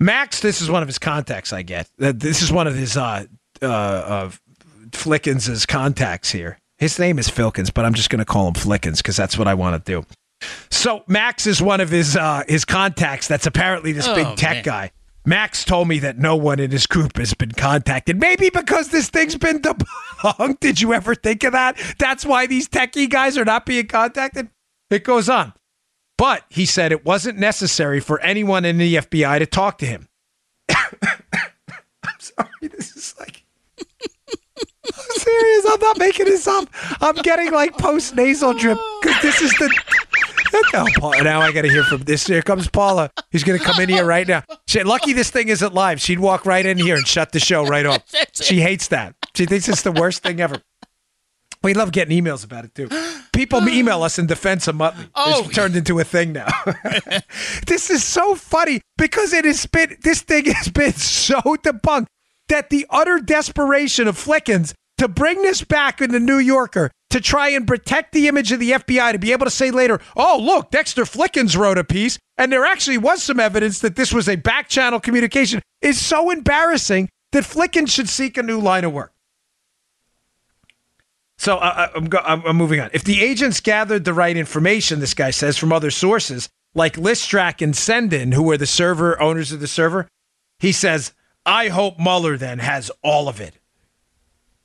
Max, 0.00 0.40
this 0.40 0.60
is 0.60 0.70
one 0.70 0.82
of 0.82 0.88
his 0.88 0.98
contacts. 0.98 1.52
I 1.52 1.62
get. 1.62 1.88
Uh, 2.00 2.12
This 2.14 2.42
is 2.42 2.50
one 2.52 2.66
of 2.66 2.74
his 2.74 2.96
uh, 2.96 3.24
uh, 3.62 3.66
uh, 3.66 4.30
Flickens' 4.92 5.66
contacts 5.66 6.30
here. 6.30 6.58
His 6.78 6.98
name 6.98 7.18
is 7.18 7.28
Filkins, 7.28 7.72
but 7.72 7.84
I'm 7.84 7.94
just 7.94 8.10
going 8.10 8.18
to 8.18 8.24
call 8.24 8.48
him 8.48 8.54
Flickens 8.54 8.98
because 8.98 9.16
that's 9.16 9.38
what 9.38 9.46
I 9.48 9.54
want 9.54 9.84
to 9.84 9.92
do. 9.92 10.04
So 10.70 11.04
Max 11.06 11.46
is 11.46 11.62
one 11.62 11.80
of 11.80 11.88
his 11.90 12.16
uh, 12.16 12.42
his 12.48 12.64
contacts. 12.64 13.28
That's 13.28 13.46
apparently 13.46 13.92
this 13.92 14.06
Oh, 14.08 14.14
big 14.14 14.36
tech 14.36 14.56
man. 14.56 14.62
guy. 14.64 14.90
Max 15.24 15.64
told 15.64 15.88
me 15.88 16.00
that 16.00 16.18
no 16.18 16.36
one 16.36 16.58
in 16.60 16.70
his 16.70 16.86
group 16.86 17.16
has 17.16 17.32
been 17.32 17.52
contacted. 17.52 18.20
Maybe 18.20 18.50
because 18.50 18.88
this 18.88 19.08
thing's 19.08 19.36
been 19.36 19.60
debunked. 19.62 20.60
Did 20.60 20.82
you 20.82 20.92
ever 20.92 21.14
think 21.14 21.44
of 21.44 21.52
that? 21.52 21.78
That's 21.98 22.26
why 22.26 22.46
these 22.46 22.68
techie 22.68 23.08
guys 23.08 23.38
are 23.38 23.44
not 23.46 23.64
being 23.64 23.86
contacted. 23.86 24.50
It 24.90 25.02
goes 25.04 25.30
on. 25.30 25.54
But 26.16 26.44
he 26.48 26.64
said 26.66 26.92
it 26.92 27.04
wasn't 27.04 27.38
necessary 27.38 28.00
for 28.00 28.20
anyone 28.20 28.64
in 28.64 28.78
the 28.78 28.96
FBI 28.96 29.38
to 29.40 29.46
talk 29.46 29.78
to 29.78 29.86
him. 29.86 30.08
I'm 30.68 32.18
sorry. 32.18 32.48
This 32.62 32.96
is 32.96 33.14
like. 33.18 33.44
I'm 33.78 35.16
serious. 35.16 35.66
I'm 35.68 35.80
not 35.80 35.98
making 35.98 36.26
this 36.26 36.46
up. 36.46 36.68
I'm 37.00 37.16
getting 37.16 37.52
like 37.52 37.76
post 37.78 38.14
nasal 38.14 38.54
drip 38.54 38.78
because 39.02 39.22
this 39.22 39.42
is 39.42 39.50
the. 39.52 39.74
Now, 40.72 40.84
Paula, 40.98 41.22
now 41.24 41.40
I 41.40 41.50
got 41.50 41.62
to 41.62 41.68
hear 41.68 41.82
from 41.82 42.02
this. 42.02 42.26
Here 42.28 42.42
comes 42.42 42.68
Paula. 42.68 43.10
He's 43.30 43.42
going 43.42 43.58
to 43.58 43.64
come 43.64 43.80
in 43.80 43.88
here 43.88 44.04
right 44.04 44.26
now. 44.26 44.44
She, 44.68 44.80
lucky 44.84 45.12
this 45.12 45.28
thing 45.30 45.48
isn't 45.48 45.74
live. 45.74 46.00
She'd 46.00 46.20
walk 46.20 46.46
right 46.46 46.64
in 46.64 46.78
here 46.78 46.94
and 46.94 47.06
shut 47.06 47.32
the 47.32 47.40
show 47.40 47.66
right 47.66 47.84
off. 47.84 48.02
She 48.34 48.60
hates 48.60 48.88
that. 48.88 49.14
She 49.36 49.46
thinks 49.46 49.68
it's 49.68 49.82
the 49.82 49.92
worst 49.92 50.22
thing 50.22 50.40
ever. 50.40 50.56
We 51.64 51.72
love 51.74 51.92
getting 51.92 52.22
emails 52.22 52.44
about 52.44 52.66
it 52.66 52.74
too. 52.74 52.88
People 53.32 53.66
email 53.68 54.02
us 54.04 54.18
in 54.18 54.26
defense 54.26 54.68
of 54.68 54.76
Muttley. 54.76 55.08
Oh. 55.14 55.44
It's 55.44 55.54
turned 55.54 55.74
into 55.74 55.98
a 55.98 56.04
thing 56.04 56.32
now. 56.32 56.46
this 57.66 57.90
is 57.90 58.04
so 58.04 58.36
funny 58.36 58.80
because 58.96 59.32
it 59.32 59.44
has 59.44 59.66
been 59.66 59.96
this 60.02 60.20
thing 60.20 60.44
has 60.44 60.68
been 60.68 60.92
so 60.92 61.40
debunked 61.40 62.06
that 62.48 62.70
the 62.70 62.86
utter 62.90 63.18
desperation 63.18 64.06
of 64.06 64.16
Flickens 64.16 64.74
to 64.98 65.08
bring 65.08 65.42
this 65.42 65.64
back 65.64 66.00
in 66.00 66.12
the 66.12 66.20
New 66.20 66.38
Yorker 66.38 66.90
to 67.10 67.20
try 67.20 67.48
and 67.48 67.66
protect 67.66 68.12
the 68.12 68.28
image 68.28 68.52
of 68.52 68.60
the 68.60 68.72
FBI 68.72 69.12
to 69.12 69.18
be 69.18 69.32
able 69.32 69.46
to 69.46 69.50
say 69.50 69.70
later, 69.70 70.00
oh, 70.16 70.38
look, 70.40 70.70
Dexter 70.70 71.04
Flickens 71.04 71.56
wrote 71.56 71.78
a 71.78 71.84
piece, 71.84 72.18
and 72.36 72.52
there 72.52 72.64
actually 72.64 72.98
was 72.98 73.22
some 73.22 73.40
evidence 73.40 73.78
that 73.80 73.96
this 73.96 74.12
was 74.12 74.28
a 74.28 74.36
back 74.36 74.68
channel 74.68 75.00
communication, 75.00 75.62
is 75.80 76.00
so 76.00 76.30
embarrassing 76.30 77.08
that 77.32 77.44
Flickens 77.44 77.90
should 77.90 78.08
seek 78.08 78.36
a 78.36 78.42
new 78.42 78.60
line 78.60 78.84
of 78.84 78.92
work. 78.92 79.13
So 81.38 81.58
I'm, 81.58 82.08
go- 82.08 82.22
I'm, 82.24 82.42
I'm 82.46 82.56
moving 82.56 82.80
on. 82.80 82.90
If 82.92 83.04
the 83.04 83.22
agents 83.22 83.60
gathered 83.60 84.04
the 84.04 84.14
right 84.14 84.36
information, 84.36 85.00
this 85.00 85.14
guy 85.14 85.30
says, 85.30 85.56
from 85.56 85.72
other 85.72 85.90
sources 85.90 86.48
like 86.74 86.94
Listrak 86.94 87.60
and 87.60 87.74
Cendyn, 87.74 88.34
who 88.34 88.42
were 88.42 88.56
the 88.56 88.66
server 88.66 89.20
owners 89.20 89.52
of 89.52 89.60
the 89.60 89.66
server, 89.66 90.08
he 90.58 90.72
says, 90.72 91.12
I 91.44 91.68
hope 91.68 91.98
Mueller 91.98 92.36
then 92.36 92.60
has 92.60 92.90
all 93.02 93.28
of 93.28 93.40
it. 93.40 93.58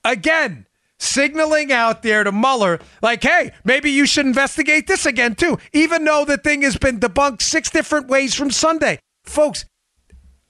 Again, 0.03 0.67
signaling 0.99 1.72
out 1.72 2.03
there 2.03 2.24
to 2.24 2.32
Mueller, 2.32 2.80
like, 3.01 3.24
hey, 3.24 3.51
maybe 3.63 3.91
you 3.91 4.05
should 4.05 4.26
investigate 4.26 4.88
this 4.88 5.05
again 5.05 5.36
too, 5.36 5.57
even 5.74 6.05
though 6.05 6.24
the 6.24 6.38
thing 6.38 6.61
has 6.61 6.78
been 6.78 6.99
debunked 6.99 7.41
six 7.41 7.70
different 7.70 8.07
ways 8.07 8.34
from 8.34 8.51
Sunday. 8.51 8.99
Folks, 9.26 9.65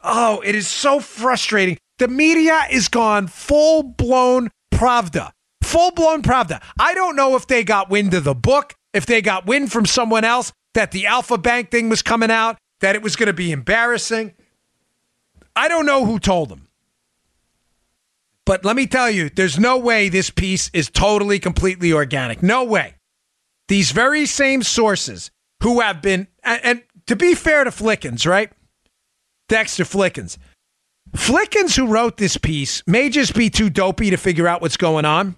oh, 0.01 0.41
it 0.41 0.53
is 0.53 0.67
so 0.67 0.99
frustrating. 0.99 1.77
The 1.97 2.07
media 2.07 2.61
is 2.69 2.87
gone 2.87 3.27
full 3.27 3.83
blown 3.83 4.49
Pravda. 4.71 5.31
Full 5.69 5.91
blown 5.91 6.23
Pravda. 6.23 6.63
I 6.79 6.95
don't 6.95 7.15
know 7.15 7.35
if 7.35 7.45
they 7.45 7.63
got 7.63 7.91
wind 7.91 8.15
of 8.15 8.23
the 8.23 8.33
book, 8.33 8.73
if 8.91 9.05
they 9.05 9.21
got 9.21 9.45
wind 9.45 9.71
from 9.71 9.85
someone 9.85 10.23
else 10.23 10.51
that 10.73 10.89
the 10.89 11.05
Alfa 11.05 11.37
Bank 11.37 11.69
thing 11.69 11.89
was 11.89 12.01
coming 12.01 12.31
out, 12.31 12.57
that 12.79 12.95
it 12.95 13.03
was 13.03 13.15
going 13.15 13.27
to 13.27 13.33
be 13.33 13.51
embarrassing. 13.51 14.33
I 15.55 15.67
don't 15.67 15.85
know 15.85 16.05
who 16.05 16.17
told 16.17 16.49
them. 16.49 16.69
But 18.47 18.65
let 18.65 18.75
me 18.75 18.87
tell 18.87 19.11
you, 19.11 19.29
there's 19.29 19.59
no 19.59 19.77
way 19.77 20.09
this 20.09 20.31
piece 20.31 20.71
is 20.73 20.89
totally, 20.89 21.37
completely 21.37 21.93
organic. 21.93 22.41
No 22.41 22.63
way. 22.63 22.95
These 23.67 23.91
very 23.91 24.25
same 24.25 24.63
sources 24.63 25.29
who 25.61 25.81
have 25.81 26.01
been, 26.01 26.27
and, 26.43 26.61
and 26.63 26.83
to 27.05 27.15
be 27.15 27.35
fair 27.35 27.63
to 27.63 27.69
Flickens, 27.69 28.25
right? 28.25 28.51
Dexter 29.49 29.83
Flickens. 29.83 30.39
Flickens, 31.15 31.75
who 31.75 31.85
wrote 31.85 32.17
this 32.17 32.37
piece, 32.37 32.81
may 32.87 33.11
just 33.11 33.35
be 33.35 33.51
too 33.51 33.69
dopey 33.69 34.09
to 34.09 34.17
figure 34.17 34.47
out 34.47 34.63
what's 34.63 34.75
going 34.75 35.05
on. 35.05 35.35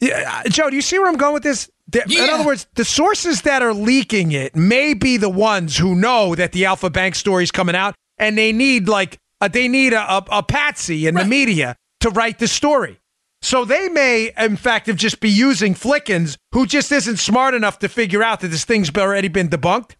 Yeah, 0.00 0.42
uh, 0.44 0.48
Joe, 0.48 0.68
do 0.70 0.76
you 0.76 0.82
see 0.82 0.98
where 0.98 1.08
I'm 1.08 1.16
going 1.16 1.34
with 1.34 1.42
this? 1.42 1.70
In 1.92 2.02
Yeah. 2.08 2.34
other 2.34 2.44
words, 2.44 2.66
the 2.74 2.84
sources 2.84 3.42
that 3.42 3.62
are 3.62 3.72
leaking 3.72 4.32
it 4.32 4.54
may 4.56 4.92
be 4.92 5.16
the 5.16 5.28
ones 5.28 5.76
who 5.76 5.94
know 5.94 6.34
that 6.34 6.52
the 6.52 6.64
Alfa 6.66 6.90
Bank 6.90 7.14
story 7.14 7.44
is 7.44 7.50
coming 7.50 7.76
out, 7.76 7.94
and 8.18 8.36
they 8.36 8.52
need 8.52 8.88
like 8.88 9.18
uh, 9.40 9.48
they 9.48 9.68
need 9.68 9.92
a, 9.92 10.00
a, 10.00 10.24
a 10.30 10.42
patsy 10.42 11.06
in 11.06 11.14
the 11.14 11.24
media 11.24 11.76
to 12.00 12.10
write 12.10 12.38
the 12.38 12.48
story. 12.48 12.98
So 13.42 13.64
they 13.64 13.88
may, 13.88 14.32
in 14.38 14.56
fact, 14.56 14.86
have 14.86 14.96
just 14.96 15.20
be 15.20 15.28
using 15.28 15.74
Flickens, 15.74 16.36
who 16.52 16.66
just 16.66 16.90
isn't 16.90 17.18
smart 17.18 17.54
enough 17.54 17.78
to 17.80 17.88
figure 17.88 18.22
out 18.22 18.40
that 18.40 18.48
this 18.48 18.64
thing's 18.64 18.90
already 18.96 19.28
been 19.28 19.48
debunked. 19.48 19.92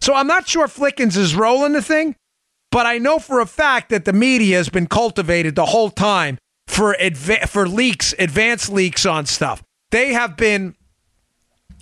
So 0.00 0.14
I'm 0.14 0.26
not 0.26 0.48
sure 0.48 0.66
Flickens 0.66 1.16
is 1.16 1.34
rolling 1.34 1.72
the 1.72 1.82
thing, 1.82 2.16
but 2.70 2.86
I 2.86 2.98
know 2.98 3.18
for 3.18 3.40
a 3.40 3.46
fact 3.46 3.88
that 3.90 4.04
the 4.04 4.12
media 4.12 4.56
has 4.56 4.68
been 4.68 4.86
cultivated 4.88 5.54
the 5.54 5.66
whole 5.66 5.90
time 5.90 6.38
for 6.70 6.96
adva- 7.00 7.48
for 7.48 7.68
leaks, 7.68 8.14
advanced 8.18 8.70
leaks 8.70 9.04
on 9.04 9.26
stuff. 9.26 9.62
They 9.90 10.12
have 10.12 10.36
been 10.36 10.76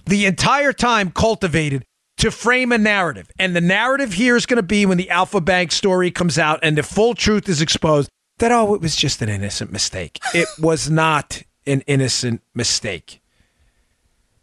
the 0.07 0.25
entire 0.25 0.73
time 0.73 1.11
cultivated 1.11 1.85
to 2.17 2.31
frame 2.31 2.73
a 2.73 2.79
narrative. 2.79 3.31
And 3.39 3.55
the 3.55 3.61
narrative 3.61 4.15
here 4.15 4.35
is 4.35 4.47
going 4.47 4.57
to 4.57 4.63
be 4.63 4.87
when 4.87 4.97
the 4.97 5.11
Alfa 5.11 5.41
Bank 5.41 5.73
story 5.73 6.11
comes 6.11 6.39
out 6.39 6.59
and 6.63 6.77
the 6.77 6.83
full 6.83 7.15
truth 7.15 7.49
is 7.49 7.61
exposed 7.61 8.09
that, 8.39 8.51
oh, 8.51 8.75
it 8.75 8.81
was 8.81 8.97
just 8.97 9.21
an 9.23 9.29
innocent 9.29 9.71
mistake. 9.71 10.19
It 10.35 10.49
was 10.59 10.91
not 10.91 11.43
an 11.67 11.83
innocent 11.83 12.43
mistake. 12.55 13.21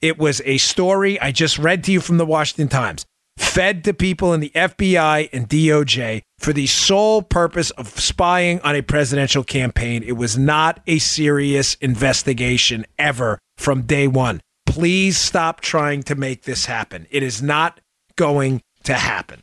It 0.02 0.20
was 0.20 0.42
a 0.46 0.58
story 0.60 1.20
I 1.20 1.32
just 1.32 1.58
read 1.58 1.84
to 1.86 1.92
you 1.92 2.00
from 2.00 2.18
the 2.18 2.26
Washington 2.26 2.68
Times, 2.68 3.06
fed 3.38 3.84
to 3.86 3.94
people 3.94 4.34
in 4.34 4.42
the 4.42 4.52
FBI 4.54 5.30
and 5.34 5.50
DOJ 5.50 6.22
for 6.46 6.54
the 6.54 6.68
sole 6.68 7.24
purpose 7.24 7.72
of 7.72 7.88
spying 8.00 8.60
on 8.62 8.76
a 8.76 8.84
presidential 8.84 9.44
campaign. 9.44 10.04
It 10.04 10.12
was 10.12 10.38
not 10.38 10.80
a 10.86 11.00
serious 11.00 11.74
investigation 11.82 12.86
ever 13.00 13.40
from 13.58 13.82
day 13.82 14.08
one. 14.08 14.42
Please 14.68 15.18
stop 15.18 15.60
trying 15.60 16.04
to 16.04 16.14
make 16.14 16.44
this 16.44 16.68
happen. 16.68 17.08
It 17.10 17.24
is 17.24 17.42
not 17.42 17.80
going 18.16 18.62
to 18.84 18.94
happen. 18.94 19.42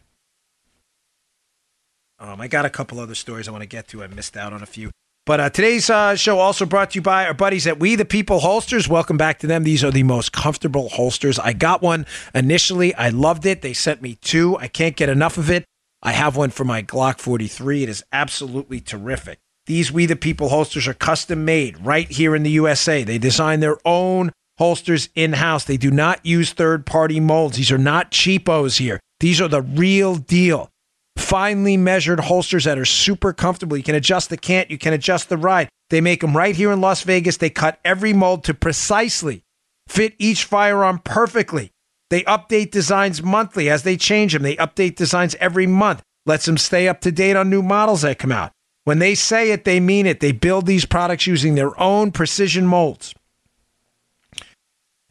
Um, 2.21 2.41
I 2.41 2.47
got 2.47 2.67
a 2.67 2.71
couple 2.71 3.01
other 3.01 3.17
stories 3.17 3.49
I 3.49 3.51
want 3.51 3.63
to 3.63 3.69
get 3.69 3.89
to. 3.89 4.05
I 4.05 4.07
missed 4.07 4.37
out 4.37 4.53
on 4.53 4.63
a 4.63 4.67
few. 4.67 4.93
But 5.27 5.41
uh, 5.41 5.51
today's 5.51 5.91
uh, 5.91 6.15
show 6.15 6.39
also 6.39 6.67
brought 6.67 6.93
to 6.93 6.99
you 6.99 7.03
by 7.03 7.27
our 7.27 7.35
buddies 7.35 7.67
at 7.67 7.81
We 7.81 7.97
the 7.97 8.05
People 8.05 8.39
Holsters. 8.39 8.89
Welcome 8.89 9.17
back 9.17 9.41
to 9.41 9.49
them. 9.49 9.65
These 9.65 9.83
are 9.83 9.91
the 9.91 10.05
most 10.05 10.33
comfortable 10.33 10.89
holsters. 10.89 11.41
I 11.41 11.53
got 11.53 11.83
one 11.83 12.07
initially. 12.33 12.95
I 12.95 13.09
loved 13.09 13.45
it. 13.45 13.61
They 13.61 13.73
sent 13.73 14.03
me 14.03 14.15
two. 14.21 14.57
I 14.59 14.69
can't 14.69 14.95
get 14.95 15.09
enough 15.09 15.37
of 15.37 15.51
it. 15.51 15.65
I 16.03 16.13
have 16.13 16.37
one 16.37 16.51
for 16.51 16.65
my 16.65 16.83
Glock 16.83 17.21
43. 17.21 17.85
It 17.85 17.89
is 17.89 18.05
absolutely 18.13 18.81
terrific. 18.81 19.39
These 19.67 19.93
We 19.93 20.07
the 20.07 20.17
People 20.17 20.49
holsters 20.49 20.89
are 20.89 20.95
custom 20.95 21.45
made 21.45 21.79
right 21.85 22.11
here 22.11 22.35
in 22.35 22.43
the 22.43 22.51
USA. 22.51 23.05
They 23.05 23.19
design 23.19 23.61
their 23.61 23.79
own 23.85 24.33
holsters 24.59 25.09
in 25.15 25.35
house. 25.35 25.65
They 25.65 25.77
do 25.77 25.93
not 25.93 26.27
use 26.27 26.53
third 26.53 26.85
party 26.85 27.21
molds. 27.21 27.57
These 27.57 27.71
are 27.71 27.79
not 27.79 28.11
cheapos 28.11 28.79
here. 28.79 28.99
These 29.21 29.41
are 29.41 29.49
the 29.49 29.63
real 29.63 30.17
deal. 30.17 30.69
Finely 31.17 31.77
measured 31.77 32.19
holsters 32.19 32.65
that 32.65 32.79
are 32.79 32.85
super 32.85 33.33
comfortable. 33.33 33.77
You 33.77 33.85
can 33.85 33.95
adjust 33.95 34.31
the 34.31 34.37
cant, 34.37 34.71
you 34.71 34.79
can 34.79 34.93
adjust 34.93 35.29
the 35.29 35.37
ride. 35.37 35.69
They 35.91 36.01
make 36.01 36.23
them 36.23 36.37
right 36.37 36.57
here 36.57 36.73
in 36.73 36.81
Las 36.81 37.03
Vegas. 37.03 37.37
They 37.37 37.51
cut 37.51 37.79
every 37.85 38.13
mold 38.13 38.43
to 38.45 38.55
precisely 38.55 39.45
fit 39.87 40.15
each 40.19 40.45
firearm 40.45 40.99
perfectly. 40.99 41.71
They 42.13 42.25
update 42.25 42.73
designs 42.73 43.23
monthly 43.23 43.71
as 43.71 43.85
they 43.85 43.97
change 43.97 44.35
them. 44.35 44.43
They 44.43 44.57
update 44.57 44.97
designs 44.97 45.35
every 45.41 45.67
month, 45.67 46.03
lets 46.27 46.45
them 46.45 46.59
stay 46.59 46.87
up 46.87 47.01
to 47.01 47.11
date 47.11 47.37
on 47.37 47.49
new 47.49 47.63
models 47.63 48.03
that 48.03 48.19
come 48.19 48.31
out. 48.31 48.53
When 48.85 48.99
they 48.99 49.15
say 49.15 49.51
it, 49.51 49.65
they 49.65 49.81
mean 49.81 50.05
it. 50.05 50.21
They 50.21 50.33
build 50.33 50.67
these 50.67 50.85
products 50.85 51.27
using 51.27 51.55
their 51.55 51.81
own 51.81 52.13
precision 52.13 52.67
molds. 52.67 53.15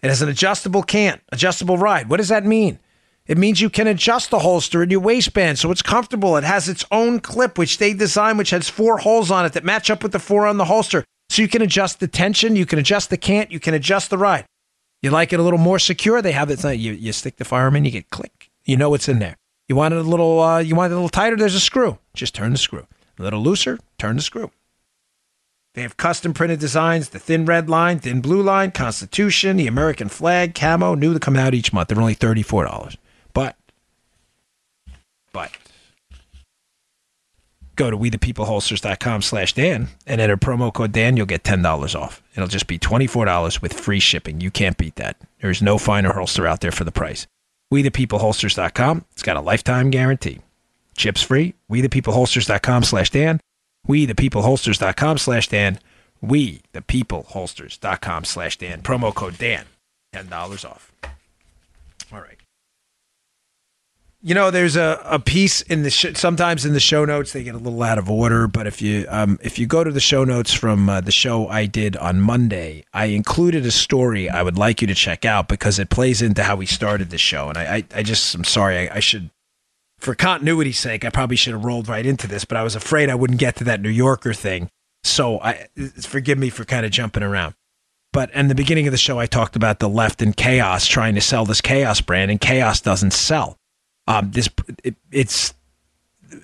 It 0.04 0.10
has 0.10 0.22
an 0.22 0.30
adjustable 0.30 0.84
cant, 0.84 1.22
adjustable 1.32 1.80
ride. 1.80 2.08
What 2.08 2.18
does 2.18 2.30
that 2.30 2.46
mean? 2.46 2.78
It 3.26 3.40
means 3.40 3.62
you 3.62 3.72
can 3.72 3.88
adjust 3.88 4.30
the 4.30 4.38
holster 4.38 4.84
in 4.84 4.92
your 4.92 5.00
waistband 5.00 5.58
so 5.58 5.72
it's 5.72 5.82
comfortable. 5.82 6.38
It 6.38 6.44
has 6.44 6.70
its 6.70 6.86
own 6.92 7.20
clip, 7.20 7.58
which 7.58 7.80
they 7.80 7.96
design, 7.96 8.38
which 8.38 8.52
has 8.52 8.70
four 8.70 9.00
holes 9.00 9.32
on 9.32 9.44
it 9.44 9.54
that 9.54 9.64
match 9.66 9.90
up 9.90 10.04
with 10.04 10.12
the 10.12 10.20
four 10.20 10.46
on 10.46 10.58
the 10.58 10.66
holster. 10.66 11.04
So 11.32 11.42
you 11.42 11.48
can 11.48 11.64
adjust 11.64 12.00
the 12.00 12.08
tension, 12.08 12.56
you 12.56 12.68
can 12.68 12.78
adjust 12.78 13.10
the 13.10 13.18
cant, 13.18 13.52
you 13.52 13.60
can 13.60 13.74
adjust 13.74 14.12
the 14.12 14.20
ride. 14.20 14.46
You 15.02 15.10
like 15.10 15.34
it 15.34 15.40
a 15.40 15.44
little 15.44 15.60
more 15.60 15.80
secure? 15.80 16.22
They 16.22 16.32
have 16.32 16.50
it. 16.50 16.64
You, 16.78 16.94
you 16.94 17.12
stick 17.12 17.38
the 17.38 17.46
firearm 17.46 17.76
in, 17.76 17.86
you 17.86 17.92
get 17.92 18.10
click. 18.10 18.52
You 18.66 18.78
know 18.78 18.90
what's 18.90 19.10
in 19.10 19.20
there. 19.20 19.38
You 19.68 19.76
want 19.76 19.94
it 19.94 19.98
a 19.98 20.04
little. 20.04 20.40
Uh, 20.40 20.60
you 20.60 20.76
want 20.76 20.92
it 20.92 20.94
a 20.94 20.98
little 20.98 21.10
tighter? 21.10 21.36
There's 21.36 21.56
a 21.56 21.60
screw. 21.60 21.98
Just 22.14 22.36
turn 22.36 22.52
the 22.52 22.58
screw. 22.58 22.86
A 23.18 23.24
little 23.24 23.42
looser. 23.42 23.80
Turn 23.98 24.18
the 24.18 24.22
screw. 24.22 24.52
They 25.74 25.82
have 25.82 25.96
custom 25.96 26.34
printed 26.34 26.60
designs: 26.60 27.10
the 27.10 27.20
thin 27.20 27.46
red 27.46 27.70
line, 27.70 28.00
thin 28.00 28.22
blue 28.22 28.44
line, 28.44 28.72
Constitution, 28.72 29.58
the 29.58 29.68
American 29.68 30.10
flag, 30.10 30.54
camo. 30.54 30.94
New 30.96 31.14
to 31.14 31.20
come 31.20 31.38
out 31.38 31.54
each 31.54 31.72
month. 31.72 31.88
They're 31.88 32.00
only 32.00 32.14
thirty 32.14 32.44
four 32.44 32.66
dollars. 32.66 32.98
But, 33.34 33.56
but, 35.32 35.52
go 37.82 37.90
to 37.90 37.98
wethepeopleholsters.com 37.98 39.24
slash 39.24 39.54
Dan 39.54 39.88
and 40.06 40.22
enter 40.22 40.38
promo 40.38 40.72
code 40.72 40.92
Dan. 40.92 41.18
You'll 41.18 41.26
get 41.26 41.44
$10 41.44 42.00
off. 42.00 42.22
It'll 42.36 42.48
just 42.48 42.68
be 42.68 42.78
$24 42.78 43.62
with 43.62 43.74
free 43.74 44.00
shipping. 44.00 44.40
You 44.40 44.52
can't 44.52 44.78
beat 44.78 44.96
that. 44.98 45.18
There's 45.42 45.62
no 45.62 45.78
finer 45.78 46.14
holster 46.14 46.46
out 46.46 46.62
there 46.62 46.72
for 46.72 46.84
the 46.84 46.92
price. 46.92 47.26
WeThePeopleHolsters.com. 47.74 49.06
It's 49.14 49.24
got 49.24 49.38
a 49.38 49.42
lifetime 49.42 49.90
guarantee. 49.90 50.40
Chips 50.96 51.24
free. 51.24 51.56
WeThePeopleHolsters.com 51.72 52.84
slash 52.84 53.10
Dan. 53.10 53.40
WeThePeopleHolsters.com 53.88 55.18
slash 55.18 55.48
Dan. 55.48 55.80
WeThePeopleHolsters.com 56.24 58.26
slash 58.26 58.58
Dan. 58.58 58.82
Promo 58.82 59.16
code 59.16 59.38
Dan. 59.38 59.66
$10 60.14 60.70
off. 60.70 60.92
All 62.14 62.20
right. 62.20 62.38
You 64.24 64.36
know, 64.36 64.52
there's 64.52 64.76
a, 64.76 65.02
a 65.04 65.18
piece 65.18 65.62
in 65.62 65.82
the 65.82 65.90
sh- 65.90 66.14
sometimes 66.14 66.64
in 66.64 66.74
the 66.74 66.80
show 66.80 67.06
notes 67.06 67.34
they 67.34 67.44
get 67.44 67.56
a 67.56 67.58
little 67.58 67.82
out 67.82 67.98
of 67.98 68.08
order, 68.08 68.48
but 68.48 68.68
if 68.68 68.80
you 68.80 69.08
um, 69.10 69.40
if 69.42 69.58
you 69.58 69.66
go 69.66 69.84
to 69.84 69.92
the 69.92 70.00
show 70.00 70.24
notes 70.24 70.54
from 70.54 70.88
uh, 70.90 71.02
the 71.02 71.12
show 71.12 71.48
I 71.48 71.66
did 71.66 71.98
on 71.98 72.22
Monday, 72.22 72.86
I 72.94 73.06
included 73.06 73.66
a 73.66 73.72
story 73.72 74.30
I 74.30 74.44
would 74.44 74.60
like 74.60 74.80
you 74.80 74.88
to 74.88 74.94
check 74.94 75.26
out 75.26 75.48
because 75.48 75.80
it 75.80 75.90
plays 75.90 76.22
into 76.22 76.44
how 76.44 76.56
we 76.56 76.68
started 76.68 77.10
the 77.10 77.18
show, 77.18 77.50
and 77.50 77.58
I 77.58 77.78
I, 77.78 77.84
I 77.96 78.04
just 78.04 78.36
I'm 78.36 78.44
sorry 78.44 78.88
I, 78.88 78.98
I 78.98 79.00
should 79.00 79.32
for 79.98 80.14
continuity's 80.14 80.78
sake 80.78 81.04
I 81.04 81.10
probably 81.10 81.36
should 81.36 81.54
have 81.54 81.66
rolled 81.66 81.90
right 81.90 82.06
into 82.06 82.28
this, 82.28 82.46
but 82.46 82.58
I 82.58 82.64
was 82.64 82.76
afraid 82.76 83.10
I 83.10 83.16
wouldn't 83.16 83.40
get 83.40 83.56
to 83.56 83.64
that 83.64 83.82
New 83.82 83.90
Yorker 83.90 84.36
thing, 84.36 84.70
so 85.04 85.42
I 85.42 85.68
forgive 86.00 86.38
me 86.38 86.52
for 86.52 86.64
kind 86.64 86.86
of 86.86 86.92
jumping 86.92 87.24
around. 87.24 87.56
But 88.14 88.30
in 88.36 88.50
the 88.50 88.56
beginning 88.56 88.86
of 88.88 88.92
the 88.92 88.98
show, 88.98 89.18
I 89.18 89.26
talked 89.26 89.56
about 89.56 89.80
the 89.80 89.90
left 89.90 90.22
and 90.22 90.38
chaos 90.38 90.86
trying 90.86 91.16
to 91.16 91.22
sell 91.22 91.46
this 91.46 91.62
chaos 91.62 92.02
brand, 92.02 92.30
and 92.30 92.40
chaos 92.40 92.82
doesn't 92.82 93.14
sell. 93.14 93.58
Um, 94.12 94.32
this 94.32 94.50
it, 94.84 94.96
it's 95.12 95.54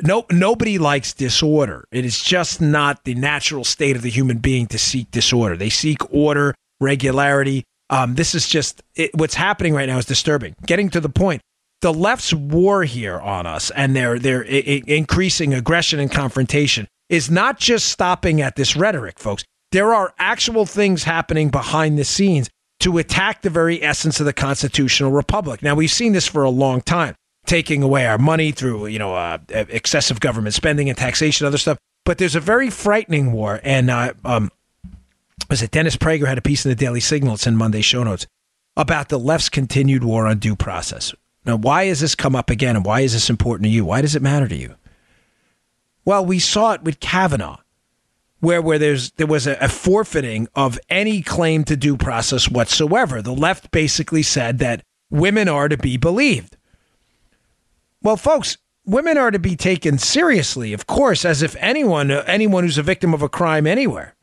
no 0.02 0.26
nobody 0.32 0.78
likes 0.78 1.14
disorder. 1.14 1.86
It 1.92 2.06
is 2.06 2.22
just 2.22 2.62
not 2.62 3.04
the 3.04 3.14
natural 3.16 3.66
state 3.66 3.98
of 3.98 4.04
the 4.04 4.10
human 4.10 4.38
being 4.38 4.68
to 4.68 4.78
seek 4.78 5.12
disorder. 5.12 5.58
They 5.58 5.70
seek 5.70 5.98
order, 6.14 6.56
regularity. 6.80 7.66
Um, 7.90 8.16
this 8.16 8.34
is 8.36 8.48
just 8.48 8.82
it, 8.96 9.12
what's 9.16 9.36
happening 9.36 9.74
right 9.74 9.88
now 9.88 9.98
is 9.98 10.06
disturbing. 10.06 10.56
Getting 10.66 10.90
to 10.92 11.02
the 11.02 11.10
point, 11.10 11.42
the 11.82 11.94
left's 11.94 12.34
war 12.34 12.86
here 12.86 13.20
on 13.20 13.46
us 13.46 13.70
and 13.72 13.94
their 13.94 14.18
their 14.18 14.46
I- 14.46 14.84
increasing 14.88 15.54
aggression 15.54 16.00
and 16.00 16.10
confrontation 16.10 16.88
is 17.10 17.30
not 17.30 17.60
just 17.60 17.90
stopping 17.90 18.42
at 18.42 18.56
this 18.56 18.78
rhetoric, 18.78 19.20
folks. 19.20 19.44
There 19.74 19.94
are 19.94 20.14
actual 20.20 20.66
things 20.66 21.04
happening 21.04 21.50
behind 21.50 21.98
the 21.98 22.06
scenes 22.06 22.50
to 22.80 22.98
attack 22.98 23.42
the 23.42 23.50
very 23.50 23.84
essence 23.84 24.22
of 24.22 24.26
the 24.26 24.32
constitutional 24.32 25.12
republic. 25.12 25.62
Now 25.62 25.76
we've 25.76 25.92
seen 25.92 26.14
this 26.14 26.28
for 26.28 26.44
a 26.44 26.50
long 26.50 26.80
time 26.80 27.16
taking 27.48 27.82
away 27.82 28.06
our 28.06 28.20
money 28.20 28.52
through 28.52 28.86
you 28.88 29.00
know 29.00 29.16
uh, 29.16 29.40
excessive 29.50 30.20
government 30.20 30.54
spending 30.54 30.90
and 30.90 30.98
taxation, 30.98 31.48
other 31.48 31.58
stuff. 31.58 31.80
But 32.06 32.20
there's 32.20 32.36
a 32.36 32.40
very 32.40 32.70
frightening 32.70 33.32
war, 33.32 33.60
and 33.64 33.90
uh, 33.90 34.14
um, 34.24 34.52
was 35.50 35.62
it 35.62 35.72
Dennis 35.72 35.98
Prager 35.98 36.28
had 36.28 36.38
a 36.38 36.42
piece 36.42 36.66
in 36.66 36.70
the 36.70 36.76
Daily 36.76 37.00
Signal, 37.00 37.34
it's 37.34 37.48
in 37.48 37.58
Monday 37.58 37.82
show 37.82 38.04
notes 38.04 38.28
about 38.76 39.10
the 39.10 39.18
left's 39.18 39.50
continued 39.50 40.04
war 40.04 40.28
on 40.28 40.38
due 40.38 40.56
process. 40.56 41.14
Now, 41.46 41.56
why 41.56 41.86
has 41.86 42.02
this 42.02 42.14
come 42.14 42.36
up 42.36 42.50
again, 42.50 42.76
and 42.76 42.86
why 42.86 43.02
is 43.02 43.14
this 43.14 43.30
important 43.30 43.64
to 43.64 43.70
you? 43.70 43.86
Why 43.86 44.02
does 44.02 44.16
it 44.16 44.22
matter 44.22 44.48
to 44.48 44.56
you? 44.56 44.76
Well, 46.06 46.26
we 46.26 46.40
saw 46.40 46.74
it 46.74 46.84
with 46.84 47.00
Kavanaugh, 47.00 47.58
where 48.40 48.62
where 48.62 48.78
there's 48.78 49.12
there 49.12 49.28
was 49.28 49.48
a, 49.48 49.58
a 49.60 49.70
forfeiting 49.70 50.48
of 50.56 50.80
any 50.90 51.22
claim 51.22 51.64
to 51.66 51.76
due 51.76 51.98
process 51.98 52.50
whatsoever. 52.50 53.22
The 53.22 53.34
left 53.34 53.72
basically 53.72 54.24
said 54.24 54.60
that 54.60 54.84
women 55.10 55.48
are 55.48 55.70
to 55.70 55.78
be 55.78 55.98
believed. 55.98 56.57
Well, 58.02 58.18
folks, 58.18 58.58
women 58.86 59.18
are 59.18 59.32
to 59.32 59.40
be 59.40 59.56
taken 59.56 59.98
seriously, 59.98 60.74
of 60.74 60.88
course, 60.88 61.26
as 61.26 61.42
if 61.42 61.56
anyone 61.58 62.10
anyone 62.10 62.64
who's 62.64 62.78
a 62.78 62.84
victim 62.84 63.14
of 63.14 63.22
a 63.22 63.30
crime 63.30 63.68
anywhere. 63.68 64.16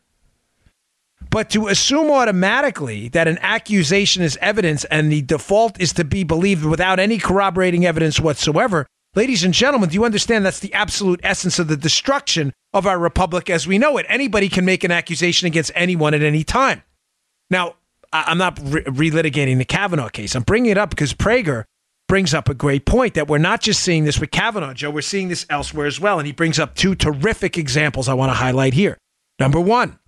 But 1.31 1.51
to 1.51 1.67
assume 1.67 2.11
automatically 2.11 3.09
that 3.09 3.27
an 3.27 3.39
accusation 3.41 4.23
is 4.23 4.39
evidence 4.41 4.85
and 4.85 5.11
the 5.11 5.23
default 5.23 5.81
is 5.81 5.93
to 5.95 6.05
be 6.05 6.23
believed 6.23 6.65
without 6.65 7.01
any 7.01 7.19
corroborating 7.19 7.85
evidence 7.85 8.21
whatsoever, 8.21 8.87
ladies 9.17 9.43
and 9.43 9.53
gentlemen, 9.53 9.89
do 9.89 9.95
you 9.95 10.05
understand 10.05 10.47
that's 10.47 10.61
the 10.61 10.73
absolute 10.73 11.19
essence 11.25 11.59
of 11.59 11.67
the 11.67 11.77
destruction 11.77 12.53
of 12.73 12.87
our 12.87 12.99
republic 12.99 13.51
as 13.51 13.67
we 13.67 13.79
know 13.79 13.97
it? 13.97 14.07
Anybody 14.09 14.49
can 14.49 14.65
make 14.65 14.85
an 14.85 14.93
accusation 14.93 15.47
against 15.47 15.73
anyone 15.75 16.15
at 16.15 16.23
any 16.23 16.45
time. 16.45 16.85
Now, 17.51 17.75
I'm 18.13 18.39
not 18.39 18.61
re- 18.63 18.85
relitigating 18.85 19.59
the 19.59 19.65
Kavanaugh 19.65 20.11
case. 20.11 20.37
I'm 20.37 20.45
bringing 20.45 20.71
it 20.71 20.79
up 20.79 20.91
because 20.91 21.15
Prager 21.15 21.65
brings 22.15 22.33
up 22.33 22.49
a 22.49 22.55
great 22.55 22.87
point 22.87 23.15
that 23.15 23.27
we're 23.27 23.39
not 23.39 23.61
just 23.61 23.83
seeing 23.83 24.05
this 24.05 24.21
with 24.21 24.31
Kavanaugh, 24.31 24.73
Joe. 24.73 24.89
We're 24.89 25.01
seeing 25.01 25.27
this 25.27 25.45
elsewhere 25.51 25.89
as 25.89 25.99
well. 25.99 26.21
And 26.21 26.27
he 26.29 26.33
brings 26.33 26.61
up 26.61 26.77
two 26.77 26.95
terrific 26.95 27.59
examples 27.59 28.09
I 28.09 28.15
want 28.15 28.31
to 28.31 28.35
highlight 28.35 28.73
here. 28.73 28.97
Number 29.41 29.59
one, 29.59 29.99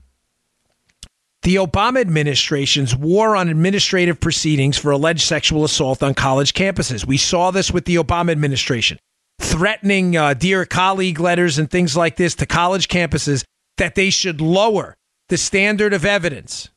the 1.42 1.56
Obama 1.56 2.00
administration's 2.00 2.94
war 2.94 3.34
on 3.34 3.48
administrative 3.48 4.20
proceedings 4.20 4.78
for 4.78 4.92
alleged 4.92 5.22
sexual 5.22 5.64
assault 5.64 6.00
on 6.00 6.14
college 6.14 6.54
campuses. 6.54 7.04
We 7.04 7.16
saw 7.16 7.50
this 7.50 7.72
with 7.72 7.86
the 7.86 7.96
Obama 7.96 8.30
administration, 8.30 9.00
threatening 9.40 10.16
uh, 10.16 10.34
dear 10.34 10.64
colleague 10.64 11.18
letters 11.18 11.58
and 11.58 11.68
things 11.68 11.96
like 11.96 12.14
this 12.14 12.36
to 12.36 12.46
college 12.46 12.86
campuses 12.86 13.42
that 13.78 13.96
they 13.96 14.10
should 14.10 14.40
lower 14.40 14.94
the 15.28 15.36
standard 15.36 15.92
of 15.92 16.04
evidence 16.04 16.68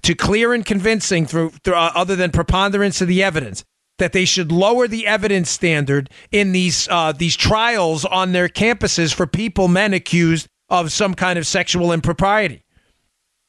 to 0.00 0.14
clear 0.14 0.54
and 0.54 0.64
convincing 0.64 1.26
through, 1.26 1.50
through 1.62 1.74
uh, 1.74 1.92
other 1.94 2.16
than 2.16 2.30
preponderance 2.30 3.02
of 3.02 3.08
the 3.08 3.22
evidence 3.22 3.64
that 3.98 4.12
they 4.12 4.24
should 4.24 4.50
lower 4.50 4.88
the 4.88 5.06
evidence 5.06 5.50
standard 5.50 6.10
in 6.30 6.52
these 6.52 6.88
uh, 6.88 7.12
these 7.12 7.36
trials 7.36 8.04
on 8.04 8.32
their 8.32 8.48
campuses 8.48 9.14
for 9.14 9.26
people 9.26 9.68
men 9.68 9.92
accused 9.92 10.46
of 10.68 10.92
some 10.92 11.14
kind 11.14 11.38
of 11.38 11.46
sexual 11.46 11.92
impropriety. 11.92 12.62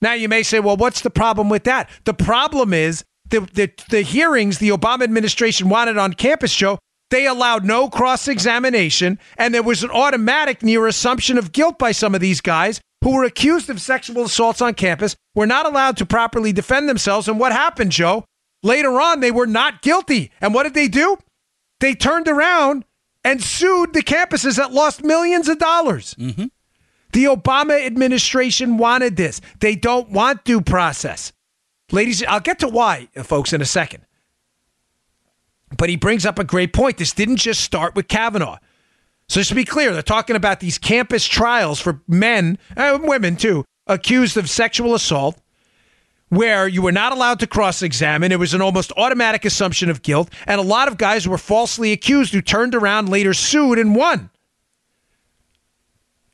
Now 0.02 0.14
you 0.14 0.30
may 0.30 0.44
say, 0.44 0.60
well, 0.60 0.78
what's 0.78 1.02
the 1.02 1.10
problem 1.10 1.50
with 1.50 1.66
that? 1.66 1.90
The 2.06 2.14
problem 2.14 2.74
is 2.74 3.04
the 3.30 3.42
the, 3.42 3.72
the 3.90 4.02
hearings 4.02 4.60
the 4.60 4.70
Obama 4.70 5.04
administration 5.04 5.70
wanted 5.70 5.98
on 5.98 6.14
campus, 6.14 6.56
Joe. 6.56 6.80
They 7.10 7.26
allowed 7.26 7.66
no 7.66 7.90
cross 7.90 8.28
examination, 8.28 9.18
and 9.36 9.54
there 9.54 9.64
was 9.64 9.84
an 9.84 9.90
automatic 9.90 10.62
near 10.62 10.86
assumption 10.86 11.40
of 11.40 11.52
guilt 11.52 11.80
by 11.80 11.92
some 11.92 12.14
of 12.14 12.22
these 12.22 12.40
guys 12.40 12.82
who 13.04 13.16
were 13.16 13.24
accused 13.24 13.70
of 13.70 13.82
sexual 13.82 14.24
assaults 14.26 14.62
on 14.62 14.74
campus, 14.74 15.16
were 15.36 15.48
not 15.48 15.66
allowed 15.66 15.98
to 15.98 16.06
properly 16.06 16.52
defend 16.52 16.90
themselves. 16.90 17.28
And 17.28 17.40
what 17.40 17.52
happened, 17.52 17.92
Joe? 17.92 18.26
Later 18.62 19.00
on, 19.00 19.20
they 19.20 19.32
were 19.32 19.48
not 19.48 19.82
guilty. 19.82 20.32
And 20.42 20.54
what 20.54 20.64
did 20.64 20.74
they 20.74 20.88
do? 20.88 21.18
They 21.80 21.94
turned 21.94 22.28
around 22.28 22.86
and 23.24 23.42
sued 23.42 23.94
the 23.94 24.02
campuses 24.02 24.58
that 24.58 24.72
lost 24.72 25.04
millions 25.04 25.48
of 25.48 25.60
dollars. 25.60 26.16
Mm-hmm. 26.16 26.46
The 27.12 27.26
Obama 27.26 27.86
administration 27.86 28.78
wanted 28.78 29.16
this. 29.16 29.42
They 29.60 29.76
don't 29.76 30.10
want 30.12 30.44
due 30.44 30.62
process. 30.62 31.34
Ladies, 31.92 32.24
I'll 32.24 32.40
get 32.40 32.60
to 32.60 32.68
why, 32.68 33.10
folks, 33.24 33.52
in 33.52 33.62
a 33.62 33.66
second. 33.66 34.06
But 35.78 35.90
he 35.90 35.96
brings 35.96 36.26
up 36.26 36.38
a 36.38 36.44
great 36.44 36.74
point. 36.74 36.98
This 36.98 37.14
didn't 37.14 37.38
just 37.38 37.62
start 37.62 37.96
with 37.96 38.08
Kavanaugh. 38.08 38.58
So 39.28 39.40
just 39.40 39.50
to 39.50 39.56
be 39.56 39.66
clear, 39.66 39.94
they're 39.94 40.02
talking 40.02 40.36
about 40.36 40.60
these 40.60 40.78
campus 40.78 41.26
trials 41.26 41.80
for 41.80 42.02
men 42.08 42.58
and 42.76 43.04
women 43.04 43.36
too 43.36 43.64
accused 43.88 44.38
of 44.38 44.50
sexual 44.50 44.94
assault 44.94 45.40
where 46.30 46.68
you 46.68 46.82
were 46.82 46.92
not 46.92 47.12
allowed 47.12 47.40
to 47.40 47.48
cross 47.48 47.82
examine. 47.82 48.32
It 48.32 48.40
was 48.40 48.54
an 48.54 48.62
almost 48.62 48.92
automatic 48.96 49.46
assumption 49.46 49.90
of 49.90 50.02
guilt. 50.02 50.30
And 50.46 50.60
a 50.60 50.64
lot 50.64 50.88
of 50.88 50.98
guys 50.98 51.28
were 51.28 51.38
falsely 51.38 51.92
accused 51.92 52.34
who 52.34 52.42
turned 52.42 52.76
around, 52.76 53.10
later 53.10 53.34
sued, 53.34 53.80
and 53.80 53.96
won. 53.96 54.30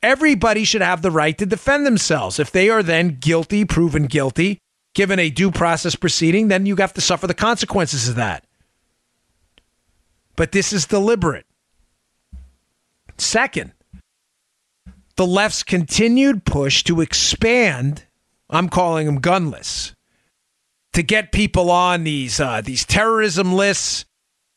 Everybody 0.02 0.64
should 0.64 0.82
have 0.82 1.02
the 1.02 1.10
right 1.10 1.36
to 1.38 1.46
defend 1.46 1.86
themselves. 1.86 2.38
If 2.38 2.52
they 2.52 2.68
are 2.70 2.82
then 2.82 3.16
guilty, 3.18 3.64
proven 3.64 4.06
guilty, 4.06 4.58
given 4.94 5.18
a 5.18 5.30
due 5.30 5.50
process 5.50 5.96
proceeding, 5.96 6.48
then 6.48 6.66
you 6.66 6.76
have 6.76 6.92
to 6.94 7.00
suffer 7.00 7.26
the 7.26 7.34
consequences 7.34 8.08
of 8.08 8.14
that. 8.16 8.44
But 10.36 10.52
this 10.52 10.72
is 10.72 10.86
deliberate. 10.86 11.46
Second, 13.16 13.72
the 15.16 15.26
left's 15.26 15.62
continued 15.62 16.44
push 16.44 16.84
to 16.84 17.00
expand 17.00 18.05
I'm 18.48 18.68
calling 18.68 19.06
them 19.06 19.20
gunless 19.20 19.94
to 20.92 21.02
get 21.02 21.32
people 21.32 21.70
on 21.70 22.04
these 22.04 22.40
uh, 22.40 22.62
these 22.62 22.84
terrorism 22.84 23.52
lists, 23.52 24.04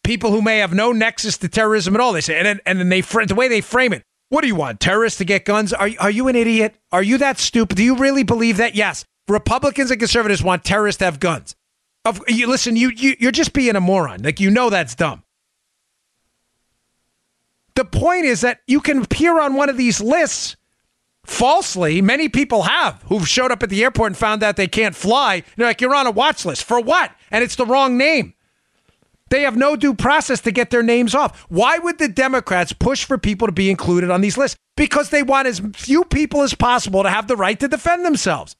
people 0.03 0.31
who 0.31 0.41
may 0.41 0.59
have 0.59 0.73
no 0.73 0.91
nexus 0.91 1.37
to 1.39 1.49
terrorism 1.49 1.95
at 1.95 2.01
all. 2.01 2.13
They 2.13 2.21
say, 2.21 2.37
and 2.37 2.45
then, 2.45 2.59
and 2.65 2.79
then 2.79 2.89
they 2.89 3.01
the 3.01 3.35
way 3.35 3.47
they 3.47 3.61
frame 3.61 3.93
it. 3.93 4.03
What 4.29 4.41
do 4.41 4.47
you 4.47 4.55
want? 4.55 4.79
Terrorists 4.79 5.17
to 5.17 5.25
get 5.25 5.43
guns? 5.43 5.73
Are 5.73 5.89
are 5.99 6.11
you 6.11 6.27
an 6.27 6.35
idiot? 6.35 6.75
Are 6.91 7.03
you 7.03 7.17
that 7.17 7.39
stupid? 7.39 7.77
Do 7.77 7.83
you 7.83 7.97
really 7.97 8.23
believe 8.23 8.57
that? 8.57 8.75
Yes, 8.75 9.05
Republicans 9.27 9.91
and 9.91 9.99
conservatives 9.99 10.43
want 10.43 10.63
terrorists 10.63 10.99
to 10.99 11.05
have 11.05 11.19
guns. 11.19 11.55
Of, 12.05 12.21
you 12.27 12.47
listen, 12.47 12.75
you, 12.75 12.91
you 12.95 13.15
you're 13.19 13.31
just 13.31 13.53
being 13.53 13.75
a 13.75 13.81
moron. 13.81 14.21
Like 14.23 14.39
you 14.39 14.49
know 14.49 14.69
that's 14.69 14.95
dumb. 14.95 15.23
The 17.75 17.85
point 17.85 18.25
is 18.25 18.41
that 18.41 18.59
you 18.67 18.81
can 18.81 19.03
appear 19.03 19.39
on 19.39 19.55
one 19.55 19.69
of 19.69 19.77
these 19.77 19.99
lists 19.99 20.55
falsely, 21.29 22.01
many 22.01 22.27
people 22.27 22.63
have 22.63 23.01
who've 23.07 23.27
showed 23.27 23.51
up 23.51 23.63
at 23.63 23.69
the 23.69 23.83
airport 23.83 24.07
and 24.07 24.17
found 24.17 24.43
out 24.43 24.55
they 24.55 24.67
can't 24.67 24.95
fly. 24.95 25.43
They're 25.55 25.67
like, 25.67 25.81
you're 25.81 25.95
on 25.95 26.07
a 26.07 26.11
watch 26.11 26.45
list. 26.45 26.63
For 26.63 26.81
what? 26.81 27.11
And 27.31 27.43
it's 27.43 27.55
the 27.55 27.65
wrong 27.65 27.97
name. 27.97 28.33
They 29.29 29.43
have 29.43 29.55
no 29.55 29.75
due 29.75 29.93
process 29.93 30.41
to 30.41 30.51
get 30.51 30.71
their 30.71 30.81
names 30.81 31.13
off. 31.13 31.45
Why 31.49 31.77
would 31.77 31.99
the 31.99 32.07
Democrats 32.07 32.73
push 32.73 33.05
for 33.05 33.17
people 33.17 33.47
to 33.47 33.53
be 33.53 33.69
included 33.69 34.09
on 34.09 34.21
these 34.21 34.37
lists? 34.37 34.57
Because 34.75 35.11
they 35.11 35.21
want 35.21 35.47
as 35.47 35.61
few 35.73 36.03
people 36.03 36.41
as 36.41 36.55
possible 36.55 37.03
to 37.03 37.09
have 37.09 37.27
the 37.27 37.35
right 37.35 37.59
to 37.59 37.67
defend 37.67 38.05
themselves. 38.05 38.55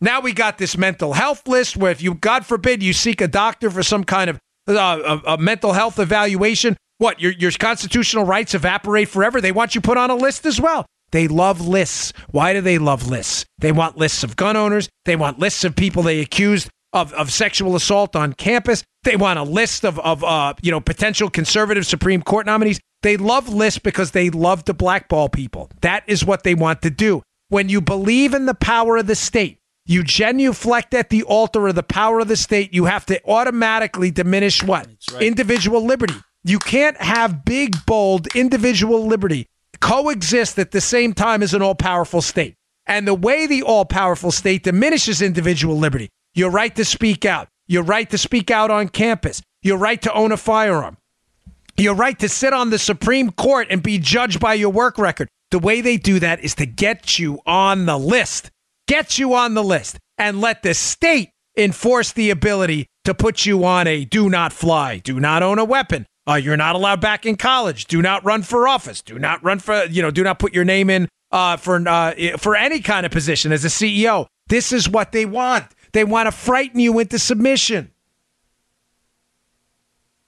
Now 0.00 0.20
we 0.20 0.32
got 0.32 0.56
this 0.56 0.78
mental 0.78 1.12
health 1.12 1.46
list 1.46 1.76
where 1.76 1.92
if 1.92 2.00
you, 2.00 2.14
God 2.14 2.46
forbid, 2.46 2.82
you 2.82 2.94
seek 2.94 3.20
a 3.20 3.28
doctor 3.28 3.70
for 3.70 3.82
some 3.82 4.04
kind 4.04 4.30
of 4.30 4.38
uh, 4.66 5.20
a, 5.26 5.34
a 5.34 5.38
mental 5.38 5.74
health 5.74 5.98
evaluation, 5.98 6.76
what, 6.96 7.20
your, 7.20 7.32
your 7.32 7.50
constitutional 7.50 8.24
rights 8.24 8.54
evaporate 8.54 9.08
forever? 9.08 9.40
They 9.40 9.52
want 9.52 9.74
you 9.74 9.82
put 9.82 9.98
on 9.98 10.08
a 10.08 10.14
list 10.14 10.46
as 10.46 10.58
well. 10.58 10.86
They 11.12 11.28
love 11.28 11.66
lists. 11.66 12.12
Why 12.30 12.52
do 12.52 12.60
they 12.60 12.78
love 12.78 13.08
lists? 13.08 13.44
They 13.58 13.72
want 13.72 13.96
lists 13.96 14.22
of 14.22 14.36
gun 14.36 14.56
owners. 14.56 14.88
They 15.04 15.16
want 15.16 15.38
lists 15.38 15.64
of 15.64 15.74
people 15.76 16.02
they 16.02 16.20
accused 16.20 16.68
of, 16.92 17.12
of 17.14 17.32
sexual 17.32 17.76
assault 17.76 18.16
on 18.16 18.32
campus. 18.34 18.82
They 19.04 19.16
want 19.16 19.38
a 19.38 19.42
list 19.42 19.84
of, 19.84 19.98
of 20.00 20.22
uh, 20.24 20.54
you 20.62 20.70
know 20.70 20.80
potential 20.80 21.30
conservative 21.30 21.86
Supreme 21.86 22.22
Court 22.22 22.46
nominees. 22.46 22.80
They 23.02 23.16
love 23.16 23.48
lists 23.48 23.78
because 23.78 24.10
they 24.10 24.30
love 24.30 24.64
to 24.64 24.74
blackball 24.74 25.28
people. 25.28 25.70
That 25.80 26.04
is 26.06 26.24
what 26.24 26.42
they 26.42 26.54
want 26.54 26.82
to 26.82 26.90
do. 26.90 27.22
When 27.48 27.68
you 27.68 27.80
believe 27.80 28.34
in 28.34 28.46
the 28.46 28.54
power 28.54 28.98
of 28.98 29.06
the 29.06 29.14
state, 29.14 29.58
you 29.86 30.04
genuflect 30.04 30.94
at 30.94 31.08
the 31.08 31.22
altar 31.22 31.66
of 31.66 31.74
the 31.74 31.82
power 31.82 32.20
of 32.20 32.28
the 32.28 32.36
state, 32.36 32.74
you 32.74 32.84
have 32.84 33.06
to 33.06 33.20
automatically 33.24 34.10
diminish 34.10 34.62
what? 34.62 34.86
Right. 35.12 35.22
Individual 35.22 35.84
liberty. 35.84 36.14
You 36.44 36.58
can't 36.58 36.96
have 36.98 37.44
big, 37.44 37.74
bold 37.86 38.28
individual 38.36 39.06
liberty 39.06 39.48
coexist 39.80 40.58
at 40.58 40.70
the 40.70 40.80
same 40.80 41.12
time 41.12 41.42
as 41.42 41.54
an 41.54 41.62
all 41.62 41.74
powerful 41.74 42.22
state. 42.22 42.54
And 42.86 43.06
the 43.06 43.14
way 43.14 43.46
the 43.46 43.62
all 43.62 43.84
powerful 43.84 44.30
state 44.30 44.64
diminishes 44.64 45.22
individual 45.22 45.76
liberty, 45.76 46.08
your 46.34 46.50
right 46.50 46.74
to 46.76 46.84
speak 46.84 47.24
out, 47.24 47.48
your 47.66 47.82
right 47.82 48.08
to 48.10 48.18
speak 48.18 48.50
out 48.50 48.70
on 48.70 48.88
campus, 48.88 49.42
your 49.62 49.78
right 49.78 50.00
to 50.02 50.12
own 50.12 50.32
a 50.32 50.36
firearm, 50.36 50.96
your 51.76 51.94
right 51.94 52.18
to 52.18 52.28
sit 52.28 52.52
on 52.52 52.70
the 52.70 52.78
Supreme 52.78 53.30
Court 53.30 53.68
and 53.70 53.82
be 53.82 53.98
judged 53.98 54.40
by 54.40 54.54
your 54.54 54.70
work 54.70 54.98
record. 54.98 55.28
The 55.50 55.58
way 55.58 55.80
they 55.80 55.96
do 55.96 56.20
that 56.20 56.40
is 56.40 56.54
to 56.56 56.66
get 56.66 57.18
you 57.18 57.40
on 57.46 57.86
the 57.86 57.98
list, 57.98 58.50
get 58.86 59.18
you 59.18 59.34
on 59.34 59.54
the 59.54 59.64
list, 59.64 59.98
and 60.18 60.40
let 60.40 60.62
the 60.62 60.74
state 60.74 61.30
enforce 61.56 62.12
the 62.12 62.30
ability 62.30 62.86
to 63.04 63.14
put 63.14 63.46
you 63.46 63.64
on 63.64 63.86
a 63.86 64.04
do 64.04 64.28
not 64.28 64.52
fly, 64.52 64.98
do 64.98 65.18
not 65.18 65.42
own 65.42 65.58
a 65.58 65.64
weapon, 65.64 66.06
uh, 66.30 66.36
you're 66.36 66.56
not 66.56 66.76
allowed 66.76 67.00
back 67.00 67.26
in 67.26 67.36
college. 67.36 67.86
Do 67.86 68.00
not 68.00 68.24
run 68.24 68.42
for 68.42 68.68
office. 68.68 69.02
Do 69.02 69.18
not 69.18 69.42
run 69.42 69.58
for, 69.58 69.84
you 69.86 70.00
know, 70.00 70.10
do 70.10 70.22
not 70.22 70.38
put 70.38 70.54
your 70.54 70.64
name 70.64 70.88
in 70.88 71.08
uh, 71.32 71.56
for, 71.56 71.86
uh, 71.88 72.14
for 72.38 72.54
any 72.54 72.80
kind 72.80 73.04
of 73.04 73.10
position 73.10 73.50
as 73.52 73.64
a 73.64 73.68
CEO. 73.68 74.26
This 74.48 74.72
is 74.72 74.88
what 74.88 75.10
they 75.12 75.26
want. 75.26 75.66
They 75.92 76.04
want 76.04 76.28
to 76.28 76.32
frighten 76.32 76.78
you 76.78 76.98
into 77.00 77.18
submission. 77.18 77.90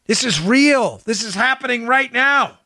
This 0.07 0.25
is 0.25 0.41
real. 0.41 1.01
This 1.05 1.23
is 1.23 1.37
happening 1.37 1.87
right 1.87 2.13
now. 2.13 2.59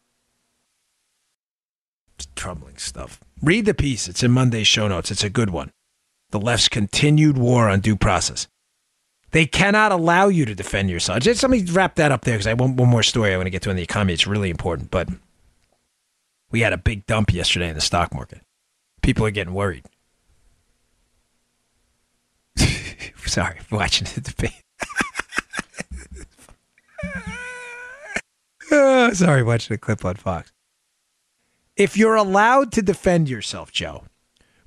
It's 2.15 2.27
troubling 2.35 2.79
stuff. 2.79 3.21
Read 3.43 3.67
the 3.67 3.75
piece. 3.75 4.09
It's 4.09 4.23
in 4.23 4.31
Monday's 4.31 4.67
show 4.67 4.89
notes. 4.89 5.11
It's 5.11 5.25
a 5.25 5.31
good 5.31 5.51
one. 5.51 5.71
The 6.31 6.41
left's 6.41 6.71
continued 6.71 7.37
war 7.37 7.69
on 7.69 7.81
due 7.81 7.97
process. 7.97 8.49
They 9.37 9.45
cannot 9.45 9.93
allow 9.93 10.29
you 10.29 10.47
to 10.47 10.55
defend 10.55 10.89
yourself. 10.89 11.21
Just 11.21 11.43
let 11.43 11.51
me 11.51 11.63
wrap 11.65 11.97
that 11.97 12.11
up 12.11 12.23
there 12.23 12.37
because 12.37 12.47
I 12.47 12.55
want 12.55 12.77
one 12.79 12.89
more 12.89 13.03
story 13.03 13.35
I 13.35 13.37
want 13.37 13.45
to 13.45 13.51
get 13.51 13.61
to 13.65 13.71
in 13.71 13.77
the 13.77 13.83
economy. 13.83 14.15
It's 14.15 14.27
really 14.27 14.49
important. 14.49 14.91
But 14.91 15.11
we 16.51 16.61
had 16.63 16.73
a 16.73 16.79
big 16.79 17.05
dump 17.05 17.35
yesterday 17.35 17.69
in 17.69 17.75
the 17.75 17.83
stock 17.83 18.15
market. 18.15 18.41
People 19.03 19.27
are 19.27 19.31
getting 19.31 19.53
worried. 19.53 19.85
Sorry, 23.27 23.59
watching 23.71 24.09
the 24.15 24.23
debate. 24.23 24.63
oh, 28.73 29.13
sorry, 29.13 29.43
watching 29.43 29.75
a 29.75 29.79
clip 29.79 30.03
on 30.03 30.15
Fox. 30.15 30.51
If 31.77 31.95
you're 31.95 32.15
allowed 32.15 32.73
to 32.73 32.81
defend 32.81 33.29
yourself, 33.29 33.71
Joe, 33.71 34.05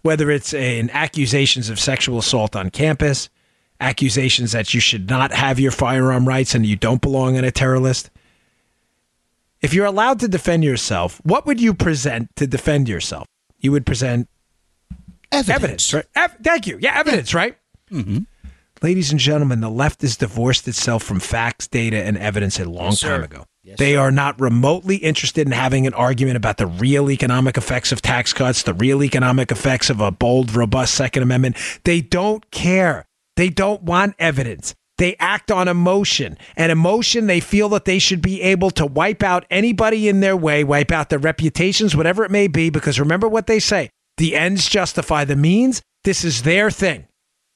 whether 0.04 0.30
it's 0.30 0.54
in 0.54 0.92
accusations 0.92 1.72
of 1.72 1.80
sexual 1.80 2.20
assault 2.20 2.56
on 2.56 2.70
campus, 2.70 3.32
accusations 3.80 4.52
that 4.52 4.74
you 4.74 4.80
should 4.80 5.10
not 5.10 5.32
have 5.32 5.60
your 5.60 5.72
firearm 5.72 6.28
rights 6.28 6.54
and 6.54 6.66
you 6.66 6.76
don't 6.76 7.02
belong 7.02 7.38
on 7.38 7.44
a 7.44 7.52
terror 7.52 7.80
list. 7.80 8.10
If 9.62 9.74
you're 9.74 9.86
allowed 9.86 10.20
to 10.22 10.28
defend 10.28 10.64
yourself, 10.64 11.20
what 11.24 11.46
would 11.46 11.60
you 11.60 11.74
present 11.74 12.36
to 12.38 12.48
defend 12.48 12.88
yourself? 12.88 13.26
You 13.60 13.72
would 13.72 13.86
present 13.86 14.30
evidence. 15.32 15.50
evidence 15.50 15.94
right? 15.94 16.06
Ev- 16.16 16.38
thank 16.42 16.68
you. 16.68 16.78
Yeah, 16.82 16.98
evidence, 16.98 17.34
yeah. 17.34 17.40
right? 17.40 17.58
Mm-hmm. 17.92 18.20
Ladies 18.82 19.12
and 19.12 19.20
gentlemen, 19.20 19.60
the 19.60 19.70
left 19.70 20.02
has 20.02 20.16
divorced 20.16 20.66
itself 20.68 21.04
from 21.04 21.20
facts, 21.20 21.68
data, 21.68 22.02
and 22.02 22.18
evidence 22.18 22.60
a 22.60 22.66
long 22.66 22.92
yes, 22.92 23.02
time 23.02 23.24
ago. 23.24 23.44
Yes, 23.62 23.78
they 23.78 23.94
sir. 23.96 24.00
are 24.00 24.12
not 24.12 24.40
remotely 24.40 24.96
interested 24.98 25.46
in 25.46 25.52
having 25.52 25.86
an 25.86 25.94
argument 25.94 26.38
about 26.38 26.58
the 26.58 26.68
real 26.68 27.12
economic 27.12 27.58
effects 27.58 27.92
of 27.92 28.02
tax 28.02 28.32
cuts, 28.32 28.64
the 28.64 28.74
real 28.74 29.04
economic 29.04 29.52
effects 29.52 29.90
of 29.90 30.00
a 30.00 30.12
bold, 30.12 30.56
robust 30.56 30.94
Second 30.94 31.24
Amendment. 31.24 31.58
They 31.84 32.00
don't 32.00 32.50
care. 32.52 33.06
They 33.40 33.48
don't 33.48 33.84
want 33.84 34.16
evidence. 34.20 34.76
They 34.98 35.16
act 35.18 35.50
on 35.50 35.70
emotion. 35.70 36.38
And 36.58 36.74
emotion, 36.74 37.28
they 37.28 37.40
feel 37.40 37.70
that 37.70 37.86
they 37.86 37.98
should 37.98 38.22
be 38.22 38.42
able 38.42 38.70
to 38.72 38.86
wipe 38.86 39.24
out 39.24 39.46
anybody 39.50 40.10
in 40.10 40.20
their 40.20 40.36
way, 40.36 40.66
wipe 40.66 40.92
out 40.92 41.08
their 41.08 41.20
reputations, 41.20 41.96
whatever 41.96 42.26
it 42.26 42.32
may 42.32 42.50
be, 42.50 42.70
because 42.70 43.00
remember 43.00 43.30
what 43.30 43.48
they 43.48 43.60
say 43.60 43.92
the 44.18 44.36
ends 44.36 44.68
justify 44.68 45.24
the 45.24 45.38
means. 45.38 45.82
This 46.04 46.26
is 46.26 46.42
their 46.42 46.70
thing. 46.70 47.08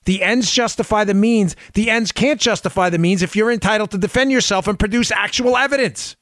The 0.05 0.23
ends 0.23 0.49
justify 0.51 1.03
the 1.03 1.13
means. 1.13 1.57
The 1.73 1.89
ends 1.89 2.13
can't 2.13 2.39
justify 2.39 2.89
the 2.89 2.97
means 2.97 3.21
if 3.21 3.35
you're 3.35 3.51
entitled 3.51 3.91
to 3.91 3.97
defend 3.97 4.31
yourself 4.31 4.69
and 4.69 4.79
produce 4.79 5.11
actual 5.11 5.57
evidence. 5.57 6.15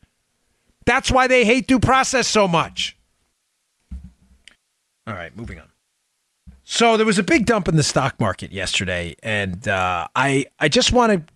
That's 0.87 1.11
why 1.11 1.27
they 1.27 1.45
hate 1.45 1.67
due 1.67 1.79
process 1.79 2.27
so 2.27 2.47
much. 2.47 2.97
All 5.05 5.13
right, 5.13 5.37
moving 5.37 5.59
on. 5.59 5.70
So 6.73 6.95
there 6.95 7.05
was 7.05 7.19
a 7.19 7.23
big 7.23 7.47
dump 7.47 7.67
in 7.67 7.75
the 7.75 7.83
stock 7.83 8.17
market 8.17 8.53
yesterday, 8.53 9.17
and 9.21 9.67
uh, 9.67 10.07
I 10.15 10.45
I 10.57 10.69
just 10.69 10.93
want 10.93 11.11
to 11.27 11.33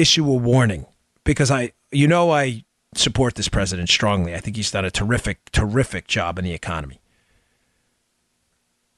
issue 0.00 0.24
a 0.30 0.34
warning 0.34 0.86
because 1.24 1.50
I 1.50 1.72
you 1.90 2.06
know 2.06 2.30
I 2.30 2.64
support 2.94 3.34
this 3.34 3.48
president 3.48 3.88
strongly. 3.88 4.32
I 4.32 4.38
think 4.38 4.54
he's 4.54 4.70
done 4.70 4.84
a 4.84 4.90
terrific 4.92 5.50
terrific 5.50 6.06
job 6.06 6.38
in 6.38 6.44
the 6.44 6.52
economy. 6.52 7.00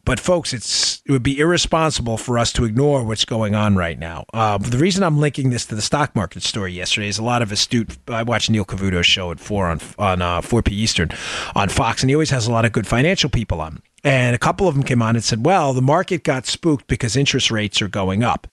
But 0.05 0.21
folks, 0.21 0.53
it's 0.53 1.01
it 1.07 1.11
would 1.11 1.23
be 1.23 1.39
irresponsible 1.39 2.19
for 2.19 2.39
us 2.39 2.53
to 2.53 2.67
ignore 2.67 3.03
what's 3.03 3.25
going 3.25 3.55
on 3.55 3.75
right 3.75 3.99
now. 3.99 4.27
Uh, 4.35 4.59
the 4.59 4.77
reason 4.77 5.03
I'm 5.03 5.19
linking 5.19 5.49
this 5.49 5.65
to 5.67 5.75
the 5.75 5.81
stock 5.81 6.15
market 6.15 6.43
story 6.43 6.75
yesterday 6.75 7.09
is 7.09 7.17
a 7.17 7.25
lot 7.25 7.41
of 7.41 7.51
astute. 7.51 7.97
I 8.09 8.25
watched 8.25 8.51
Neil 8.51 8.67
Cavuto's 8.67 9.07
show 9.07 9.31
at 9.31 9.41
four 9.41 9.67
on 9.69 9.81
on 9.99 10.21
uh, 10.21 10.43
four 10.43 10.63
p 10.63 10.75
Eastern 10.75 11.09
on 11.55 11.71
Fox, 11.71 12.03
and 12.03 12.11
he 12.11 12.15
always 12.15 12.29
has 12.29 12.47
a 12.47 12.53
lot 12.53 12.67
of 12.67 12.73
good 12.73 12.87
financial 12.87 13.31
people 13.31 13.63
on. 13.63 13.81
And 14.09 14.35
a 14.35 14.39
couple 14.39 14.69
of 14.69 14.75
them 14.75 14.85
came 14.85 15.03
on 15.03 15.17
and 15.17 15.25
said, 15.25 15.45
well, 15.45 15.73
the 15.73 15.83
market 15.83 16.25
got 16.25 16.47
spooked 16.47 16.87
because 16.87 17.17
interest 17.17 17.51
rates 17.51 17.83
are 17.83 17.89
going 17.89 18.23
up. 18.23 18.47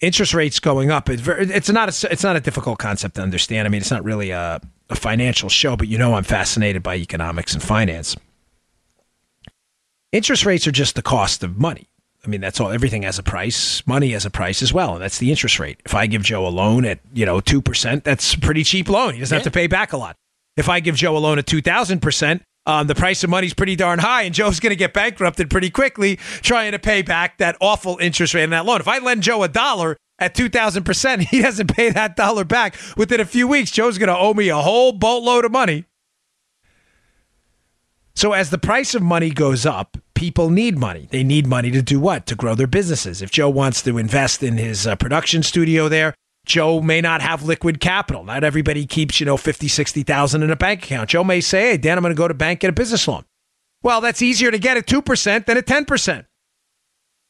Interest 0.00 0.32
rates 0.34 0.60
going 0.60 0.90
up. 0.90 1.08
It's, 1.08 1.68
not 1.70 2.04
a, 2.04 2.12
it's 2.12 2.22
not 2.22 2.36
a 2.36 2.40
difficult 2.40 2.78
concept 2.78 3.16
to 3.16 3.22
understand. 3.22 3.66
I 3.66 3.70
mean, 3.70 3.80
it's 3.80 3.90
not 3.90 4.04
really 4.04 4.30
a 4.30 4.60
a 4.90 4.96
financial 4.96 5.48
show, 5.48 5.76
but 5.76 5.88
you 5.88 5.98
know 5.98 6.14
I'm 6.14 6.24
fascinated 6.24 6.82
by 6.82 6.96
economics 6.96 7.54
and 7.54 7.62
finance. 7.62 8.16
Interest 10.12 10.46
rates 10.46 10.66
are 10.66 10.72
just 10.72 10.94
the 10.94 11.02
cost 11.02 11.42
of 11.42 11.58
money. 11.58 11.88
I 12.24 12.28
mean, 12.28 12.40
that's 12.40 12.58
all. 12.60 12.70
Everything 12.70 13.02
has 13.02 13.18
a 13.18 13.22
price. 13.22 13.86
Money 13.86 14.10
has 14.12 14.24
a 14.24 14.30
price 14.30 14.62
as 14.62 14.72
well, 14.72 14.94
and 14.94 15.02
that's 15.02 15.18
the 15.18 15.30
interest 15.30 15.58
rate. 15.60 15.80
If 15.84 15.94
I 15.94 16.06
give 16.06 16.22
Joe 16.22 16.46
a 16.46 16.48
loan 16.48 16.84
at 16.84 17.00
you 17.12 17.26
know 17.26 17.40
two 17.40 17.62
percent, 17.62 18.04
that's 18.04 18.34
a 18.34 18.38
pretty 18.40 18.64
cheap 18.64 18.88
loan. 18.88 19.14
He 19.14 19.20
doesn't 19.20 19.36
have 19.36 19.44
to 19.44 19.50
pay 19.50 19.66
back 19.66 19.92
a 19.92 19.96
lot. 19.96 20.16
If 20.56 20.68
I 20.68 20.80
give 20.80 20.96
Joe 20.96 21.16
a 21.16 21.18
loan 21.18 21.38
at 21.38 21.46
two 21.46 21.60
thousand 21.60 22.00
percent, 22.00 22.42
um, 22.68 22.86
the 22.86 22.94
price 22.94 23.24
of 23.24 23.30
money's 23.30 23.54
pretty 23.54 23.74
darn 23.74 23.98
high, 23.98 24.22
and 24.22 24.34
Joe's 24.34 24.60
going 24.60 24.70
to 24.70 24.76
get 24.76 24.92
bankrupted 24.92 25.48
pretty 25.48 25.70
quickly 25.70 26.16
trying 26.16 26.72
to 26.72 26.78
pay 26.78 27.00
back 27.00 27.38
that 27.38 27.56
awful 27.60 27.96
interest 27.98 28.34
rate 28.34 28.44
on 28.44 28.50
that 28.50 28.66
loan. 28.66 28.78
If 28.78 28.86
I 28.86 28.98
lend 28.98 29.22
Joe 29.22 29.42
a 29.42 29.48
dollar 29.48 29.96
at 30.18 30.34
2,000%, 30.34 31.20
he 31.30 31.40
doesn't 31.40 31.74
pay 31.74 31.88
that 31.88 32.14
dollar 32.14 32.44
back 32.44 32.76
within 32.96 33.20
a 33.20 33.24
few 33.24 33.48
weeks. 33.48 33.70
Joe's 33.70 33.96
going 33.96 34.08
to 34.08 34.16
owe 34.16 34.34
me 34.34 34.50
a 34.50 34.58
whole 34.58 34.92
boatload 34.92 35.46
of 35.46 35.50
money. 35.50 35.86
So, 38.14 38.32
as 38.32 38.50
the 38.50 38.58
price 38.58 38.94
of 38.94 39.02
money 39.02 39.30
goes 39.30 39.64
up, 39.64 39.96
people 40.14 40.50
need 40.50 40.76
money. 40.76 41.08
They 41.10 41.22
need 41.22 41.46
money 41.46 41.70
to 41.70 41.80
do 41.80 42.00
what? 42.00 42.26
To 42.26 42.34
grow 42.34 42.54
their 42.54 42.66
businesses. 42.66 43.22
If 43.22 43.30
Joe 43.30 43.48
wants 43.48 43.80
to 43.82 43.96
invest 43.96 44.42
in 44.42 44.58
his 44.58 44.86
uh, 44.86 44.96
production 44.96 45.42
studio 45.42 45.88
there, 45.88 46.14
Joe 46.48 46.80
may 46.80 47.00
not 47.00 47.20
have 47.20 47.42
liquid 47.42 47.78
capital. 47.78 48.24
Not 48.24 48.42
everybody 48.42 48.86
keeps, 48.86 49.20
you 49.20 49.26
know, 49.26 49.36
50, 49.36 49.68
60,000 49.68 50.42
in 50.42 50.50
a 50.50 50.56
bank 50.56 50.82
account. 50.82 51.10
Joe 51.10 51.22
may 51.22 51.40
say, 51.40 51.70
hey, 51.70 51.76
Dan, 51.76 51.98
I'm 51.98 52.02
going 52.02 52.14
to 52.14 52.18
go 52.18 52.26
to 52.26 52.34
bank 52.34 52.60
get 52.60 52.70
a 52.70 52.72
business 52.72 53.06
loan. 53.06 53.24
Well, 53.82 54.00
that's 54.00 54.22
easier 54.22 54.50
to 54.50 54.58
get 54.58 54.76
at 54.76 54.86
2% 54.86 55.46
than 55.46 55.56
at 55.56 55.66
10%. 55.66 56.24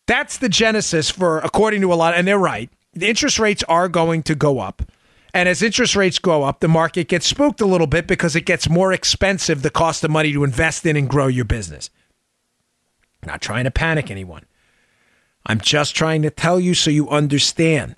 That's 0.06 0.38
the 0.38 0.48
genesis 0.48 1.10
for, 1.10 1.40
according 1.40 1.82
to 1.82 1.92
a 1.92 1.96
lot, 1.96 2.14
and 2.14 2.26
they're 2.26 2.38
right. 2.38 2.70
The 2.94 3.08
interest 3.08 3.38
rates 3.38 3.62
are 3.64 3.88
going 3.88 4.22
to 4.22 4.34
go 4.34 4.60
up. 4.60 4.82
And 5.34 5.48
as 5.48 5.62
interest 5.62 5.94
rates 5.94 6.18
go 6.18 6.44
up, 6.44 6.60
the 6.60 6.68
market 6.68 7.08
gets 7.08 7.26
spooked 7.26 7.60
a 7.60 7.66
little 7.66 7.86
bit 7.86 8.06
because 8.06 8.34
it 8.34 8.46
gets 8.46 8.68
more 8.70 8.92
expensive, 8.92 9.60
the 9.60 9.68
cost 9.68 10.02
of 10.04 10.10
money 10.10 10.32
to 10.32 10.44
invest 10.44 10.86
in 10.86 10.96
and 10.96 11.08
grow 11.08 11.26
your 11.26 11.44
business. 11.44 11.90
not 13.26 13.42
trying 13.42 13.64
to 13.64 13.70
panic 13.70 14.10
anyone. 14.10 14.44
I'm 15.44 15.60
just 15.60 15.94
trying 15.94 16.22
to 16.22 16.30
tell 16.30 16.58
you 16.58 16.72
so 16.72 16.90
you 16.90 17.08
understand 17.10 17.96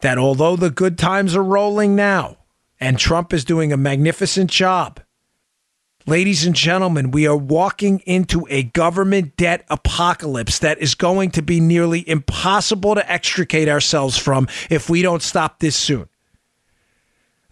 that 0.00 0.18
although 0.18 0.56
the 0.56 0.70
good 0.70 0.98
times 0.98 1.34
are 1.34 1.42
rolling 1.42 1.96
now 1.96 2.36
and 2.80 2.98
Trump 2.98 3.32
is 3.32 3.44
doing 3.44 3.72
a 3.72 3.76
magnificent 3.76 4.50
job, 4.50 5.00
ladies 6.06 6.46
and 6.46 6.54
gentlemen, 6.54 7.10
we 7.10 7.26
are 7.26 7.36
walking 7.36 8.00
into 8.00 8.46
a 8.48 8.62
government 8.62 9.36
debt 9.36 9.64
apocalypse 9.68 10.58
that 10.60 10.78
is 10.78 10.94
going 10.94 11.30
to 11.32 11.42
be 11.42 11.60
nearly 11.60 12.08
impossible 12.08 12.94
to 12.94 13.10
extricate 13.10 13.68
ourselves 13.68 14.16
from 14.16 14.48
if 14.70 14.88
we 14.88 15.02
don't 15.02 15.22
stop 15.22 15.58
this 15.58 15.76
soon. 15.76 16.08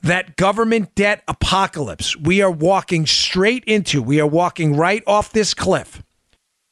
That 0.03 0.37
government 0.37 0.95
debt 0.95 1.25
apocalypse 1.27 2.17
we 2.17 2.41
are 2.41 2.51
walking 2.51 3.07
straight 3.07 3.65
into, 3.65 4.01
we 4.01 4.21
are 4.21 4.27
walking 4.27 4.77
right 4.77 5.03
off 5.07 5.33
this 5.33 5.53
cliff, 5.53 6.05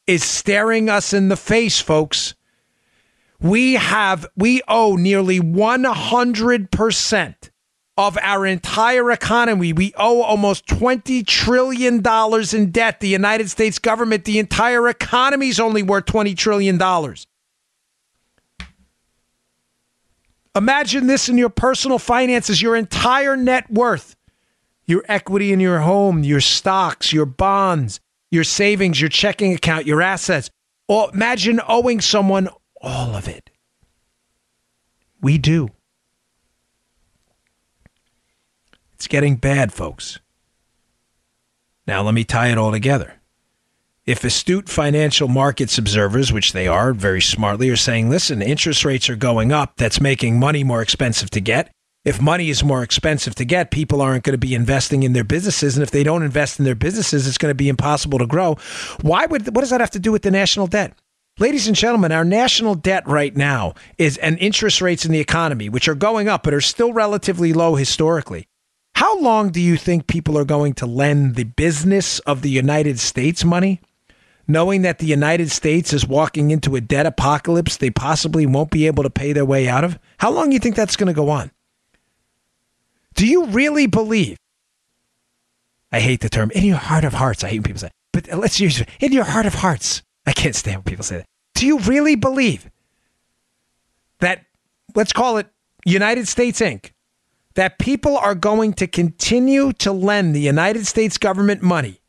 is 0.07 0.23
staring 0.23 0.89
us 0.89 1.13
in 1.13 1.29
the 1.29 1.37
face, 1.37 1.81
folks 1.81 2.35
we 3.45 3.75
have 3.75 4.27
we 4.37 4.63
owe 4.67 4.97
nearly 4.97 5.39
100% 5.39 7.35
of 7.97 8.19
our 8.23 8.47
entire 8.47 9.13
economy. 9.13 9.75
We 9.75 9.93
owe 9.99 10.23
almost 10.23 10.67
20 10.67 11.23
trillion 11.25 12.01
dollars 12.01 12.55
in 12.55 12.71
debt. 12.71 13.01
The 13.01 13.09
United 13.09 13.51
States 13.51 13.79
government, 13.79 14.25
the 14.25 14.39
entire 14.39 14.89
economy 14.89 15.49
is 15.49 15.61
only 15.61 15.83
worth 15.83 16.07
20 16.07 16.35
trillion 16.35 16.79
dollars. 16.79 17.27
Imagine 20.57 21.07
this 21.07 21.29
in 21.29 21.37
your 21.37 21.51
personal 21.51 21.99
finances, 21.99 22.63
your 22.63 22.75
entire 22.77 23.37
net 23.37 23.71
worth, 23.71 24.17
your 24.87 25.05
equity 25.07 25.53
in 25.53 25.61
your 25.61 25.81
home, 25.81 26.25
your 26.25 26.41
stocks, 26.41 27.13
your 27.13 27.27
bonds, 27.27 28.01
your 28.31 28.45
savings, 28.45 29.03
your 29.03 29.11
checking 29.11 29.53
account, 29.53 29.85
your 29.85 30.01
assets. 30.01 30.49
Or 30.89 31.11
imagine 31.13 31.61
owing 31.69 32.01
someone 32.01 32.49
all 32.85 33.17
of 33.17 33.29
it. 33.29 33.51
We 35.21 35.39
do. 35.39 35.71
It's 38.95 39.09
getting 39.09 39.37
bad, 39.37 39.73
folks. 39.73 40.21
Now, 41.87 42.03
let 42.03 42.15
me 42.15 42.25
tie 42.25 42.49
it 42.49 42.59
all 42.59 42.73
together. 42.73 43.15
If 44.07 44.23
astute 44.23 44.69
financial 44.69 45.29
markets 45.29 45.79
observers, 45.79 46.33
which 46.33 46.53
they 46.53 46.69
are 46.69 46.93
very 46.93 47.23
smartly, 47.23 47.71
are 47.71 47.77
saying, 47.77 48.11
listen, 48.11 48.43
interest 48.43 48.85
rates 48.85 49.09
are 49.09 49.17
going 49.17 49.51
up, 49.51 49.77
that's 49.77 50.01
making 50.01 50.39
money 50.39 50.63
more 50.63 50.83
expensive 50.83 51.31
to 51.31 51.41
get. 51.41 51.71
If 52.05 52.21
money 52.21 52.51
is 52.51 52.63
more 52.63 52.83
expensive 52.83 53.35
to 53.37 53.47
get, 53.47 53.71
people 53.71 54.03
aren't 54.03 54.25
going 54.25 54.35
to 54.35 54.39
be 54.39 54.55
investing 54.55 55.05
in 55.05 55.15
their 55.15 55.25
businesses. 55.25 55.75
And 55.77 55.83
if 55.83 55.91
they 55.91 56.03
don't 56.03 56.23
invest 56.23 56.59
in 56.59 56.67
their 56.67 56.75
businesses, 56.75 57.27
it's 57.27 57.39
going 57.39 57.51
to 57.51 57.55
be 57.55 57.71
impossible 57.71 58.19
to 58.19 58.27
grow. 58.27 58.57
Why 59.01 59.25
would, 59.25 59.55
what 59.55 59.63
does 59.63 59.71
that 59.71 59.81
have 59.81 59.91
to 59.93 59.99
do 59.99 60.13
with 60.13 60.21
the 60.21 60.31
national 60.31 60.67
debt? 60.67 60.93
Ladies 61.41 61.67
and 61.67 61.75
gentlemen, 61.75 62.13
our 62.13 62.25
national 62.25 62.77
debt 62.77 63.09
right 63.09 63.37
now 63.37 63.75
is 63.99 64.19
and 64.19 64.39
interest 64.39 64.81
rates 64.81 65.05
in 65.05 65.11
the 65.11 65.19
economy, 65.19 65.69
which 65.69 65.89
are 65.89 65.97
going 65.97 66.29
up 66.29 66.45
but 66.45 66.55
are 66.55 66.61
still 66.61 66.93
relatively 66.93 67.53
low 67.53 67.75
historically. 67.75 68.47
How 68.95 69.19
long 69.19 69.51
do 69.51 69.61
you 69.61 69.77
think 69.77 70.07
people 70.07 70.39
are 70.39 70.45
going 70.45 70.75
to 70.75 70.87
lend 70.87 71.35
the 71.35 71.43
business 71.43 72.21
of 72.21 72.43
the 72.43 72.51
United 72.51 73.01
States 73.01 73.45
money, 73.45 73.81
knowing 74.47 74.83
that 74.83 75.01
the 75.01 75.07
United 75.07 75.51
States 75.51 75.93
is 75.93 76.07
walking 76.07 76.53
into 76.53 76.77
a 76.77 76.81
debt 76.81 77.05
apocalypse 77.05 77.79
they 77.79 77.91
possibly 77.91 78.47
won't 78.47 78.71
be 78.71 78.87
able 78.87 79.03
to 79.03 79.11
pay 79.11 79.33
their 79.33 79.45
way 79.45 79.67
out 79.67 79.83
of? 79.83 79.99
How 80.19 80.31
long 80.31 80.51
do 80.51 80.55
you 80.55 80.61
think 80.61 80.77
that's 80.77 80.95
going 80.95 81.09
to 81.09 81.13
go 81.13 81.31
on? 81.31 81.51
Do 83.15 83.27
you 83.27 83.47
really 83.47 83.89
believe? 83.89 84.37
I 85.91 85.99
hate 85.99 86.21
the 86.21 86.29
term 86.29 86.53
in 86.53 86.63
your 86.63 86.77
heart 86.77 87.03
of 87.03 87.15
hearts. 87.15 87.43
I 87.43 87.49
hate 87.49 87.59
when 87.59 87.65
people 87.65 87.81
say, 87.81 87.91
but 88.13 88.29
let's 88.39 88.61
use 88.61 88.81
it 88.81 88.89
in 89.01 89.11
your 89.11 89.25
heart 89.25 89.47
of 89.47 89.55
hearts. 89.55 90.04
I 90.27 90.33
can't 90.33 90.55
stand 90.55 90.79
when 90.79 90.85
people 90.85 91.05
say 91.05 91.19
that. 91.19 91.27
Do 91.55 91.67
you 91.67 91.79
really 91.81 92.17
believe 92.17 92.71
that, 94.21 94.45
let's 94.95 95.13
call 95.13 95.39
it 95.39 95.47
United 95.85 96.29
States 96.29 96.61
Inc., 96.61 96.93
that 97.55 97.79
people 97.79 98.17
are 98.17 98.35
going 98.35 98.73
to 98.75 98.87
continue 98.87 99.73
to 99.75 99.93
lend 99.93 100.35
the 100.35 100.41
United 100.41 100.87
States 100.87 101.19
government 101.19 101.63
money? 101.63 102.01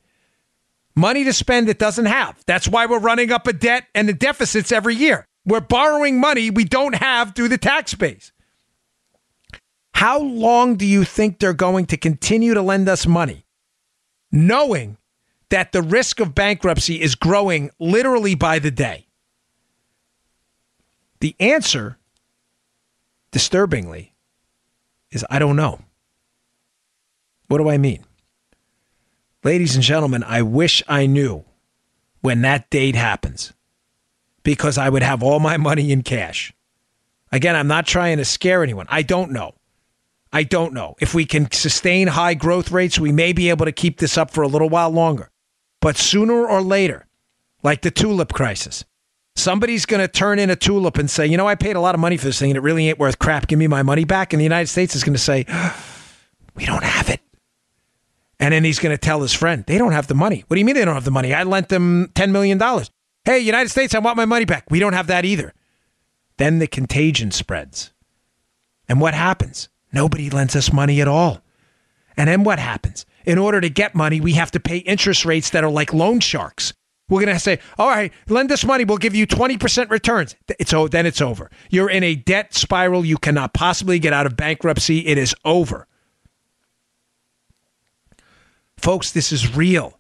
Money 0.96 1.24
to 1.26 1.34
spend 1.34 1.68
it 1.68 1.78
doesn't 1.78 2.06
have. 2.06 2.42
That's 2.48 2.68
why 2.68 2.86
we're 2.86 3.00
running 3.00 3.32
up 3.32 3.48
a 3.48 3.54
debt 3.54 3.86
and 3.94 4.08
the 4.08 4.14
deficits 4.14 4.72
every 4.72 4.96
year. 4.96 5.28
We're 5.46 5.60
borrowing 5.60 6.20
money 6.20 6.50
we 6.50 6.64
don't 6.64 6.96
have 6.96 7.36
through 7.36 7.50
the 7.50 7.58
tax 7.58 7.94
base. 7.94 8.32
How 9.94 10.20
long 10.20 10.76
do 10.76 10.86
you 10.86 11.04
think 11.04 11.40
they're 11.40 11.54
going 11.54 11.86
to 11.88 11.98
continue 11.98 12.54
to 12.54 12.62
lend 12.62 12.90
us 12.90 13.06
money, 13.06 13.46
knowing 14.32 14.98
that 15.50 15.72
the 15.72 15.82
risk 15.82 16.20
of 16.20 16.36
bankruptcy 16.36 17.02
is 17.02 17.16
growing 17.16 17.70
literally 17.80 18.36
by 18.36 18.60
the 18.60 18.72
day? 18.72 19.08
The 21.20 21.36
answer, 21.40 21.98
disturbingly, 23.32 24.14
is 25.12 25.26
I 25.30 25.40
don't 25.40 25.56
know. 25.56 25.80
What 27.48 27.60
do 27.60 27.70
I 27.70 27.78
mean? 27.78 28.04
Ladies 29.44 29.76
and 29.76 29.84
gentlemen, 29.84 30.24
I 30.24 30.42
wish 30.42 30.84
I 30.88 31.06
knew 31.06 31.46
when 32.22 32.42
that 32.42 32.70
date 32.70 32.96
happens 32.96 33.54
because 34.44 34.78
I 34.78 34.90
would 34.90 35.04
have 35.04 35.22
all 35.22 35.40
my 35.40 35.58
money 35.58 35.92
in 35.92 36.02
cash. 36.02 36.52
Again, 37.32 37.56
I'm 37.56 37.68
not 37.68 37.86
trying 37.86 38.18
to 38.18 38.26
scare 38.26 38.64
anyone. 38.64 38.88
I 38.90 39.04
don't 39.04 39.32
know. 39.32 39.54
I 40.34 40.44
don't 40.44 40.74
know. 40.74 40.96
If 41.00 41.14
we 41.14 41.26
can 41.26 41.52
sustain 41.52 42.08
high 42.08 42.34
growth 42.34 42.72
rates, 42.72 43.00
we 43.00 43.12
may 43.12 43.34
be 43.34 43.50
able 43.50 43.66
to 43.66 43.72
keep 43.72 44.00
this 44.00 44.18
up 44.18 44.32
for 44.32 44.42
a 44.42 44.48
little 44.48 44.70
while 44.70 44.90
longer. 44.90 45.30
But 45.86 45.98
sooner 45.98 46.48
or 46.48 46.64
later, 46.64 47.06
like 47.62 47.84
the 47.84 47.92
tulip 47.92 48.34
crisis, 48.34 48.86
somebody's 49.36 49.86
going 49.86 50.02
to 50.02 50.08
turn 50.08 50.40
in 50.40 50.50
a 50.50 50.56
tulip 50.56 50.98
and 50.98 51.08
say, 51.08 51.28
you 51.28 51.38
know, 51.38 51.48
I 51.48 51.54
paid 51.54 51.76
a 51.76 51.80
lot 51.80 51.94
of 51.94 52.02
money 52.02 52.18
for 52.18 52.26
this 52.26 52.40
thing 52.40 52.50
and 52.50 52.58
it 52.58 52.62
really 52.62 52.90
ain't 52.90 52.98
worth 52.98 53.20
crap. 53.20 53.46
Give 53.46 53.60
me 53.60 53.68
my 53.68 53.84
money 53.84 54.04
back. 54.04 54.34
And 54.34 54.40
the 54.40 54.46
United 54.46 54.66
States 54.66 54.96
is 54.96 55.04
going 55.04 55.14
to 55.14 55.20
say, 55.20 55.46
we 56.56 56.66
don't 56.66 56.84
have 56.84 57.10
it. 57.10 57.22
And 58.40 58.52
then 58.52 58.64
he's 58.64 58.80
going 58.80 58.96
to 58.96 58.98
tell 58.98 59.22
his 59.22 59.32
friend, 59.32 59.64
they 59.68 59.78
don't 59.78 59.92
have 59.92 60.08
the 60.08 60.16
money. 60.16 60.44
What 60.48 60.56
do 60.56 60.60
you 60.60 60.66
mean 60.66 60.74
they 60.74 60.86
don't 60.86 60.96
have 60.96 61.06
the 61.06 61.12
money? 61.12 61.36
I 61.36 61.44
lent 61.44 61.70
them 61.70 62.08
$10 62.16 62.32
million. 62.32 62.60
Hey, 63.24 63.38
United 63.38 63.70
States, 63.70 63.94
I 63.94 64.00
want 64.00 64.18
my 64.18 64.26
money 64.26 64.46
back. 64.46 64.66
We 64.72 64.80
don't 64.80 64.94
have 64.94 65.06
that 65.06 65.24
either. 65.24 65.54
Then 66.38 66.58
the 66.58 66.66
contagion 66.66 67.30
spreads. 67.30 67.94
And 68.90 69.00
what 69.00 69.14
happens? 69.14 69.70
Nobody 69.94 70.32
lends 70.32 70.56
us 70.56 70.74
money 70.74 71.00
at 71.00 71.08
all. 71.08 71.44
And 72.18 72.28
then 72.28 72.44
what 72.44 72.58
happens? 72.58 73.06
In 73.26 73.38
order 73.38 73.62
to 73.62 73.70
get 73.70 73.96
money, 73.96 74.22
we 74.22 74.34
have 74.34 74.52
to 74.52 74.60
pay 74.60 74.78
interest 74.78 75.26
rates 75.26 75.52
that 75.52 75.64
are 75.64 75.70
like 75.70 75.94
loan 75.94 76.20
sharks. 76.20 76.74
We're 77.08 77.22
going 77.22 77.36
to 77.36 77.40
say, 77.40 77.60
all 77.78 77.90
right, 77.90 78.12
lend 78.30 78.52
us 78.52 78.66
money. 78.66 78.84
We'll 78.84 78.98
give 78.98 79.14
you 79.14 79.28
20% 79.28 79.92
returns. 79.92 80.36
It's 80.58 80.74
oh, 80.74 80.88
then 80.88 81.06
it's 81.06 81.22
over. 81.22 81.52
You're 81.70 81.90
in 81.90 82.04
a 82.04 82.16
debt 82.16 82.56
spiral. 82.56 83.06
You 83.06 83.18
cannot 83.18 83.54
possibly 83.54 84.00
get 84.00 84.12
out 84.12 84.26
of 84.26 84.36
bankruptcy. 84.36 85.06
It 85.06 85.20
is 85.20 85.36
over. 85.46 85.88
Folks, 88.78 89.12
this 89.12 89.32
is 89.32 89.56
real. 89.56 90.00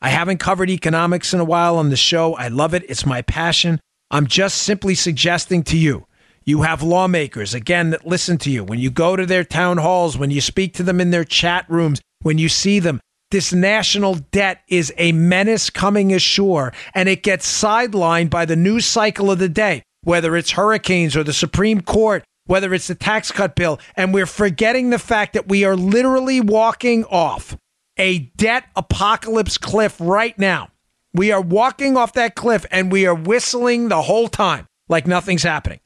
I 0.00 0.08
haven't 0.10 0.38
covered 0.38 0.70
economics 0.70 1.34
in 1.34 1.40
a 1.40 1.44
while 1.44 1.76
on 1.76 1.90
the 1.90 1.96
show. 1.96 2.34
I 2.34 2.48
love 2.48 2.72
it. 2.72 2.84
It's 2.88 3.04
my 3.04 3.20
passion. 3.22 3.80
I'm 4.10 4.26
just 4.26 4.62
simply 4.62 4.94
suggesting 4.94 5.62
to 5.64 5.76
you 5.76 6.06
You 6.44 6.62
have 6.62 6.82
lawmakers, 6.82 7.52
again, 7.52 7.90
that 7.90 8.06
listen 8.06 8.38
to 8.38 8.50
you. 8.50 8.64
When 8.64 8.78
you 8.78 8.90
go 8.90 9.16
to 9.16 9.26
their 9.26 9.44
town 9.44 9.76
halls, 9.76 10.16
when 10.16 10.30
you 10.30 10.40
speak 10.40 10.72
to 10.74 10.82
them 10.82 10.98
in 10.98 11.10
their 11.10 11.24
chat 11.24 11.66
rooms, 11.68 12.00
when 12.22 12.38
you 12.38 12.48
see 12.48 12.78
them, 12.78 13.00
this 13.30 13.52
national 13.52 14.14
debt 14.14 14.62
is 14.68 14.92
a 14.96 15.12
menace 15.12 15.68
coming 15.68 16.14
ashore, 16.14 16.72
and 16.94 17.08
it 17.08 17.22
gets 17.22 17.46
sidelined 17.46 18.30
by 18.30 18.46
the 18.46 18.56
news 18.56 18.86
cycle 18.86 19.30
of 19.30 19.38
the 19.38 19.50
day, 19.50 19.82
whether 20.02 20.36
it's 20.36 20.52
hurricanes 20.52 21.14
or 21.14 21.22
the 21.22 21.34
Supreme 21.34 21.82
Court, 21.82 22.24
whether 22.46 22.72
it's 22.72 22.86
the 22.86 22.94
tax 22.94 23.30
cut 23.30 23.54
bill. 23.54 23.78
And 23.96 24.14
we're 24.14 24.26
forgetting 24.26 24.90
the 24.90 24.98
fact 24.98 25.34
that 25.34 25.48
we 25.48 25.64
are 25.64 25.76
literally 25.76 26.40
walking 26.40 27.04
off 27.04 27.56
a 27.98 28.20
debt 28.36 28.64
apocalypse 28.76 29.58
cliff 29.58 29.96
right 30.00 30.38
now. 30.38 30.70
We 31.12 31.30
are 31.32 31.40
walking 31.40 31.96
off 31.96 32.14
that 32.14 32.34
cliff 32.34 32.64
and 32.70 32.90
we 32.92 33.06
are 33.06 33.14
whistling 33.14 33.88
the 33.88 34.02
whole 34.02 34.28
time 34.28 34.66
like 34.88 35.06
nothing's 35.06 35.42
happening. 35.42 35.80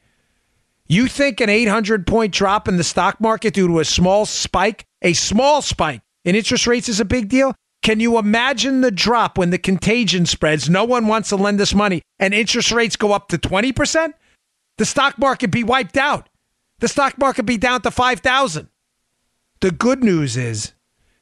You 0.86 1.08
think 1.08 1.40
an 1.40 1.48
800 1.48 2.06
point 2.06 2.34
drop 2.34 2.68
in 2.68 2.76
the 2.76 2.84
stock 2.84 3.20
market 3.20 3.54
due 3.54 3.66
to 3.66 3.80
a 3.80 3.84
small 3.84 4.26
spike, 4.26 4.84
a 5.00 5.14
small 5.14 5.62
spike 5.62 6.02
in 6.24 6.36
interest 6.36 6.66
rates 6.66 6.88
is 6.88 7.00
a 7.00 7.04
big 7.04 7.28
deal? 7.28 7.54
Can 7.82 7.98
you 7.98 8.18
imagine 8.18 8.80
the 8.80 8.90
drop 8.90 9.36
when 9.36 9.50
the 9.50 9.58
contagion 9.58 10.24
spreads? 10.26 10.70
No 10.70 10.84
one 10.84 11.08
wants 11.08 11.30
to 11.30 11.36
lend 11.36 11.60
us 11.60 11.74
money 11.74 12.02
and 12.18 12.32
interest 12.32 12.70
rates 12.70 12.96
go 12.96 13.12
up 13.12 13.28
to 13.28 13.38
20%? 13.38 14.12
The 14.78 14.84
stock 14.84 15.18
market 15.18 15.50
be 15.50 15.64
wiped 15.64 15.96
out. 15.96 16.28
The 16.78 16.88
stock 16.88 17.18
market 17.18 17.44
be 17.44 17.56
down 17.56 17.82
to 17.82 17.90
5,000. 17.90 18.68
The 19.60 19.70
good 19.70 20.02
news 20.02 20.36
is 20.36 20.72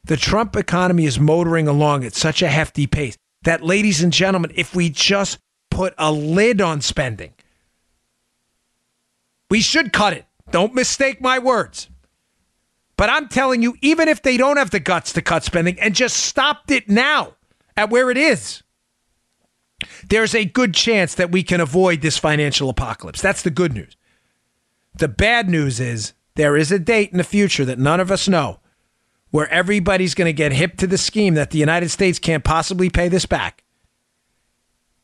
the 0.03 0.17
Trump 0.17 0.55
economy 0.55 1.05
is 1.05 1.19
motoring 1.19 1.67
along 1.67 2.03
at 2.03 2.15
such 2.15 2.41
a 2.41 2.47
hefty 2.47 2.87
pace 2.87 3.15
that, 3.43 3.63
ladies 3.63 4.01
and 4.01 4.11
gentlemen, 4.11 4.51
if 4.55 4.75
we 4.75 4.89
just 4.89 5.37
put 5.69 5.93
a 5.97 6.11
lid 6.11 6.61
on 6.61 6.81
spending, 6.81 7.33
we 9.49 9.61
should 9.61 9.93
cut 9.93 10.13
it. 10.13 10.25
Don't 10.49 10.73
mistake 10.73 11.21
my 11.21 11.37
words. 11.37 11.90
But 13.01 13.09
I'm 13.09 13.29
telling 13.29 13.63
you, 13.63 13.75
even 13.81 14.07
if 14.07 14.21
they 14.21 14.37
don't 14.37 14.57
have 14.57 14.69
the 14.69 14.79
guts 14.79 15.11
to 15.13 15.23
cut 15.23 15.43
spending 15.43 15.79
and 15.79 15.95
just 15.95 16.17
stopped 16.17 16.69
it 16.69 16.87
now 16.87 17.33
at 17.75 17.89
where 17.89 18.11
it 18.11 18.17
is, 18.17 18.61
there's 20.07 20.35
a 20.35 20.45
good 20.45 20.75
chance 20.75 21.15
that 21.15 21.31
we 21.31 21.41
can 21.41 21.59
avoid 21.59 22.01
this 22.01 22.19
financial 22.19 22.69
apocalypse. 22.69 23.19
That's 23.19 23.41
the 23.41 23.49
good 23.49 23.73
news. 23.73 23.97
The 24.93 25.07
bad 25.07 25.49
news 25.49 25.79
is 25.79 26.13
there 26.35 26.55
is 26.55 26.71
a 26.71 26.77
date 26.77 27.11
in 27.11 27.17
the 27.17 27.23
future 27.23 27.65
that 27.65 27.79
none 27.79 27.99
of 27.99 28.11
us 28.11 28.27
know 28.27 28.59
where 29.31 29.49
everybody's 29.49 30.13
going 30.13 30.27
to 30.27 30.31
get 30.33 30.51
hip 30.51 30.77
to 30.77 30.85
the 30.85 30.99
scheme 30.99 31.33
that 31.33 31.49
the 31.49 31.57
United 31.57 31.89
States 31.89 32.19
can't 32.19 32.43
possibly 32.43 32.91
pay 32.91 33.07
this 33.07 33.25
back. 33.25 33.63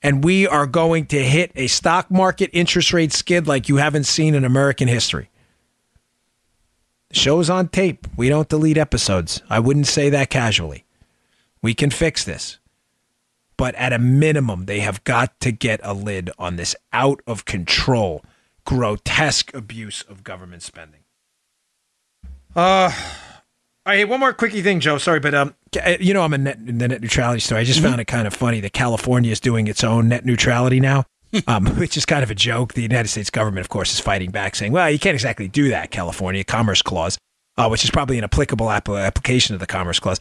And 0.03 0.23
we 0.23 0.45
are 0.45 0.67
going 0.67 1.07
to 1.07 1.23
hit 1.23 1.51
a 1.55 1.65
stock 1.65 2.11
market 2.11 2.51
interest 2.53 2.93
rate 2.93 3.11
skid 3.11 3.47
like 3.47 3.67
you 3.67 3.77
haven't 3.77 4.03
seen 4.03 4.35
in 4.35 4.45
American 4.45 4.87
history. 4.87 5.31
The 7.09 7.15
show's 7.15 7.49
on 7.49 7.69
tape. 7.69 8.07
We 8.17 8.29
don't 8.29 8.49
delete 8.49 8.77
episodes. 8.77 9.41
I 9.49 9.59
wouldn't 9.59 9.87
say 9.87 10.09
that 10.09 10.29
casually. 10.29 10.85
We 11.61 11.73
can 11.73 11.89
fix 11.89 12.23
this. 12.23 12.59
But 13.55 13.73
at 13.75 13.91
a 13.91 13.97
minimum, 13.97 14.65
they 14.65 14.81
have 14.81 15.03
got 15.03 15.39
to 15.39 15.51
get 15.51 15.79
a 15.83 15.93
lid 15.93 16.29
on 16.37 16.57
this 16.57 16.75
out 16.93 17.21
of 17.25 17.45
control, 17.45 18.23
grotesque 18.65 19.53
abuse 19.55 20.03
of 20.03 20.23
government 20.23 20.61
spending. 20.61 21.01
Uh, 22.55 22.91
all 23.87 23.93
right, 23.93 24.07
one 24.07 24.19
more 24.19 24.33
quickie 24.33 24.61
thing, 24.61 24.79
Joe. 24.79 24.97
Sorry, 24.97 25.19
but 25.19 25.33
um, 25.33 25.55
you 25.99 26.13
know 26.13 26.23
I'm 26.23 26.33
in, 26.33 26.43
net, 26.43 26.57
in 26.57 26.77
the 26.77 26.87
net 26.87 27.01
neutrality 27.01 27.39
story. 27.39 27.61
I 27.61 27.63
just 27.63 27.79
mm-hmm. 27.79 27.89
found 27.89 28.01
it 28.01 28.05
kind 28.05 28.27
of 28.27 28.33
funny 28.33 28.59
that 28.59 28.73
California 28.73 29.31
is 29.31 29.39
doing 29.39 29.67
its 29.67 29.83
own 29.83 30.09
net 30.09 30.25
neutrality 30.25 30.79
now, 30.79 31.05
um, 31.47 31.65
which 31.77 31.97
is 31.97 32.05
kind 32.05 32.23
of 32.23 32.31
a 32.31 32.35
joke. 32.35 32.73
The 32.73 32.81
United 32.81 33.09
States 33.09 33.29
government, 33.29 33.65
of 33.65 33.69
course, 33.69 33.93
is 33.93 33.99
fighting 33.99 34.31
back, 34.31 34.55
saying, 34.55 34.71
"Well, 34.71 34.89
you 34.89 34.99
can't 34.99 35.13
exactly 35.13 35.47
do 35.47 35.69
that, 35.69 35.91
California 35.91 36.43
Commerce 36.43 36.81
Clause," 36.81 37.17
uh, 37.57 37.67
which 37.67 37.83
is 37.83 37.91
probably 37.91 38.17
an 38.17 38.23
applicable 38.23 38.69
app- 38.69 38.89
application 38.89 39.53
of 39.53 39.59
the 39.59 39.67
Commerce 39.67 39.99
Clause. 39.99 40.19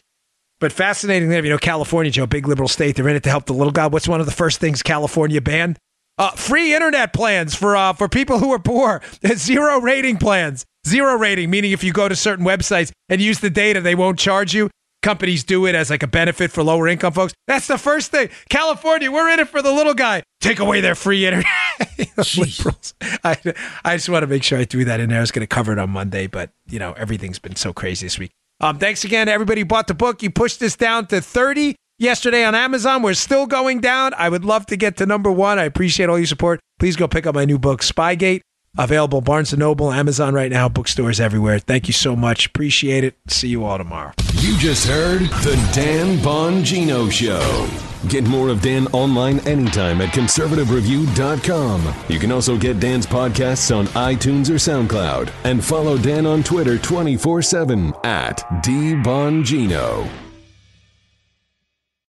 But 0.59 0.71
fascinating, 0.71 1.29
there, 1.29 1.43
you 1.43 1.51
know, 1.51 1.57
California, 1.57 2.11
Joe, 2.11 2.25
big 2.25 2.47
liberal 2.47 2.67
state, 2.67 2.95
they're 2.95 3.07
in 3.07 3.15
it 3.15 3.23
to 3.23 3.29
help 3.29 3.45
the 3.45 3.53
little 3.53 3.71
guy. 3.71 3.87
What's 3.87 4.07
one 4.07 4.19
of 4.19 4.25
the 4.25 4.31
first 4.31 4.59
things 4.59 4.81
California 4.81 5.39
banned? 5.39 5.77
Uh, 6.17 6.31
free 6.31 6.73
internet 6.73 7.13
plans 7.13 7.53
for 7.53 7.75
uh, 7.75 7.93
for 7.93 8.09
people 8.09 8.39
who 8.39 8.51
are 8.51 8.59
poor. 8.59 9.01
Zero 9.35 9.79
rating 9.79 10.17
plans. 10.17 10.65
Zero 10.87 11.15
rating, 11.15 11.49
meaning 11.49 11.71
if 11.73 11.83
you 11.83 11.93
go 11.93 12.07
to 12.07 12.15
certain 12.15 12.45
websites 12.45 12.91
and 13.09 13.21
use 13.21 13.39
the 13.39 13.49
data, 13.49 13.81
they 13.81 13.93
won't 13.93 14.17
charge 14.17 14.53
you. 14.53 14.69
Companies 15.03 15.43
do 15.43 15.65
it 15.67 15.75
as 15.75 15.89
like 15.89 16.03
a 16.03 16.07
benefit 16.07 16.51
for 16.51 16.63
lower 16.63 16.87
income 16.87 17.13
folks. 17.13 17.33
That's 17.47 17.67
the 17.67 17.77
first 17.77 18.11
thing. 18.11 18.29
California, 18.49 19.11
we're 19.11 19.29
in 19.29 19.39
it 19.39 19.47
for 19.47 19.61
the 19.61 19.71
little 19.71 19.93
guy. 19.93 20.23
Take 20.41 20.59
away 20.59 20.81
their 20.81 20.95
free 20.95 21.25
internet. 21.25 21.45
Liberals. 22.37 22.93
I, 23.23 23.37
I 23.85 23.95
just 23.95 24.09
want 24.09 24.23
to 24.23 24.27
make 24.27 24.43
sure 24.43 24.57
I 24.57 24.65
threw 24.65 24.85
that 24.85 24.99
in 24.99 25.09
there. 25.09 25.19
I 25.19 25.21
was 25.21 25.31
going 25.31 25.41
to 25.41 25.47
cover 25.47 25.71
it 25.71 25.79
on 25.79 25.91
Monday, 25.91 26.27
but 26.27 26.51
you 26.67 26.79
know 26.79 26.93
everything's 26.93 27.39
been 27.39 27.55
so 27.55 27.73
crazy 27.73 28.05
this 28.05 28.17
week. 28.17 28.31
Um, 28.59 28.79
thanks 28.79 29.03
again 29.03 29.29
everybody 29.29 29.61
who 29.61 29.65
bought 29.65 29.87
the 29.87 29.93
book. 29.93 30.23
You 30.23 30.31
pushed 30.31 30.59
this 30.59 30.75
down 30.75 31.05
to 31.07 31.21
30 31.21 31.75
yesterday 31.99 32.43
on 32.43 32.55
Amazon. 32.55 33.03
We're 33.03 33.13
still 33.13 33.45
going 33.45 33.81
down. 33.81 34.13
I 34.15 34.29
would 34.29 34.45
love 34.45 34.65
to 34.67 34.77
get 34.77 34.97
to 34.97 35.05
number 35.05 35.31
one. 35.31 35.59
I 35.59 35.63
appreciate 35.63 36.09
all 36.09 36.17
your 36.17 36.27
support. 36.27 36.59
Please 36.79 36.95
go 36.95 37.07
pick 37.07 37.25
up 37.27 37.35
my 37.35 37.45
new 37.45 37.59
book, 37.59 37.81
Spygate. 37.81 38.41
Available 38.77 39.21
Barnes 39.21 39.53
& 39.53 39.57
Noble, 39.57 39.91
Amazon 39.91 40.33
right 40.33 40.51
now, 40.51 40.69
bookstores 40.69 41.19
everywhere. 41.19 41.59
Thank 41.59 41.87
you 41.87 41.93
so 41.93 42.15
much. 42.15 42.45
Appreciate 42.47 43.03
it. 43.03 43.15
See 43.27 43.47
you 43.47 43.65
all 43.65 43.77
tomorrow. 43.77 44.11
You 44.35 44.57
just 44.57 44.87
heard 44.87 45.21
The 45.21 45.55
Dan 45.73 46.17
Bongino 46.19 47.11
Show. 47.11 47.67
Get 48.07 48.25
more 48.25 48.49
of 48.49 48.61
Dan 48.61 48.85
online 48.87 49.39
anytime 49.47 49.99
at 50.01 50.09
conservativereview.com. 50.09 51.93
You 52.07 52.19
can 52.19 52.31
also 52.31 52.57
get 52.57 52.79
Dan's 52.79 53.07
podcasts 53.07 53.75
on 53.75 53.87
iTunes 53.87 54.49
or 54.49 54.55
SoundCloud. 54.55 55.31
And 55.43 55.63
follow 55.63 55.97
Dan 55.97 56.25
on 56.27 56.43
Twitter 56.43 56.77
24 56.77 57.41
7 57.41 57.93
at 58.03 58.37
DBongino. 58.63 60.26